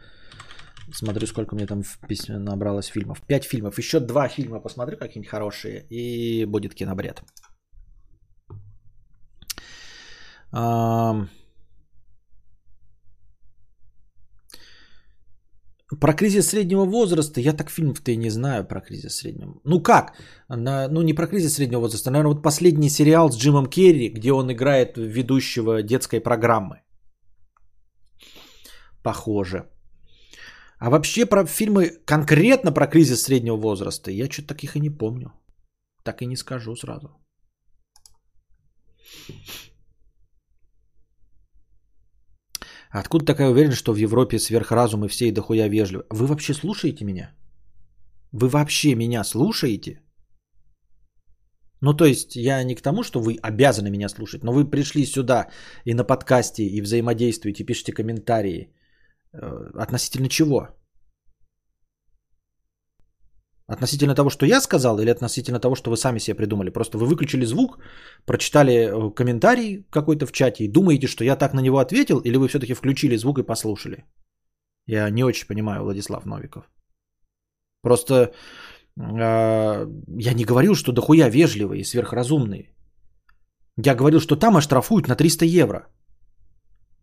[0.92, 3.22] Смотрю, сколько мне там в письме набралось фильмов.
[3.26, 3.78] Пять фильмов.
[3.78, 5.86] Еще два фильма посмотрю какие-нибудь хорошие.
[5.88, 7.22] И будет кинобред.
[16.00, 19.60] Про кризис среднего возраста, я так фильмов-то и не знаю про кризис среднего.
[19.64, 20.12] Ну как?
[20.48, 24.32] На, ну не про кризис среднего возраста, наверное, вот последний сериал с Джимом Керри, где
[24.32, 26.82] он играет ведущего детской программы.
[29.02, 29.68] Похоже.
[30.78, 35.32] А вообще про фильмы конкретно про кризис среднего возраста, я что-то таких и не помню.
[36.02, 37.08] Так и не скажу сразу.
[42.92, 46.04] Откуда такая уверенность, что в Европе сверхразум и все и дохуя вежливы?
[46.10, 47.34] Вы вообще слушаете меня?
[48.32, 50.02] Вы вообще меня слушаете?
[51.80, 55.06] Ну, то есть, я не к тому, что вы обязаны меня слушать, но вы пришли
[55.06, 55.48] сюда
[55.84, 58.68] и на подкасте, и взаимодействуете, пишите комментарии.
[59.32, 60.68] Э, относительно чего?
[63.66, 66.70] Относительно того, что я сказал, или относительно того, что вы сами себе придумали?
[66.70, 67.78] Просто вы выключили звук,
[68.26, 72.36] прочитали э, комментарий какой-то в чате и думаете, что я так на него ответил, или
[72.36, 74.04] вы все-таки включили звук и послушали?
[74.86, 76.64] Я не очень понимаю, Владислав Новиков.
[77.82, 78.30] Просто э,
[78.96, 82.72] я не говорил, что дохуя вежливые и сверхразумные.
[83.84, 85.86] Я говорил, что там оштрафуют на 300 евро.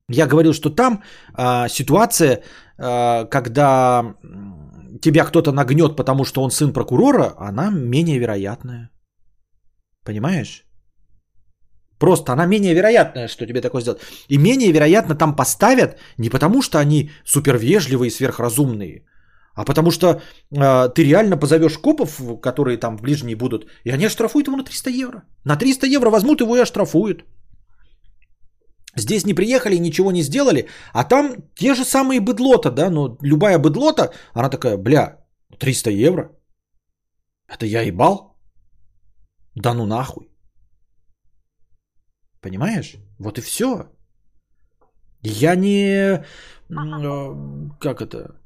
[0.10, 1.04] Я говорил, что там
[1.38, 2.42] э, ситуация,
[2.78, 4.16] э, когда
[5.02, 8.90] тебя кто-то нагнет, потому что он сын прокурора, она менее вероятная.
[10.06, 10.66] Понимаешь?
[12.00, 14.02] Просто она менее вероятная, что тебе такое сделают.
[14.30, 19.04] И менее вероятно там поставят не потому, что они супервежливые и сверхразумные,
[19.54, 24.48] а потому что э, ты реально позовешь копов, которые там ближние будут, и они оштрафуют
[24.48, 25.24] его на 300 евро.
[25.44, 27.26] На 300 евро возьмут его и оштрафуют.
[28.96, 33.60] Здесь не приехали, ничего не сделали, а там те же самые быдлота, да, но любая
[33.60, 35.26] быдлота, она такая, бля,
[35.60, 36.32] 300 евро?
[37.48, 38.36] Это я ебал?
[39.56, 40.30] Да ну нахуй.
[42.42, 42.96] Понимаешь?
[43.20, 43.92] Вот и все.
[45.22, 46.24] Я не...
[46.70, 48.40] Э, как это?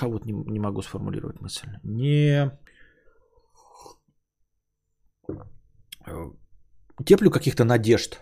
[0.00, 1.68] Вот не, не могу сформулировать мысль.
[1.82, 2.50] Не
[7.04, 8.20] теплю каких-то надежд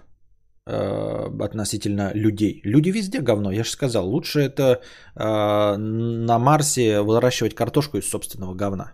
[0.66, 2.60] э, относительно людей.
[2.64, 4.08] Люди везде говно, я же сказал.
[4.08, 4.80] Лучше это
[5.16, 8.92] э, на Марсе выращивать картошку из собственного говна.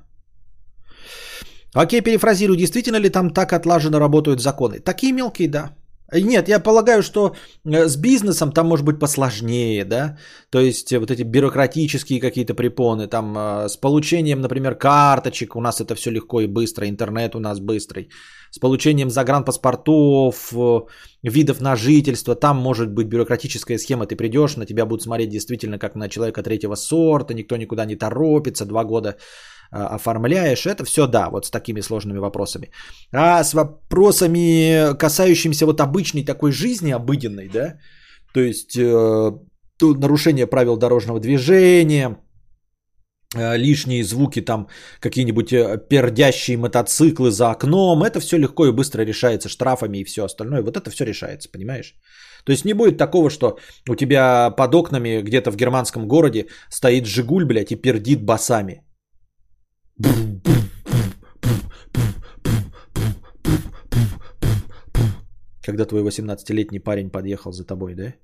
[1.74, 2.56] Окей, перефразирую.
[2.56, 4.78] Действительно ли там так отлаженно работают законы?
[4.80, 5.76] Такие мелкие, да.
[6.12, 10.18] Нет, я полагаю, что с бизнесом там может быть посложнее, да,
[10.50, 13.34] то есть вот эти бюрократические какие-то препоны, там
[13.68, 18.10] с получением, например, карточек, у нас это все легко и быстро, интернет у нас быстрый,
[18.54, 20.80] с получением загранпаспортов, э,
[21.24, 22.36] видов на жительство.
[22.36, 24.06] Там может быть бюрократическая схема.
[24.06, 27.96] Ты придешь, на тебя будут смотреть действительно как на человека третьего сорта, никто никуда не
[27.96, 29.16] торопится, два года
[29.74, 30.66] оформляешь.
[30.66, 32.70] Это все да, вот с такими сложными вопросами.
[33.12, 37.78] А с вопросами, касающимися вот обычной такой жизни, обыденной, да,
[38.32, 39.30] то есть э,
[39.80, 42.16] нарушение правил дорожного движения,
[43.36, 44.68] Э, лишние звуки, там
[45.00, 50.24] какие-нибудь э, пердящие мотоциклы за окном, это все легко и быстро решается штрафами и все
[50.24, 50.62] остальное.
[50.62, 51.94] Вот это все решается, понимаешь?
[52.44, 57.06] То есть не будет такого, что у тебя под окнами где-то в германском городе стоит
[57.06, 58.83] Жигуль, блядь, и пердит басами.
[65.62, 68.14] Когда твой 18-летний парень подъехал за тобой, да?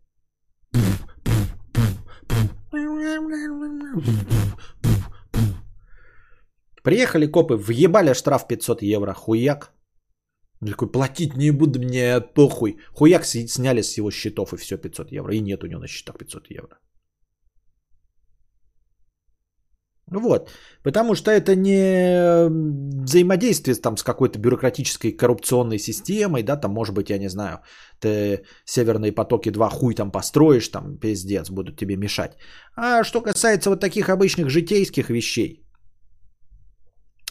[6.83, 9.73] Приехали копы, въебали штраф 500 евро, хуяк.
[10.67, 12.79] такой, платить не буду, мне похуй.
[12.93, 15.35] Хуяк сняли с его счетов и все 500 евро.
[15.35, 16.79] И нет у него на счетах 500 евро.
[20.11, 20.51] Вот,
[20.82, 22.49] потому что это не
[23.05, 27.59] взаимодействие там с какой-то бюрократической коррупционной системой, да, там может быть, я не знаю,
[28.01, 32.37] ты северные потоки 2 хуй там построишь, там пиздец, будут тебе мешать.
[32.77, 35.65] А что касается вот таких обычных житейских вещей,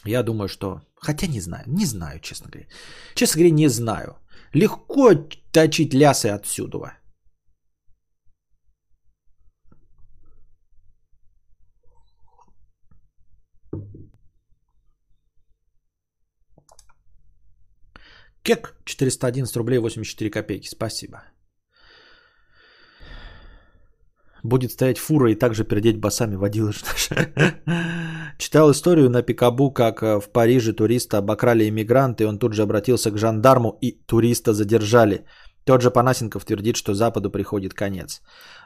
[0.06, 0.80] я думаю, что...
[0.96, 2.68] Хотя не знаю, не знаю, честно говоря.
[3.14, 4.16] Честно говоря, не знаю.
[4.54, 5.14] Легко
[5.52, 6.94] точить лясы отсюда.
[18.42, 20.68] Кек 411 рублей 84 копейки.
[20.68, 21.22] Спасибо.
[24.42, 26.72] Будет стоять фура и также пердеть басами водила.
[28.38, 32.62] Читал историю на Пикабу, как э, в Париже туриста обокрали иммигранты, и он тут же
[32.62, 35.26] обратился к жандарму, и туриста задержали.
[35.64, 38.22] Тот же Панасенков твердит, что Западу приходит конец.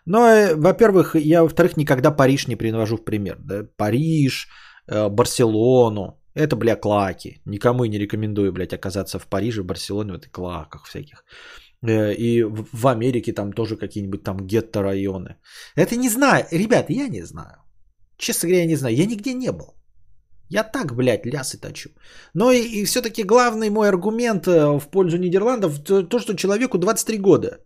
[0.06, 3.38] Но, э, во-первых, я, во-вторых, никогда Париж не привожу в пример.
[3.40, 3.64] Да?
[3.76, 4.48] Париж,
[4.86, 7.40] э, Барселону, это, бля, клаки.
[7.46, 11.24] Никому и не рекомендую, блядь, оказаться в Париже, в Барселоне, в этой клаках всяких.
[11.86, 15.36] Э, и в Америке там тоже какие-нибудь там гетто-районы.
[15.76, 16.46] Это не знаю.
[16.50, 17.56] Ребята, я не знаю.
[18.18, 18.96] Честно говоря, я не знаю.
[18.96, 19.74] Я нигде не был.
[20.50, 21.90] Я так, блядь, лясы точу.
[22.34, 26.78] Но и, и все-таки главный мой аргумент э, в пользу Нидерландов то, то, что человеку
[26.78, 27.58] 23 года.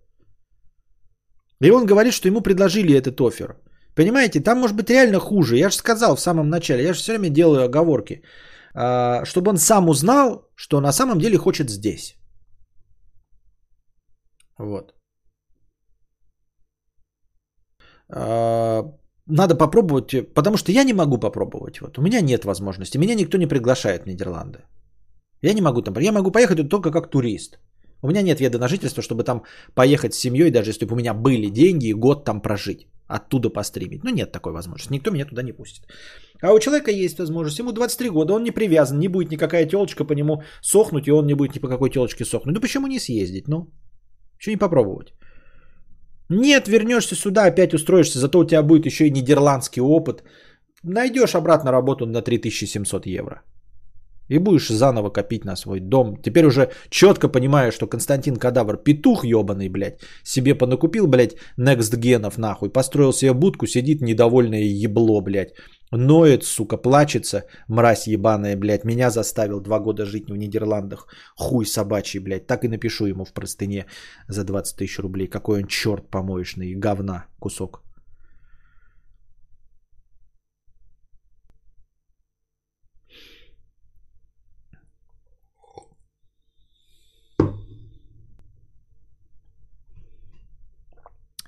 [1.60, 3.56] И он говорит, что ему предложили этот офер.
[3.94, 5.56] Понимаете, там может быть реально хуже.
[5.56, 8.22] Я же сказал в самом начале, я же все время делаю оговорки.
[8.74, 12.16] А, чтобы он сам узнал, что на самом деле хочет здесь.
[14.58, 14.94] Вот.
[18.10, 18.82] А,
[19.26, 21.80] надо попробовать, потому что я не могу попробовать.
[21.80, 21.98] Вот.
[21.98, 22.98] У меня нет возможности.
[22.98, 24.58] Меня никто не приглашает в Нидерланды.
[25.42, 25.94] Я не могу там.
[26.00, 27.58] Я могу поехать только как турист.
[28.02, 29.42] У меня нет вида на жительство, чтобы там
[29.74, 32.86] поехать с семьей, даже если бы у меня были деньги и год там прожить.
[33.08, 34.04] Оттуда постримить.
[34.04, 34.92] Ну, нет такой возможности.
[34.92, 35.84] Никто меня туда не пустит.
[36.42, 37.58] А у человека есть возможность.
[37.58, 41.26] Ему 23 года, он не привязан, не будет никакая телочка по нему сохнуть, и он
[41.26, 42.54] не будет ни по какой телочке сохнуть.
[42.54, 43.48] Ну, почему не съездить?
[43.48, 43.66] Ну,
[44.38, 45.12] еще не попробовать?
[46.30, 50.22] Нет, вернешься сюда, опять устроишься, зато у тебя будет еще и нидерландский опыт.
[50.82, 53.42] Найдешь обратно работу на 3700 евро.
[54.28, 56.16] И будешь заново копить на свой дом.
[56.22, 60.00] Теперь уже четко понимаешь, что Константин Кадавр петух ебаный, блядь.
[60.22, 62.68] Себе понакупил, блядь, next генов нахуй.
[62.68, 65.54] Построил себе будку, сидит недовольное ебло, блядь.
[65.90, 68.84] Ноет, сука, плачется, мразь ебаная, блядь.
[68.84, 71.06] Меня заставил два года жить в Нидерландах.
[71.36, 72.46] Хуй собачий, блядь.
[72.46, 73.86] Так и напишу ему в простыне
[74.28, 75.28] за 20 тысяч рублей.
[75.28, 77.82] Какой он черт помоечный, говна кусок.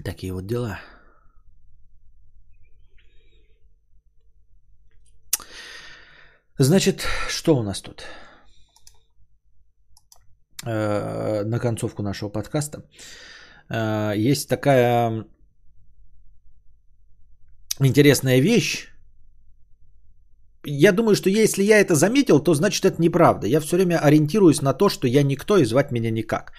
[0.02, 0.78] Такие вот дела.
[6.62, 8.04] Значит, что у нас тут?
[10.66, 12.82] Э, на концовку нашего подкаста.
[13.70, 15.24] Э, есть такая
[17.80, 18.88] интересная вещь.
[20.66, 23.46] Я думаю, что если я это заметил, то значит это неправда.
[23.46, 26.52] Я все время ориентируюсь на то, что я никто и звать меня никак.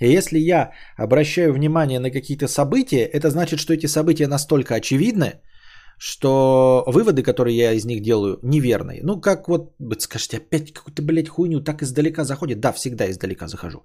[0.00, 5.42] И если я обращаю внимание на какие-то события, это значит, что эти события настолько очевидны,
[5.98, 9.00] что выводы, которые я из них делаю, неверные.
[9.02, 12.60] Ну, как вот, скажете, опять какую-то, блядь, хуйню так издалека заходит.
[12.60, 13.82] Да, всегда издалека захожу.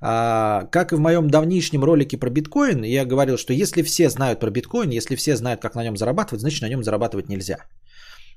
[0.00, 4.40] А, как и в моем давнишнем ролике про биткоин, я говорил, что если все знают
[4.40, 7.58] про биткоин, если все знают, как на нем зарабатывать, значит, на нем зарабатывать нельзя.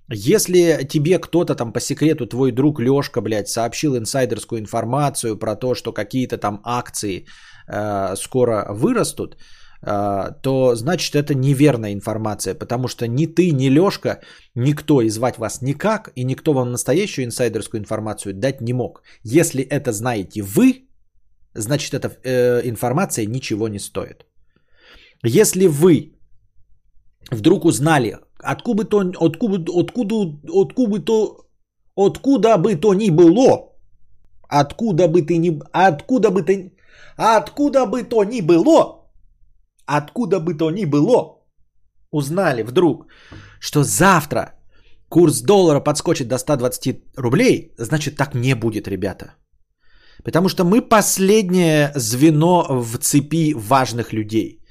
[0.09, 5.75] Если тебе кто-то там по секрету, твой друг Лешка, блядь, сообщил инсайдерскую информацию про то,
[5.75, 7.25] что какие-то там акции
[7.67, 9.37] э, скоро вырастут,
[9.83, 14.21] то значит это неверная информация, потому что ни ты, ни Лешка,
[14.55, 19.03] никто и звать вас никак, и никто вам настоящую инсайдерскую информацию дать не мог.
[19.23, 20.87] Если это знаете вы,
[21.53, 24.25] значит эта э, информация ничего не стоит.
[25.23, 26.13] Если вы
[27.31, 30.15] вдруг узнали откуда бы то, откуда, откуда,
[30.47, 31.45] откуда бы то,
[31.95, 33.69] откуда бы то ни было,
[34.49, 36.73] откуда бы ты ни, откуда бы ты,
[37.17, 39.02] откуда бы то ни было,
[39.85, 41.39] откуда бы то ни было,
[42.11, 43.07] узнали вдруг,
[43.59, 44.53] что завтра
[45.09, 49.35] курс доллара подскочит до 120 рублей, значит так не будет, ребята.
[50.23, 54.59] Потому что мы последнее звено в цепи важных людей–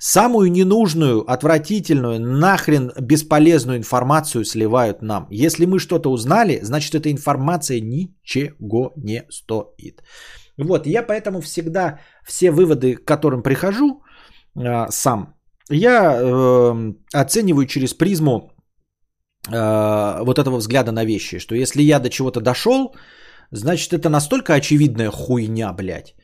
[0.00, 5.26] Самую ненужную, отвратительную, нахрен бесполезную информацию сливают нам.
[5.30, 10.02] Если мы что-то узнали, значит эта информация ничего не стоит.
[10.56, 14.02] Вот, я поэтому всегда все выводы, к которым прихожу
[14.58, 15.34] э, сам,
[15.70, 18.50] я э, оцениваю через призму
[19.48, 22.94] э, вот этого взгляда на вещи, что если я до чего-то дошел,
[23.50, 26.14] значит это настолько очевидная хуйня, блядь,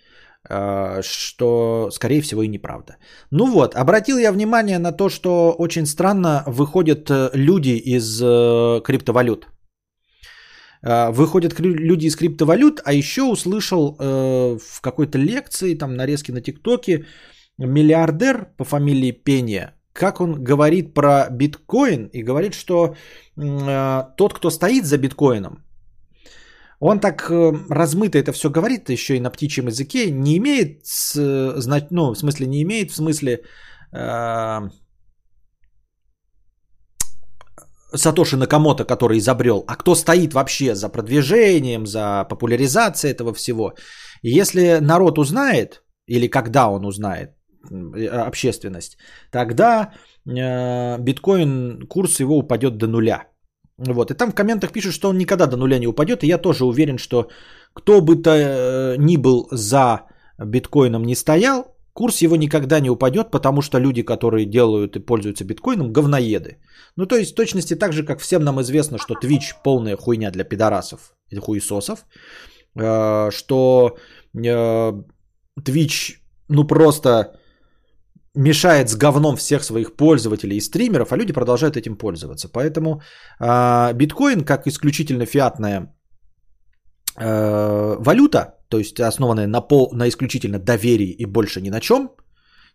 [0.51, 2.97] Э, что, скорее всего, и неправда.
[3.31, 8.81] Ну вот, обратил я внимание на то, что очень странно выходят э, люди из э,
[8.85, 9.47] криптовалют.
[11.12, 17.06] Выходят люди из криптовалют, а еще услышал в какой-то лекции, там нарезки на ТикТоке,
[17.59, 22.94] миллиардер по фамилии Пенья, как он говорит про биткоин и говорит, что
[23.36, 25.64] тот, кто стоит за биткоином,
[26.81, 30.85] он так э, размыто это все говорит, еще и на птичьем языке, не имеет,
[31.90, 33.40] ну, в смысле, не имеет, в смысле,
[33.93, 34.68] э,
[37.94, 43.74] Сатоши Накамото, который изобрел, а кто стоит вообще за продвижением, за популяризацией этого всего.
[44.22, 47.44] И если народ узнает, или когда он узнает, э,
[48.27, 48.97] общественность,
[49.31, 49.93] тогда
[50.27, 53.27] э, биткоин, курс его упадет до нуля.
[53.78, 54.11] Вот.
[54.11, 56.23] И там в комментах пишут, что он никогда до нуля не упадет.
[56.23, 57.28] И я тоже уверен, что
[57.73, 60.03] кто бы то э, ни был за
[60.39, 65.45] биткоином не стоял, курс его никогда не упадет, потому что люди, которые делают и пользуются
[65.45, 66.59] биткоином, говноеды.
[66.97, 70.31] Ну, то есть, в точности так же, как всем нам известно, что Twitch полная хуйня
[70.31, 72.07] для пидорасов и хуесосов,
[72.77, 73.97] э, что
[74.35, 76.19] Twitch,
[76.49, 77.39] ну, просто
[78.35, 82.48] мешает с говном всех своих пользователей и стримеров, а люди продолжают этим пользоваться.
[82.48, 83.01] Поэтому
[83.40, 85.94] э, биткоин, как исключительно фиатная
[87.16, 92.11] э, валюта, то есть основанная на, пол, на исключительно доверии и больше ни на чем,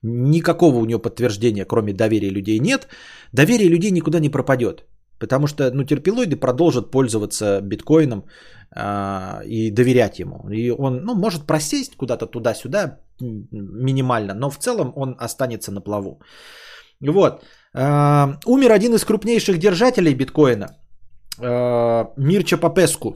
[0.01, 2.87] никакого у нее подтверждения, кроме доверия людей нет,
[3.33, 4.85] доверие людей никуда не пропадет.
[5.19, 8.23] Потому что ну, терпилоиды продолжат пользоваться биткоином
[8.71, 10.49] и доверять ему.
[10.49, 16.21] И он ну, может просесть куда-то туда-сюда минимально, но в целом он останется на плаву.
[17.01, 17.43] Вот.
[17.73, 20.67] Э, умер один из крупнейших держателей биткоина.
[21.39, 23.15] Э, Мирча Попеску,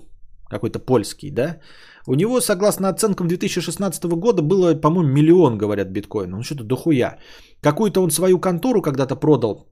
[0.49, 1.59] какой-то польский, да.
[2.07, 6.37] У него, согласно оценкам 2016 года, было, по-моему, миллион, говорят, биткоинов.
[6.37, 7.17] Ну, что-то дохуя.
[7.61, 9.69] Какую-то он свою контору когда-то продал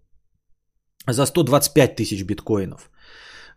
[1.07, 2.90] за 125 тысяч биткоинов.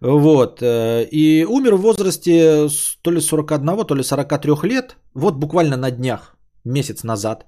[0.04, 0.62] Вот.
[0.62, 2.68] Э, и умер в возрасте
[3.02, 4.96] то ли 41, то ли 43 лет.
[5.14, 7.46] Вот буквально на днях, месяц назад.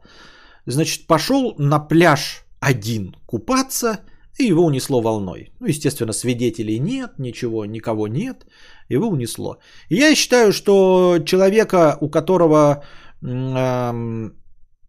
[0.67, 4.01] Значит, пошел на пляж один купаться,
[4.39, 5.51] и его унесло волной.
[5.61, 8.47] Ну, естественно, свидетелей нет, ничего, никого нет,
[8.89, 9.59] его унесло.
[9.91, 12.83] И я считаю, что человека, у которого
[13.23, 14.31] э,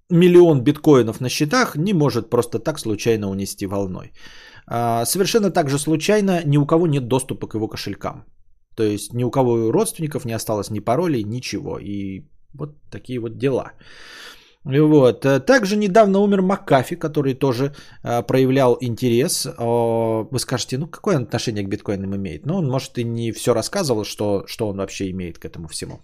[0.10, 4.14] миллион биткоинов на счетах, не может просто так случайно унести волной.
[4.68, 8.26] А, совершенно так же случайно ни у кого нет доступа к его кошелькам.
[8.76, 11.80] То есть ни у кого родственников не осталось ни паролей, ничего.
[11.80, 13.72] И вот такие вот дела.
[14.64, 15.26] Вот.
[15.46, 17.74] Также недавно умер Маккафи, который тоже
[18.04, 19.46] а, проявлял интерес.
[19.46, 22.46] Вы скажете, ну какое отношение к биткоинам имеет?
[22.46, 26.02] Ну, он, может, и не все рассказывал, что, что он вообще имеет к этому всему.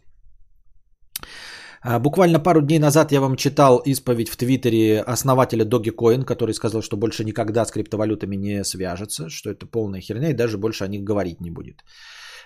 [1.85, 6.81] А, буквально пару дней назад я вам читал исповедь в Твиттере основателя Dogecoin, который сказал,
[6.81, 10.87] что больше никогда с криптовалютами не свяжется, что это полная херня и даже больше о
[10.87, 11.83] них говорить не будет.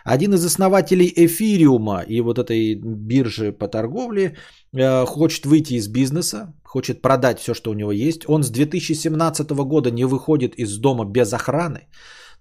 [0.03, 4.38] Один из основателей эфириума и вот этой биржи по торговле
[4.73, 8.22] э, хочет выйти из бизнеса, хочет продать все, что у него есть.
[8.27, 11.88] Он с 2017 года не выходит из дома без охраны,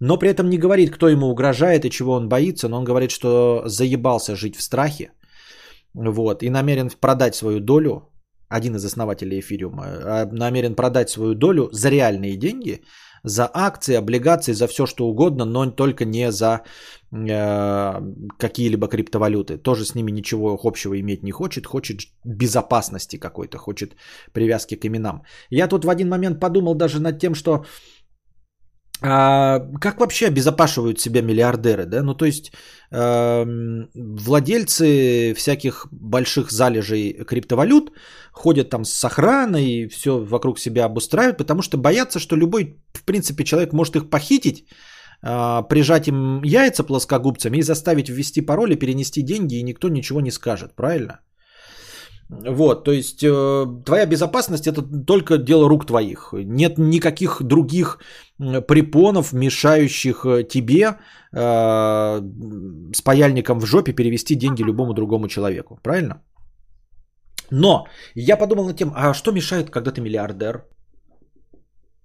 [0.00, 3.10] но при этом не говорит, кто ему угрожает и чего он боится, но он говорит,
[3.10, 5.10] что заебался жить в страхе,
[5.96, 8.02] вот, и намерен продать свою долю,
[8.48, 12.82] один из основателей эфириума, а, намерен продать свою долю за реальные деньги,
[13.24, 16.62] за акции, облигации, за все что угодно, но только не за
[17.12, 18.00] э,
[18.38, 19.56] какие-либо криптовалюты.
[19.58, 23.96] Тоже с ними ничего общего иметь не хочет, хочет безопасности какой-то, хочет
[24.32, 25.22] привязки к именам.
[25.50, 27.64] Я тут в один момент подумал даже над тем, что
[29.02, 32.02] а, как вообще обезопашивают себя миллиардеры, да?
[32.02, 32.52] Ну, то есть
[32.90, 33.44] э,
[33.94, 37.92] владельцы всяких больших залежей криптовалют
[38.32, 43.04] ходят там с охраной и все вокруг себя обустраивают, потому что боятся, что любой, в
[43.04, 44.64] принципе, человек может их похитить,
[45.22, 50.20] э, прижать им яйца плоскогубцами и заставить ввести пароль и перенести деньги, и никто ничего
[50.20, 51.20] не скажет, правильно?
[52.28, 56.32] Вот, то есть э, твоя безопасность это только дело рук твоих.
[56.32, 57.98] Нет никаких других
[58.38, 60.98] препонов, мешающих э, тебе
[61.32, 62.20] э,
[62.92, 65.78] с паяльником в жопе перевести деньги любому другому человеку.
[65.82, 66.22] Правильно?
[67.50, 67.86] Но
[68.16, 70.64] я подумал над тем, а что мешает, когда ты миллиардер?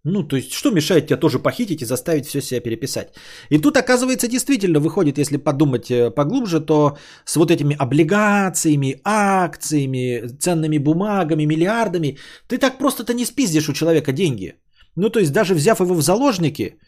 [0.04, 3.14] Ну, то есть, что мешает тебя тоже похитить и заставить все себя переписать?
[3.52, 10.28] И тут, оказывается, действительно выходит, если подумать э, поглубже, то с вот этими облигациями, акциями,
[10.40, 12.18] ценными бумагами, миллиардами,
[12.48, 14.56] ты так просто-то не спиздишь у человека деньги.
[14.96, 16.80] Ну, то есть, даже взяв его в заложники,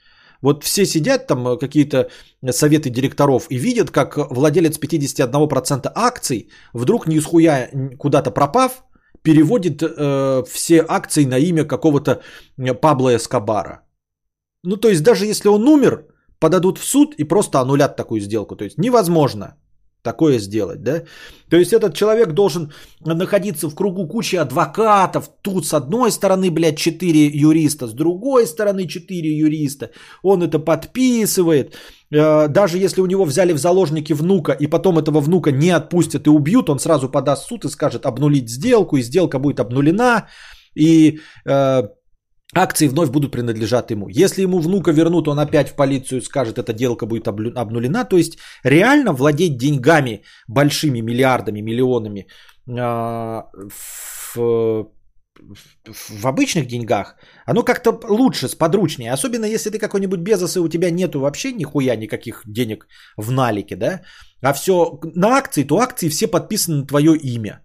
[0.42, 2.10] вот все сидят там э, какие-то
[2.50, 7.20] советы директоров и видят, как владелец 51% акций вдруг не
[7.98, 8.84] куда-то пропав,
[9.24, 12.22] переводит э, все акции на имя какого-то
[12.58, 13.82] э, Пабло Эскобара.
[14.64, 16.06] Ну, то есть, даже если он умер,
[16.40, 18.56] подадут в суд и просто аннулят такую сделку.
[18.56, 19.56] То есть, невозможно
[20.04, 21.04] такое сделать, да?
[21.50, 22.72] То есть, этот человек должен
[23.06, 25.30] находиться в кругу кучи адвокатов.
[25.42, 29.90] Тут с одной стороны, блядь, 4 юриста, с другой стороны 4 юриста.
[30.24, 31.76] Он это подписывает.
[32.12, 36.28] Э, даже если у него взяли в заложники внука, и потом этого внука не отпустят
[36.28, 40.28] и убьют, он сразу подаст суд и скажет обнулить сделку, и сделка будет обнулена,
[40.76, 41.84] и э,
[42.56, 44.08] акции вновь будут принадлежать ему.
[44.10, 48.06] Если ему внука вернут, он опять в полицию скажет, эта делка будет обнулена.
[48.06, 52.28] То есть реально владеть деньгами большими, миллиардами, миллионами
[52.68, 53.42] э,
[54.36, 54.88] в
[55.86, 57.16] в обычных деньгах,
[57.46, 59.12] оно как-то лучше, сподручнее.
[59.12, 63.76] Особенно если ты какой-нибудь Безос и у тебя нету вообще нихуя никаких денег в налике,
[63.76, 64.02] да?
[64.42, 67.62] А все на акции, то акции все подписаны на твое имя.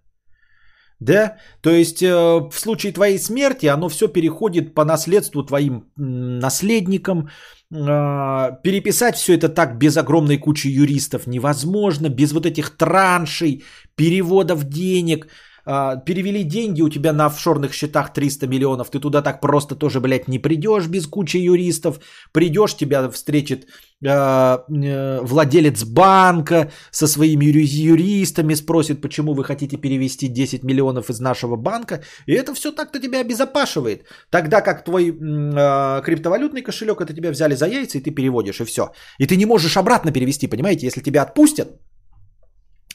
[1.00, 1.36] Да?
[1.60, 7.28] То есть э, в случае твоей смерти оно все переходит по наследству твоим наследникам.
[7.70, 13.62] Э, переписать все это так без огромной кучи юристов невозможно, без вот этих траншей,
[13.94, 15.28] переводов денег.
[15.68, 20.00] Э, перевели деньги у тебя на офшорных счетах 300 миллионов, ты туда так просто тоже,
[20.00, 22.00] блядь, не придешь без кучи юристов.
[22.32, 23.66] Придешь, тебя встретит
[24.04, 31.20] Э, э, владелец банка со своими юристами спросит, почему вы хотите перевести 10 миллионов из
[31.20, 32.00] нашего банка.
[32.26, 34.04] И это все так-то тебя обезопашивает.
[34.30, 38.64] Тогда как твой э, криптовалютный кошелек, это тебя взяли за яйца, и ты переводишь, и
[38.64, 38.92] все.
[39.18, 40.86] И ты не можешь обратно перевести, понимаете?
[40.86, 41.68] Если тебя отпустят,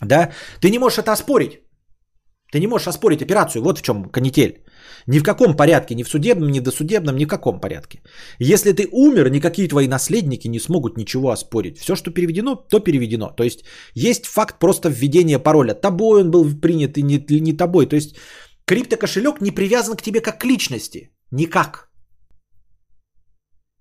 [0.02, 0.32] да,
[0.62, 1.60] ты не можешь это оспорить.
[2.53, 3.63] Ты не можешь оспорить операцию.
[3.63, 4.53] Вот в чем канитель.
[5.07, 8.01] Ни в каком порядке, ни в судебном, ни досудебном, ни в каком порядке.
[8.39, 11.77] Если ты умер, никакие твои наследники не смогут ничего оспорить.
[11.77, 13.34] Все, что переведено, то переведено.
[13.35, 13.63] То есть
[13.95, 15.73] есть факт просто введения пароля.
[15.73, 17.88] Тобой он был принят и не, не тобой.
[17.88, 18.15] То есть
[18.65, 21.09] криптокошелек не привязан к тебе как к личности.
[21.31, 21.89] Никак.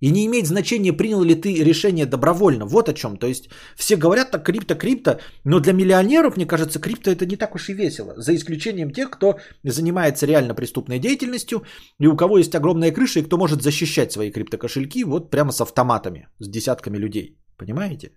[0.03, 2.67] И не имеет значения, принял ли ты решение добровольно.
[2.67, 3.17] Вот о чем.
[3.17, 7.37] То есть все говорят так крипто, крипто, но для миллионеров, мне кажется, крипто это не
[7.37, 8.15] так уж и весело.
[8.17, 11.63] За исключением тех, кто занимается реально преступной деятельностью,
[12.01, 15.61] и у кого есть огромная крыша, и кто может защищать свои криптокошельки вот прямо с
[15.61, 17.39] автоматами, с десятками людей.
[17.57, 18.11] Понимаете?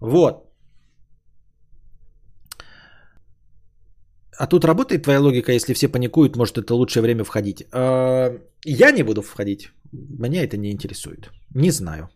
[0.00, 0.50] Вот.
[4.38, 7.64] А тут работает твоя логика, если все паникуют, может это лучшее время входить.
[8.64, 9.70] Я не буду входить.
[9.92, 11.30] Меня это не интересует.
[11.54, 12.08] Не знаю.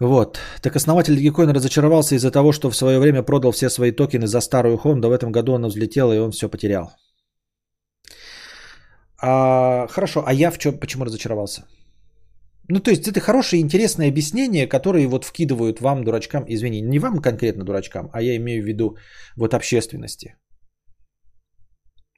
[0.00, 0.38] Вот.
[0.62, 4.40] Так основатель Dogecoin разочаровался из-за того, что в свое время продал все свои токены за
[4.40, 5.08] старую Honda.
[5.08, 6.90] В этом году она взлетела, и он все потерял.
[9.20, 11.64] А, хорошо, а я в чем, почему разочаровался?
[12.68, 17.18] Ну, то есть это хорошее, интересное объяснение, которое вот вкидывают вам, дурачкам, извини, не вам
[17.18, 18.96] конкретно дурачкам, а я имею в виду
[19.36, 20.34] вот общественности.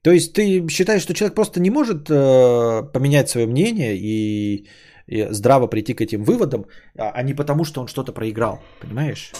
[0.04, 4.68] То есть ты считаешь, что человек просто не может э, поменять свое мнение и,
[5.06, 6.66] и здраво прийти к этим выводам,
[6.98, 9.32] а, а не потому, что он что-то проиграл, понимаешь?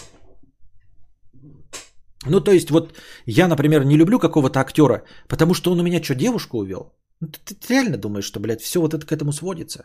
[2.27, 2.95] Ну, то есть вот
[3.27, 6.95] я, например, не люблю какого-то актера, потому что он у меня что, девушку увел?
[7.21, 9.85] Ну, ты, ты реально думаешь, что, блядь, все вот это к этому сводится?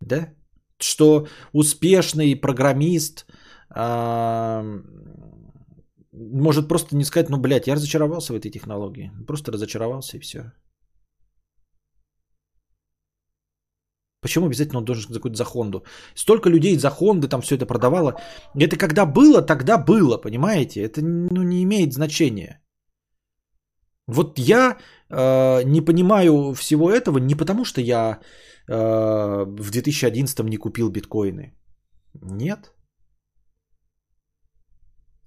[0.00, 0.28] Да?
[0.78, 3.26] Что успешный программист
[3.74, 4.80] э,
[6.14, 9.10] может просто не сказать, ну, блядь, я разочаровался в этой технологии.
[9.26, 10.52] Просто разочаровался и все.
[14.20, 15.84] Почему обязательно он должен какой-то за Хонду?
[16.14, 18.16] Столько людей за Хонды там все это продавало.
[18.54, 20.80] Это когда было, тогда было, понимаете?
[20.80, 22.60] Это ну, не имеет значения.
[24.06, 24.78] Вот я
[25.10, 28.20] э, не понимаю всего этого не потому, что я
[28.68, 31.54] э, в 2011 не купил биткоины.
[32.22, 32.73] Нет.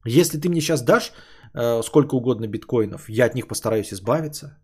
[0.07, 1.11] Если ты мне сейчас дашь
[1.53, 4.57] э, сколько угодно биткоинов, я от них постараюсь избавиться.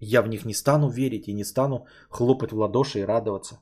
[0.00, 3.60] Я в них не стану верить и не стану хлопать в ладоши и радоваться.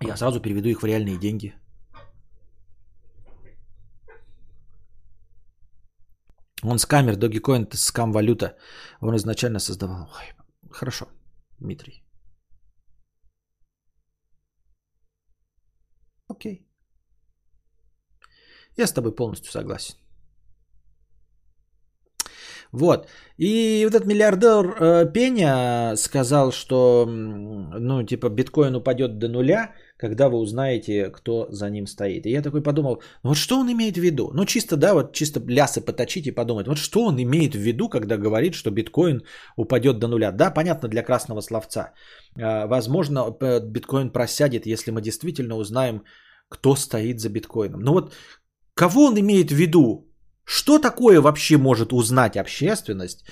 [0.00, 1.54] Я сразу переведу их в реальные деньги.
[6.62, 8.56] Он скамер, Dogecoin это скам валюта.
[9.00, 10.10] Он изначально создавал.
[10.16, 10.34] Ой,
[10.70, 11.06] хорошо,
[11.58, 12.02] Дмитрий.
[16.28, 16.67] Окей.
[18.78, 19.94] Я с тобой полностью согласен.
[22.72, 23.08] Вот.
[23.38, 30.28] И вот этот миллиардер э, Пеня сказал, что, ну, типа, биткоин упадет до нуля, когда
[30.28, 32.26] вы узнаете, кто за ним стоит.
[32.26, 34.30] И я такой подумал, ну вот что он имеет в виду?
[34.34, 37.88] Ну, чисто, да, вот чисто лясы поточить и подумать, вот что он имеет в виду,
[37.88, 39.22] когда говорит, что биткоин
[39.56, 40.32] упадет до нуля?
[40.32, 41.94] Да, понятно, для красного словца.
[42.36, 46.02] Э, возможно, биткоин просядет, если мы действительно узнаем,
[46.48, 47.80] кто стоит за биткоином.
[47.80, 48.12] Ну вот
[48.78, 50.06] Кого он имеет в виду?
[50.44, 53.24] Что такое вообще может узнать общественность,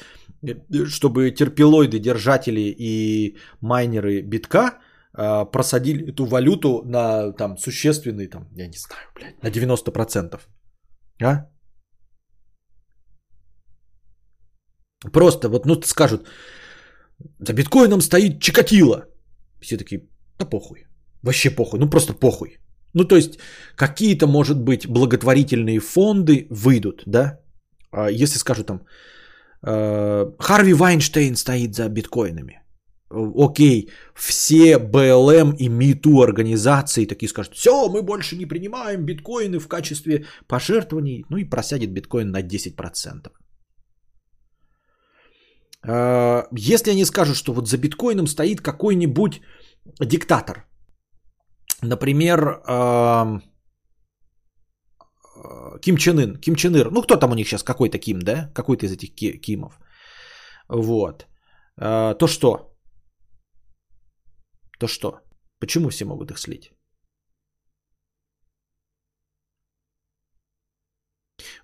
[0.42, 4.78] э, чтобы терпилоиды, держатели и майнеры битка
[5.16, 10.40] э, просадили эту валюту на там существенный, там, я не знаю, блядь, на 90%.
[11.22, 11.46] А?
[15.12, 16.26] Просто вот, ну, скажут,
[17.38, 19.06] за биткоином стоит Чикатило.
[19.60, 20.08] Все такие,
[20.38, 20.86] да похуй.
[21.22, 22.58] Вообще похуй, ну просто похуй.
[22.96, 23.38] Ну, то есть,
[23.76, 27.40] какие-то, может быть, благотворительные фонды выйдут, да?
[27.92, 28.80] А если скажу там,
[29.62, 32.62] э, Харви Вайнштейн стоит за биткоинами.
[33.10, 39.68] Окей, все БЛМ и МИТУ организации такие скажут, все, мы больше не принимаем биткоины в
[39.68, 43.30] качестве пожертвований, ну и просядет биткоин на 10%.
[45.86, 49.42] Э, если они скажут, что вот за биткоином стоит какой-нибудь
[50.00, 50.66] диктатор,
[51.82, 53.40] например, э,
[55.80, 58.50] Ким Чен Ын, Ким Чен Ир, ну кто там у них сейчас, какой-то Ким, да?
[58.54, 59.78] Какой-то из этих Кимов.
[60.68, 61.26] Вот.
[61.80, 62.76] Э, то что?
[64.78, 65.20] То что?
[65.60, 66.72] Почему все могут их слить?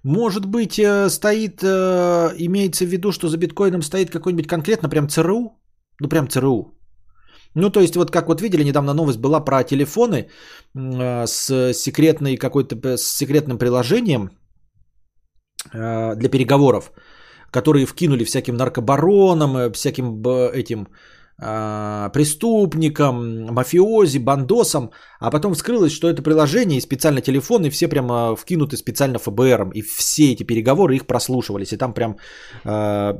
[0.05, 5.09] Может быть, э, стоит, э, имеется в виду, что за биткоином стоит какой-нибудь конкретно прям
[5.09, 5.61] ЦРУ?
[6.01, 6.82] Ну, прям ЦРУ.
[7.55, 10.29] Ну, то есть, вот как вот видели, недавно новость была про телефоны
[10.75, 14.31] э, с секретной какой-то, с секретным приложением
[15.73, 16.93] для переговоров,
[17.53, 20.21] которые вкинули всяким наркобаронам, всяким
[20.53, 20.89] этим
[22.13, 24.91] преступникам, мафиози, бандосам,
[25.21, 29.83] а потом вскрылось, что это приложение и специально телефоны все прямо вкинуты специально ФБРом, и
[29.83, 32.17] все эти переговоры их прослушивались, и там прям
[32.65, 32.71] э,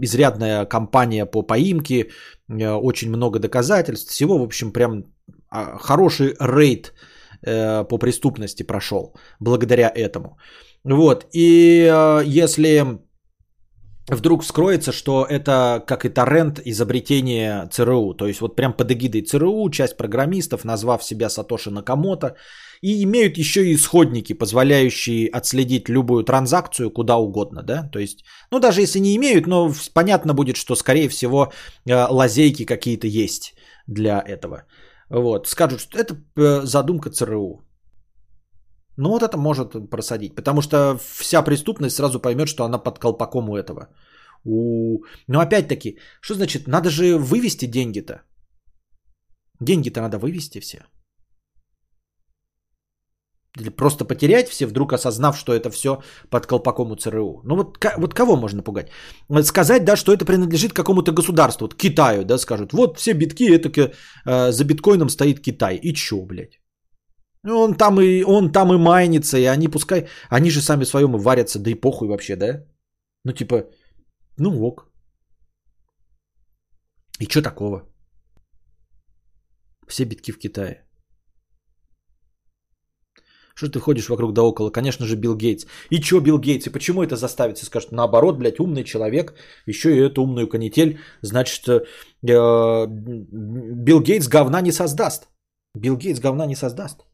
[0.03, 2.11] изрядная кампания по поимке,
[2.49, 5.05] э, очень много доказательств, всего, в общем, прям
[5.53, 6.93] э, хороший рейд
[7.47, 10.39] э, по преступности прошел благодаря этому.
[10.85, 12.99] Вот, и э, если
[14.09, 18.15] вдруг вскроется, что это как и торрент изобретение ЦРУ.
[18.15, 22.37] То есть вот прям под эгидой ЦРУ часть программистов, назвав себя Сатоши Накамото,
[22.83, 28.59] и имеют еще и исходники, позволяющие отследить любую транзакцию куда угодно, да, то есть, ну
[28.59, 31.53] даже если не имеют, но понятно будет, что скорее всего
[31.87, 33.55] э, лазейки какие-то есть
[33.87, 34.65] для этого.
[35.09, 37.61] Вот, скажут, что это э, задумка ЦРУ.
[39.03, 43.49] Ну вот это может просадить, потому что вся преступность сразу поймет, что она под колпаком
[43.49, 43.89] у этого.
[44.45, 45.05] У...
[45.29, 48.23] Но опять-таки, что значит, надо же вывести деньги-то.
[49.61, 50.79] Деньги-то надо вывести все.
[53.61, 57.43] Или просто потерять все, вдруг осознав, что это все под колпаком у ЦРУ.
[57.45, 58.91] Ну вот, вот кого можно пугать?
[59.43, 63.69] Сказать, да, что это принадлежит какому-то государству, вот Китаю, да, скажут, вот все битки, это
[64.27, 65.77] э, за биткоином стоит Китай.
[65.83, 66.62] И чё, блядь?
[67.45, 71.19] Он там и он там и майнится, и они пускай, они же сами своем и
[71.19, 72.65] варятся, да и похуй вообще, да?
[73.25, 73.65] Ну типа,
[74.39, 74.89] ну ок.
[77.19, 77.83] И что такого?
[79.89, 80.85] Все битки в Китае.
[83.55, 84.71] Что ты ходишь вокруг да около?
[84.71, 85.67] Конечно же, Билл Гейтс.
[85.91, 86.67] И чё Билл Гейтс?
[86.67, 87.67] И почему это заставится?
[87.67, 89.35] Скажут, наоборот, блядь, умный человек,
[89.67, 91.85] еще и эту умную канитель, значит, э,
[92.23, 95.29] Билл Гейтс говна не создаст.
[95.75, 97.05] Билл Гейтс говна не создаст.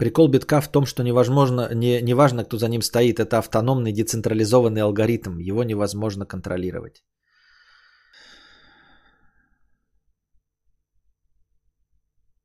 [0.00, 3.20] Прикол битка в том, что невозможно, не, не важно, кто за ним стоит.
[3.20, 5.38] Это автономный децентрализованный алгоритм.
[5.38, 7.04] Его невозможно контролировать.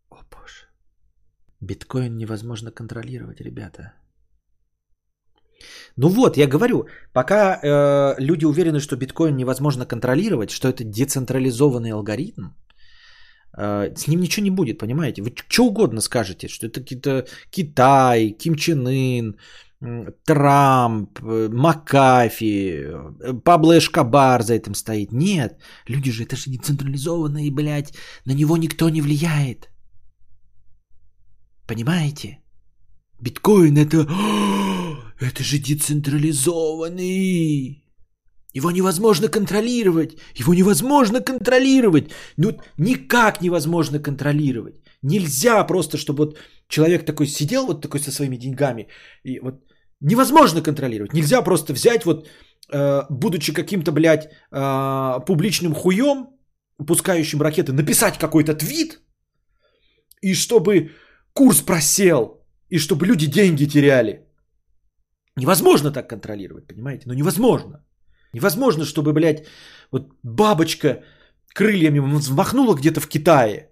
[0.09, 0.67] О боже.
[1.61, 3.93] Биткоин невозможно контролировать, ребята.
[5.95, 11.93] Ну вот, я говорю, пока э, люди уверены, что биткоин невозможно контролировать, что это децентрализованный
[11.93, 12.49] алгоритм,
[13.57, 15.21] с ним ничего не будет, понимаете?
[15.21, 19.35] Вы что угодно скажете, что это какие-то Китай, Ким Чен Ын,
[20.25, 22.85] Трамп, э, Макафи,
[23.21, 25.11] э, Пабло Эшкабар за этим стоит.
[25.11, 27.93] Нет, люди же, это же децентрализованно и, блядь,
[28.25, 29.69] на него никто не влияет.
[31.67, 32.39] Понимаете?
[33.19, 34.07] Биткоин это...
[35.17, 37.84] Это же децентрализованный.
[38.55, 40.17] Его невозможно контролировать.
[40.39, 42.11] Его невозможно контролировать.
[42.37, 44.75] Ну, никак невозможно контролировать.
[45.03, 46.37] Нельзя просто, чтобы вот
[46.67, 48.87] человек такой сидел вот такой со своими деньгами.
[49.23, 49.55] И вот
[50.01, 51.13] невозможно контролировать.
[51.13, 52.27] Нельзя просто взять вот,
[52.71, 56.27] э, будучи каким-то, блядь, э, публичным хуем,
[56.87, 59.01] пускающим ракеты, написать какой-то твит,
[60.21, 60.91] и чтобы
[61.33, 64.25] курс просел, и чтобы люди деньги теряли.
[65.37, 67.03] Невозможно так контролировать, понимаете?
[67.07, 67.84] Ну невозможно.
[68.35, 69.45] Невозможно, чтобы, блядь,
[69.91, 71.03] вот бабочка
[71.55, 73.69] крыльями взмахнула где-то в Китае,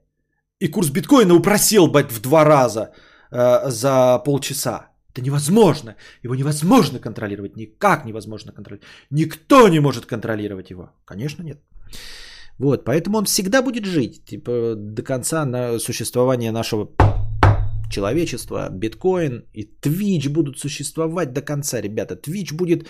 [0.61, 2.94] и курс биткоина упросил, блядь, в два раза
[3.31, 4.88] э, за полчаса.
[5.14, 5.95] Это невозможно.
[6.23, 7.57] Его невозможно контролировать.
[7.57, 8.88] Никак невозможно контролировать.
[9.11, 10.90] Никто не может контролировать его.
[11.06, 11.57] Конечно, нет.
[12.60, 16.88] Вот, поэтому он всегда будет жить, типа, до конца на существования нашего
[17.91, 22.15] человечества, биткоин и Twitch будут существовать до конца, ребята.
[22.15, 22.88] Twitch будет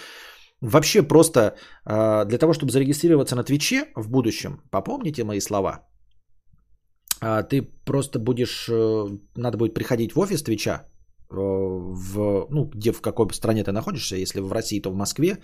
[0.64, 1.40] Вообще просто
[1.86, 5.86] э, для того, чтобы зарегистрироваться на Твиче в будущем, попомните мои слова,
[7.22, 10.86] э, ты просто будешь, э, надо будет приходить в офис Твича,
[11.30, 15.38] в, ну, где в какой стране ты находишься, если в России, то в Москве,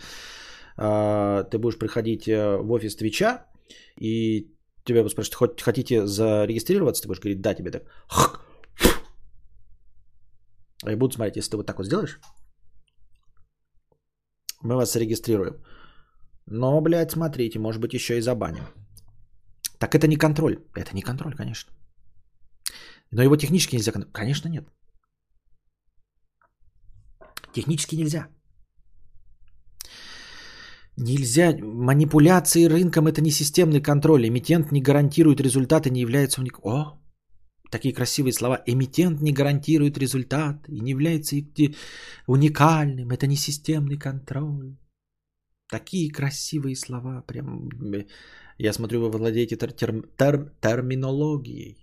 [0.77, 3.45] ты будешь приходить в офис Твича,
[3.99, 4.53] и
[4.85, 7.83] тебя будут спрашивать, хотите зарегистрироваться, ты будешь говорить, да, тебе так.
[10.87, 12.19] И будут смотреть, если ты вот так вот сделаешь,
[14.63, 15.55] Мы вас зарегистрируем.
[16.45, 18.63] Но, блядь, смотрите, может быть, еще и забаним.
[19.79, 20.57] Так это не контроль.
[20.75, 21.71] Это не контроль, конечно.
[23.11, 24.13] Но его технически нельзя контролировать.
[24.13, 24.67] Конечно, нет.
[27.53, 28.27] Технически нельзя.
[30.97, 31.55] Нельзя.
[31.61, 34.27] Манипуляции рынком это не системный контроль.
[34.27, 36.59] Эмитент не гарантирует результаты, не является уник...
[36.63, 36.98] О,
[37.69, 38.63] такие красивые слова.
[38.65, 41.35] Эмитент не гарантирует результат и не является
[42.27, 43.11] уникальным.
[43.11, 44.77] Это не системный контроль.
[45.69, 47.21] Такие красивые слова.
[47.27, 47.69] Прям
[48.57, 51.77] я смотрю, вы владеете тер- тер- тер- терминологией.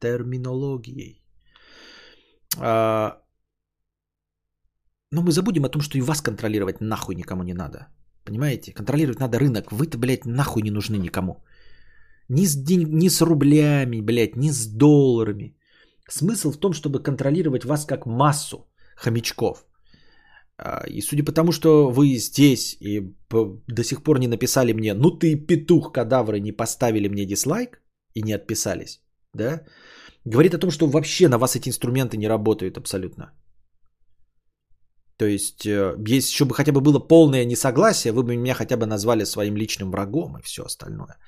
[0.00, 1.22] Терминологией.
[2.58, 3.22] А,
[5.10, 7.88] но мы забудем о том, что и вас контролировать нахуй никому не надо.
[8.24, 8.72] Понимаете?
[8.72, 9.72] Контролировать надо рынок.
[9.72, 11.44] Вы-то, блядь, нахуй не нужны никому.
[12.34, 15.54] Ни с, день, ни с рублями, блядь, ни с долларами.
[16.10, 19.66] Смысл в том, чтобы контролировать вас как массу хомячков.
[20.56, 24.94] А, и судя по тому, что вы здесь и до сих пор не написали мне,
[24.94, 27.82] ну ты петух кадавры, не поставили мне дизлайк
[28.14, 29.02] и не отписались,
[29.34, 29.60] да,
[30.24, 33.32] говорит о том, что вообще на вас эти инструменты не работают абсолютно.
[35.18, 38.76] То есть, э, если еще бы хотя бы было полное несогласие, вы бы меня хотя
[38.76, 41.18] бы назвали своим личным врагом и все остальное.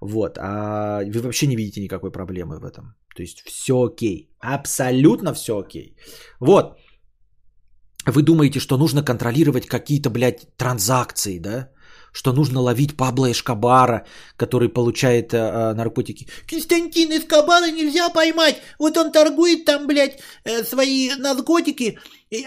[0.00, 2.94] Вот, а вы вообще не видите никакой проблемы в этом.
[3.14, 5.96] То есть все окей, абсолютно все окей.
[6.40, 6.78] Вот,
[8.06, 11.70] вы думаете, что нужно контролировать какие-то, блядь, транзакции, да?
[12.16, 14.06] Что нужно ловить Пабло Эшкабара,
[14.38, 16.26] который получает э, э наркотики.
[16.50, 18.62] Константин Эскобара нельзя поймать.
[18.78, 21.98] Вот он торгует там, блядь, э, свои наркотики,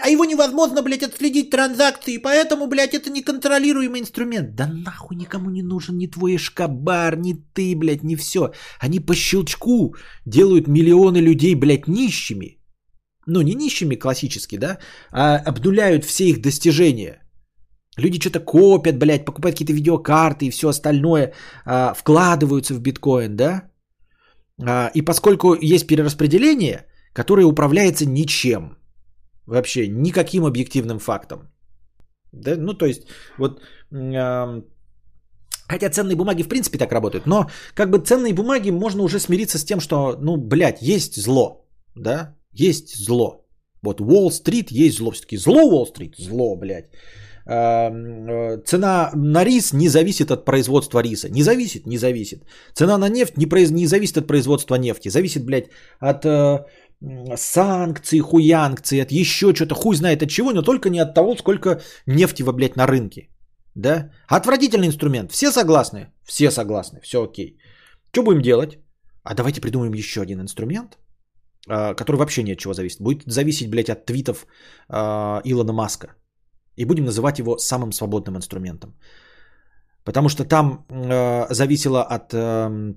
[0.02, 4.56] а его невозможно, блядь, отследить транзакции, поэтому, блядь, это неконтролируемый инструмент.
[4.56, 8.50] Да нахуй никому не нужен ни твой Эшкабар, ни ты, блядь, ни все.
[8.80, 9.94] Они по щелчку
[10.26, 12.56] делают миллионы людей, блядь, нищими
[13.26, 14.78] ну не нищими классически, да,
[15.12, 17.20] а обнуляют все их достижения.
[17.98, 21.32] Люди что-то копят, блядь, покупают какие-то видеокарты и все остальное,
[21.64, 23.70] а, вкладываются в биткоин, да.
[24.62, 28.78] А, и поскольку есть перераспределение, которое управляется ничем,
[29.46, 31.50] вообще никаким объективным фактом.
[32.32, 33.08] Да, ну то есть
[33.38, 33.60] вот
[33.90, 34.62] э,
[35.70, 39.58] Хотя ценные бумаги в принципе так работают, но как бы ценные бумаги можно уже смириться
[39.58, 43.46] с тем, что, ну, блядь, есть зло, да, есть зло.
[43.82, 45.12] Вот Уолл-стрит есть зло.
[45.12, 46.90] Все-таки зло Уолл-стрит, зло, блядь.
[47.46, 51.28] Э, цена на рис не зависит от производства риса.
[51.28, 52.44] Не зависит, не зависит.
[52.74, 53.70] Цена на нефть не, произ...
[53.70, 55.08] не зависит от производства нефти.
[55.08, 56.64] Зависит, блядь, от э,
[57.36, 61.80] санкций, хуянкций, от еще что-то, хуй знает от чего, но только не от того, сколько
[62.06, 63.28] нефти, блядь, на рынке.
[63.74, 64.10] Да?
[64.28, 65.32] Отвратительный инструмент.
[65.32, 66.12] Все согласны?
[66.24, 67.00] Все согласны.
[67.02, 67.58] Все окей.
[68.12, 68.78] Что будем делать?
[69.22, 70.98] А давайте придумаем еще один инструмент–
[71.68, 73.00] а, который вообще ни от чего зависит.
[73.00, 74.46] Будет зависеть, блядь, от твитов
[74.88, 76.08] э, Илона Маска.
[76.80, 78.94] И будем называть его самым свободным инструментом.
[80.04, 82.94] Потому что там э, зависело от, э,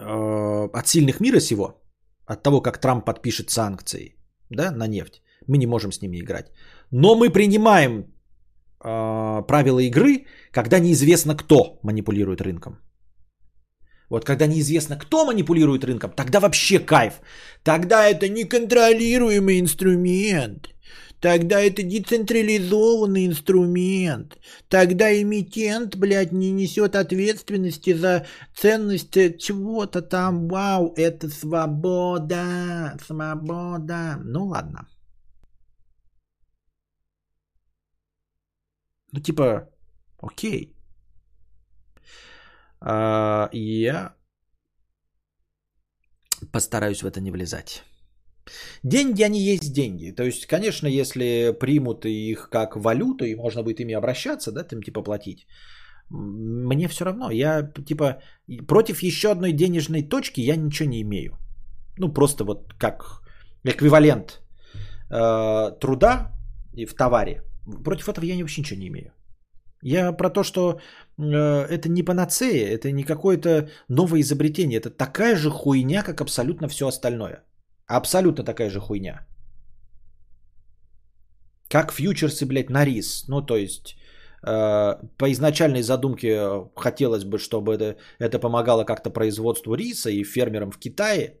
[0.00, 1.82] э, от сильных мира сего,
[2.26, 4.16] от того, как Трамп подпишет санкции
[4.50, 5.22] да, на нефть.
[5.48, 6.46] Мы не можем с ними играть.
[6.90, 12.78] Но мы принимаем э, правила игры, когда неизвестно, кто манипулирует рынком.
[14.10, 17.20] Вот когда неизвестно, кто манипулирует рынком, тогда вообще кайф.
[17.62, 20.73] Тогда это неконтролируемый инструмент.
[21.24, 24.36] Тогда это децентрализованный инструмент.
[24.68, 30.48] Тогда эмитент, блядь, не несет ответственности за ценность чего-то там.
[30.48, 34.18] Вау, это свобода, свобода.
[34.22, 34.86] Ну ладно.
[39.12, 39.70] Ну типа,
[40.18, 40.76] окей.
[42.80, 44.14] А, я
[46.52, 47.82] постараюсь в это не влезать.
[48.84, 50.10] Деньги, они есть деньги.
[50.10, 54.82] То есть, конечно, если примут их как валюту, и можно будет ими обращаться, да, там
[54.82, 55.46] типа платить,
[56.10, 57.30] мне все равно.
[57.30, 58.20] Я типа
[58.68, 61.32] против еще одной денежной точки я ничего не имею.
[61.98, 63.22] Ну, просто вот как
[63.64, 64.42] эквивалент
[65.10, 66.32] э, труда
[66.74, 67.42] и в товаре.
[67.84, 69.12] Против этого я вообще ничего не имею.
[69.82, 70.78] Я про то, что
[71.18, 74.78] э, это не панацея, это не какое-то новое изобретение.
[74.78, 77.44] Это такая же хуйня, как абсолютно все остальное.
[77.86, 79.26] Абсолютно такая же хуйня.
[81.68, 83.24] Как фьючерсы, блядь, на рис.
[83.28, 83.96] Ну, то есть,
[84.46, 90.70] э, по изначальной задумке хотелось бы, чтобы это, это помогало как-то производству риса и фермерам
[90.70, 91.40] в Китае.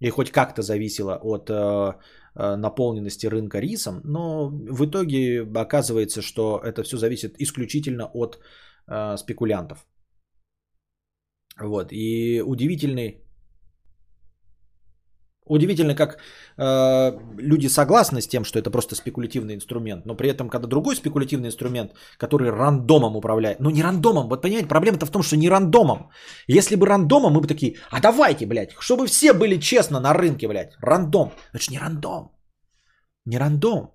[0.00, 1.92] И хоть как-то зависело от э,
[2.36, 8.38] Э, наполненности рынка рисом, но в итоге оказывается, что это все зависит исключительно от
[8.86, 9.84] э, спекулянтов.
[11.58, 11.92] Вот.
[11.92, 13.24] И удивительный,
[15.50, 16.18] Удивительно, как
[16.58, 20.94] э, люди согласны с тем, что это просто спекулятивный инструмент, но при этом, когда другой
[20.94, 25.48] спекулятивный инструмент, который рандомом управляет, ну не рандомом, вот понимаете, проблема-то в том, что не
[25.48, 26.10] рандомом.
[26.46, 30.46] Если бы рандомом, мы бы такие, а давайте, блядь, чтобы все были честно на рынке,
[30.46, 31.32] блядь, рандом.
[31.52, 32.30] Же не рандом.
[33.24, 33.90] Не рандом.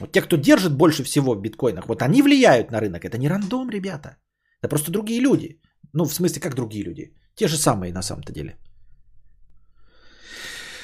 [0.00, 3.04] Вот те, кто держит больше всего в биткоинах, вот они влияют на рынок.
[3.04, 4.16] Это не рандом, ребята.
[4.62, 5.60] Это просто другие люди.
[5.92, 7.16] Ну, в смысле, как другие люди?
[7.34, 8.58] Те же самые на самом-то деле.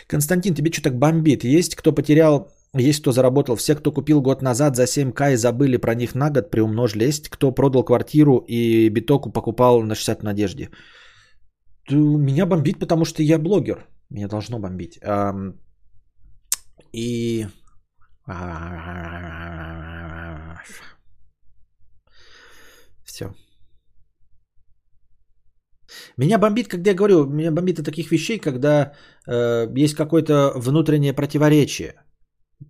[0.06, 1.44] Константин, тебе что так бомбит?
[1.44, 3.56] Есть кто потерял, есть кто заработал.
[3.56, 7.04] Все, кто купил год назад за 7к и забыли про них на год, приумножили.
[7.04, 10.70] Есть кто продал квартиру и битоку покупал на 60 в надежде.
[11.90, 13.86] Меня бомбит, потому что я блогер.
[14.10, 14.98] Меня должно бомбить.
[16.92, 17.46] И...
[23.04, 23.34] Все.
[26.16, 28.92] Меня бомбит, когда я говорю, меня бомбит от таких вещей, когда
[29.26, 31.94] э, есть какое-то внутреннее противоречие.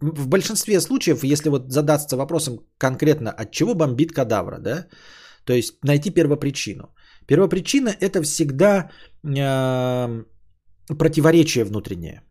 [0.01, 4.87] В большинстве случаев, если вот задаться вопросом конкретно, от чего бомбит кадавра, да,
[5.45, 6.95] то есть найти первопричину.
[7.27, 8.91] Первопричина это всегда
[9.23, 10.25] э,
[10.99, 12.23] противоречие внутреннее.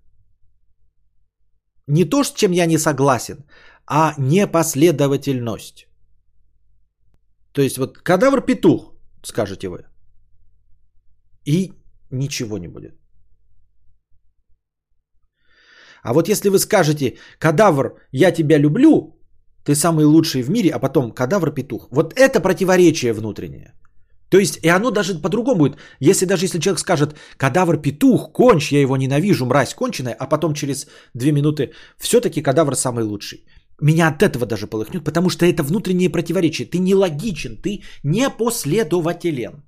[1.87, 3.45] Не то, с чем я не согласен,
[3.85, 5.87] а непоследовательность.
[7.51, 8.93] То есть вот кадавр-петух,
[9.23, 9.92] скажете вы
[11.45, 11.73] и
[12.11, 12.93] ничего не будет.
[16.03, 19.19] А вот если вы скажете, кадавр, я тебя люблю,
[19.65, 21.87] ты самый лучший в мире, а потом кадавр петух.
[21.91, 23.73] Вот это противоречие внутреннее.
[24.29, 25.77] То есть, и оно даже по-другому будет.
[25.99, 30.53] Если даже если человек скажет, кадавр петух, конч, я его ненавижу, мразь конченая, а потом
[30.53, 33.45] через две минуты, все-таки кадавр самый лучший.
[33.81, 36.67] Меня от этого даже полыхнет, потому что это внутреннее противоречие.
[36.67, 39.63] Ты нелогичен, ты непоследователен.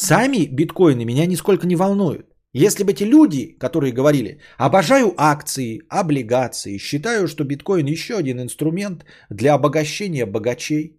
[0.00, 2.26] Сами биткоины меня нисколько не волнуют.
[2.52, 9.04] Если бы эти люди, которые говорили, обожаю акции, облигации, считаю, что биткоин еще один инструмент
[9.30, 10.96] для обогащения богачей,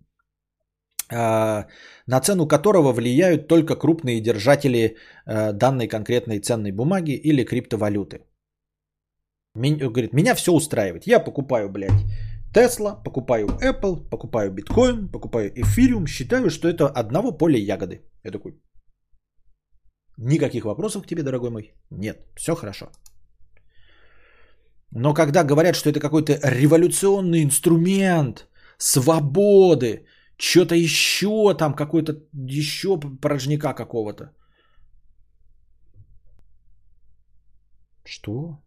[1.10, 1.68] а,
[2.08, 8.20] на цену которого влияют только крупные держатели а, данной конкретной ценной бумаги или криптовалюты.
[9.56, 11.08] Говорит, меня все устраивает.
[11.08, 12.04] Я покупаю, блядь,
[12.54, 18.02] Тесла, покупаю Apple, покупаю биткоин, покупаю эфириум, считаю, что это одного поля ягоды.
[18.26, 18.60] Я такой,
[20.22, 21.74] Никаких вопросов к тебе, дорогой мой?
[21.92, 22.92] Нет, все хорошо.
[24.92, 28.48] Но когда говорят, что это какой-то революционный инструмент
[28.78, 30.06] свободы,
[30.38, 34.34] что-то еще там, какой-то еще порожняка какого-то.
[38.06, 38.58] Что?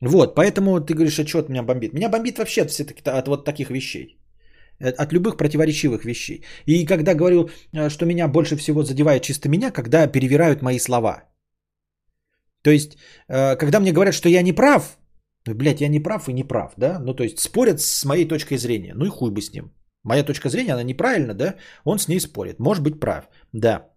[0.00, 1.92] Вот, поэтому ты говоришь, а что от меня бомбит?
[1.92, 4.18] Меня бомбит вообще от, все-таки, от вот таких вещей.
[4.78, 6.44] Э, от любых противоречивых вещей.
[6.66, 11.24] И когда говорю, э, что меня больше всего задевает чисто меня, когда перевирают мои слова.
[12.62, 12.96] То есть,
[13.28, 14.98] э, когда мне говорят, что я не прав,
[15.46, 16.98] ну, блядь, я не прав и не прав, да?
[16.98, 18.94] Ну, то есть, спорят с моей точкой зрения.
[18.94, 19.72] Ну и хуй бы с ним.
[20.02, 21.54] Моя точка зрения, она неправильна, да?
[21.84, 22.58] Он с ней спорит.
[22.58, 23.28] Может быть прав.
[23.52, 23.88] Да.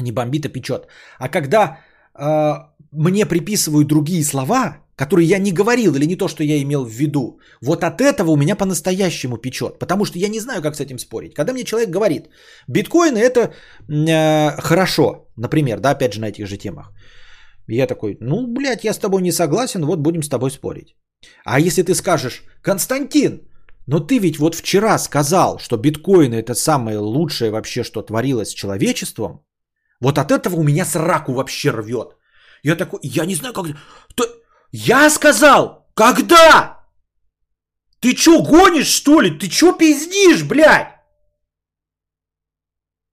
[0.00, 0.86] Не бомбит, а печет.
[1.18, 1.78] А когда
[2.14, 2.52] э,
[2.92, 6.90] мне приписывают другие слова, который я не говорил или не то, что я имел в
[6.90, 9.78] виду, вот от этого у меня по-настоящему печет.
[9.78, 11.34] Потому что я не знаю, как с этим спорить.
[11.34, 12.28] Когда мне человек говорит,
[12.68, 13.52] биткоины это
[13.88, 16.92] э, хорошо, например, да, опять же на этих же темах.
[17.68, 20.96] Я такой, ну, блядь, я с тобой не согласен, вот будем с тобой спорить.
[21.44, 23.40] А если ты скажешь, Константин,
[23.86, 28.54] но ты ведь вот вчера сказал, что биткоины это самое лучшее вообще, что творилось с
[28.54, 29.44] человечеством,
[30.00, 32.16] вот от этого у меня сраку вообще рвет.
[32.64, 33.66] Я такой, я не знаю, как...
[34.72, 36.78] Я сказал, когда?
[38.00, 39.38] Ты чё, гонишь, что ли?
[39.38, 40.88] Ты чё пиздишь, блядь?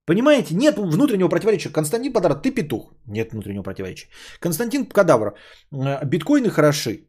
[0.06, 1.68] Понимаете, нет внутреннего противоречия.
[1.68, 2.94] Константин Подарок, ты петух.
[3.06, 4.08] Нет внутреннего противоречия.
[4.40, 5.34] Константин Кадавр,
[5.72, 7.06] э, биткоины хороши.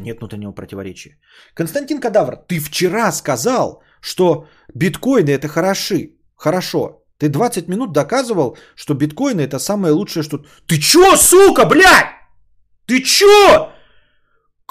[0.00, 1.18] Нет внутреннего противоречия.
[1.54, 6.16] Константин Кадавр, ты вчера сказал, что биткоины это хороши.
[6.36, 7.04] Хорошо.
[7.18, 10.38] Ты 20 минут доказывал, что биткоины это самое лучшее, что...
[10.66, 12.14] Ты чё, сука, блядь?
[12.86, 13.71] Ты чё?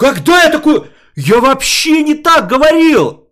[0.02, 0.90] Когда я такой...
[1.14, 3.30] Я вообще не так говорил.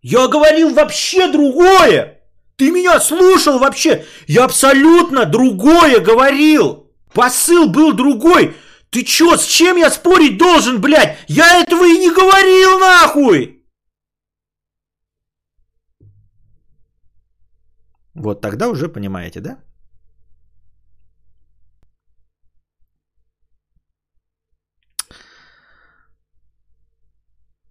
[0.00, 2.20] Я говорил вообще другое.
[2.54, 4.04] Ты меня слушал вообще.
[4.28, 6.92] Я абсолютно другое говорил.
[7.12, 8.54] Посыл был другой.
[8.90, 11.18] Ты чё, с чем я спорить должен, блядь?
[11.26, 13.64] Я этого и не говорил, нахуй.
[18.14, 19.58] Вот тогда уже понимаете, да?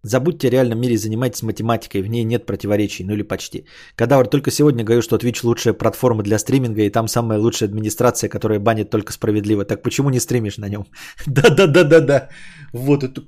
[0.03, 3.65] Забудьте о реальном мире, занимайтесь математикой, в ней нет противоречий, ну или почти.
[3.95, 8.29] Кадавр, только сегодня говорю, что Twitch лучшая платформа для стриминга, и там самая лучшая администрация,
[8.29, 9.65] которая банит только справедливо.
[9.65, 10.85] Так почему не стримишь на нем?
[11.27, 12.29] Да-да-да-да-да.
[12.73, 13.21] Вот это...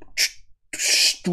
[0.72, 1.32] Что?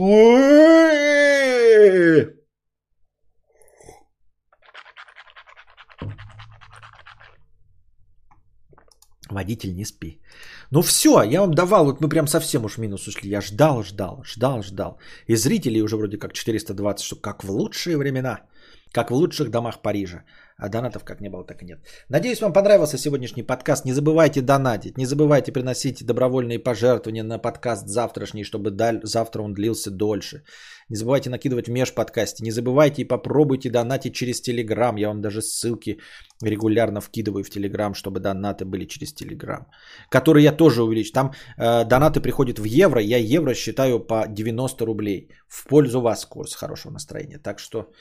[9.30, 10.20] Водитель, не спи.
[10.70, 13.30] Ну все, я вам давал, вот мы прям совсем уж в минус ушли.
[13.30, 14.98] Я ждал, ждал, ждал, ждал.
[15.26, 18.40] И зрителей уже вроде как 420 штук, как в лучшие времена,
[18.92, 20.24] как в лучших домах Парижа.
[20.60, 21.78] А донатов как не было, так и нет.
[22.08, 23.84] Надеюсь, вам понравился сегодняшний подкаст.
[23.84, 29.00] Не забывайте донатить, не забывайте приносить добровольные пожертвования на подкаст завтрашний, чтобы даль...
[29.04, 30.42] завтра он длился дольше.
[30.88, 32.44] Не забывайте накидывать в межподкасте.
[32.44, 34.96] Не забывайте и попробуйте донатить через Телеграм.
[34.96, 36.00] Я вам даже ссылки
[36.42, 39.66] регулярно вкидываю в Телеграм, чтобы донаты были через Телеграм.
[40.10, 41.12] Которые я тоже увеличу.
[41.12, 43.00] Там э, донаты приходят в евро.
[43.00, 45.28] Я евро считаю по 90 рублей.
[45.46, 47.38] В пользу вас курс хорошего настроения.
[47.38, 47.92] Так что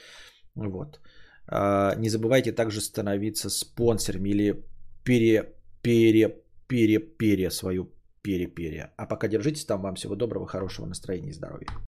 [0.56, 1.00] вот.
[1.48, 4.64] Э, не забывайте также становиться спонсорами или
[5.04, 6.36] пере, пере,
[6.68, 7.92] пере, пере свою
[8.22, 8.92] пере-пере.
[8.98, 9.82] А пока держитесь там.
[9.82, 11.88] Вам всего доброго, хорошего настроения и здоровья.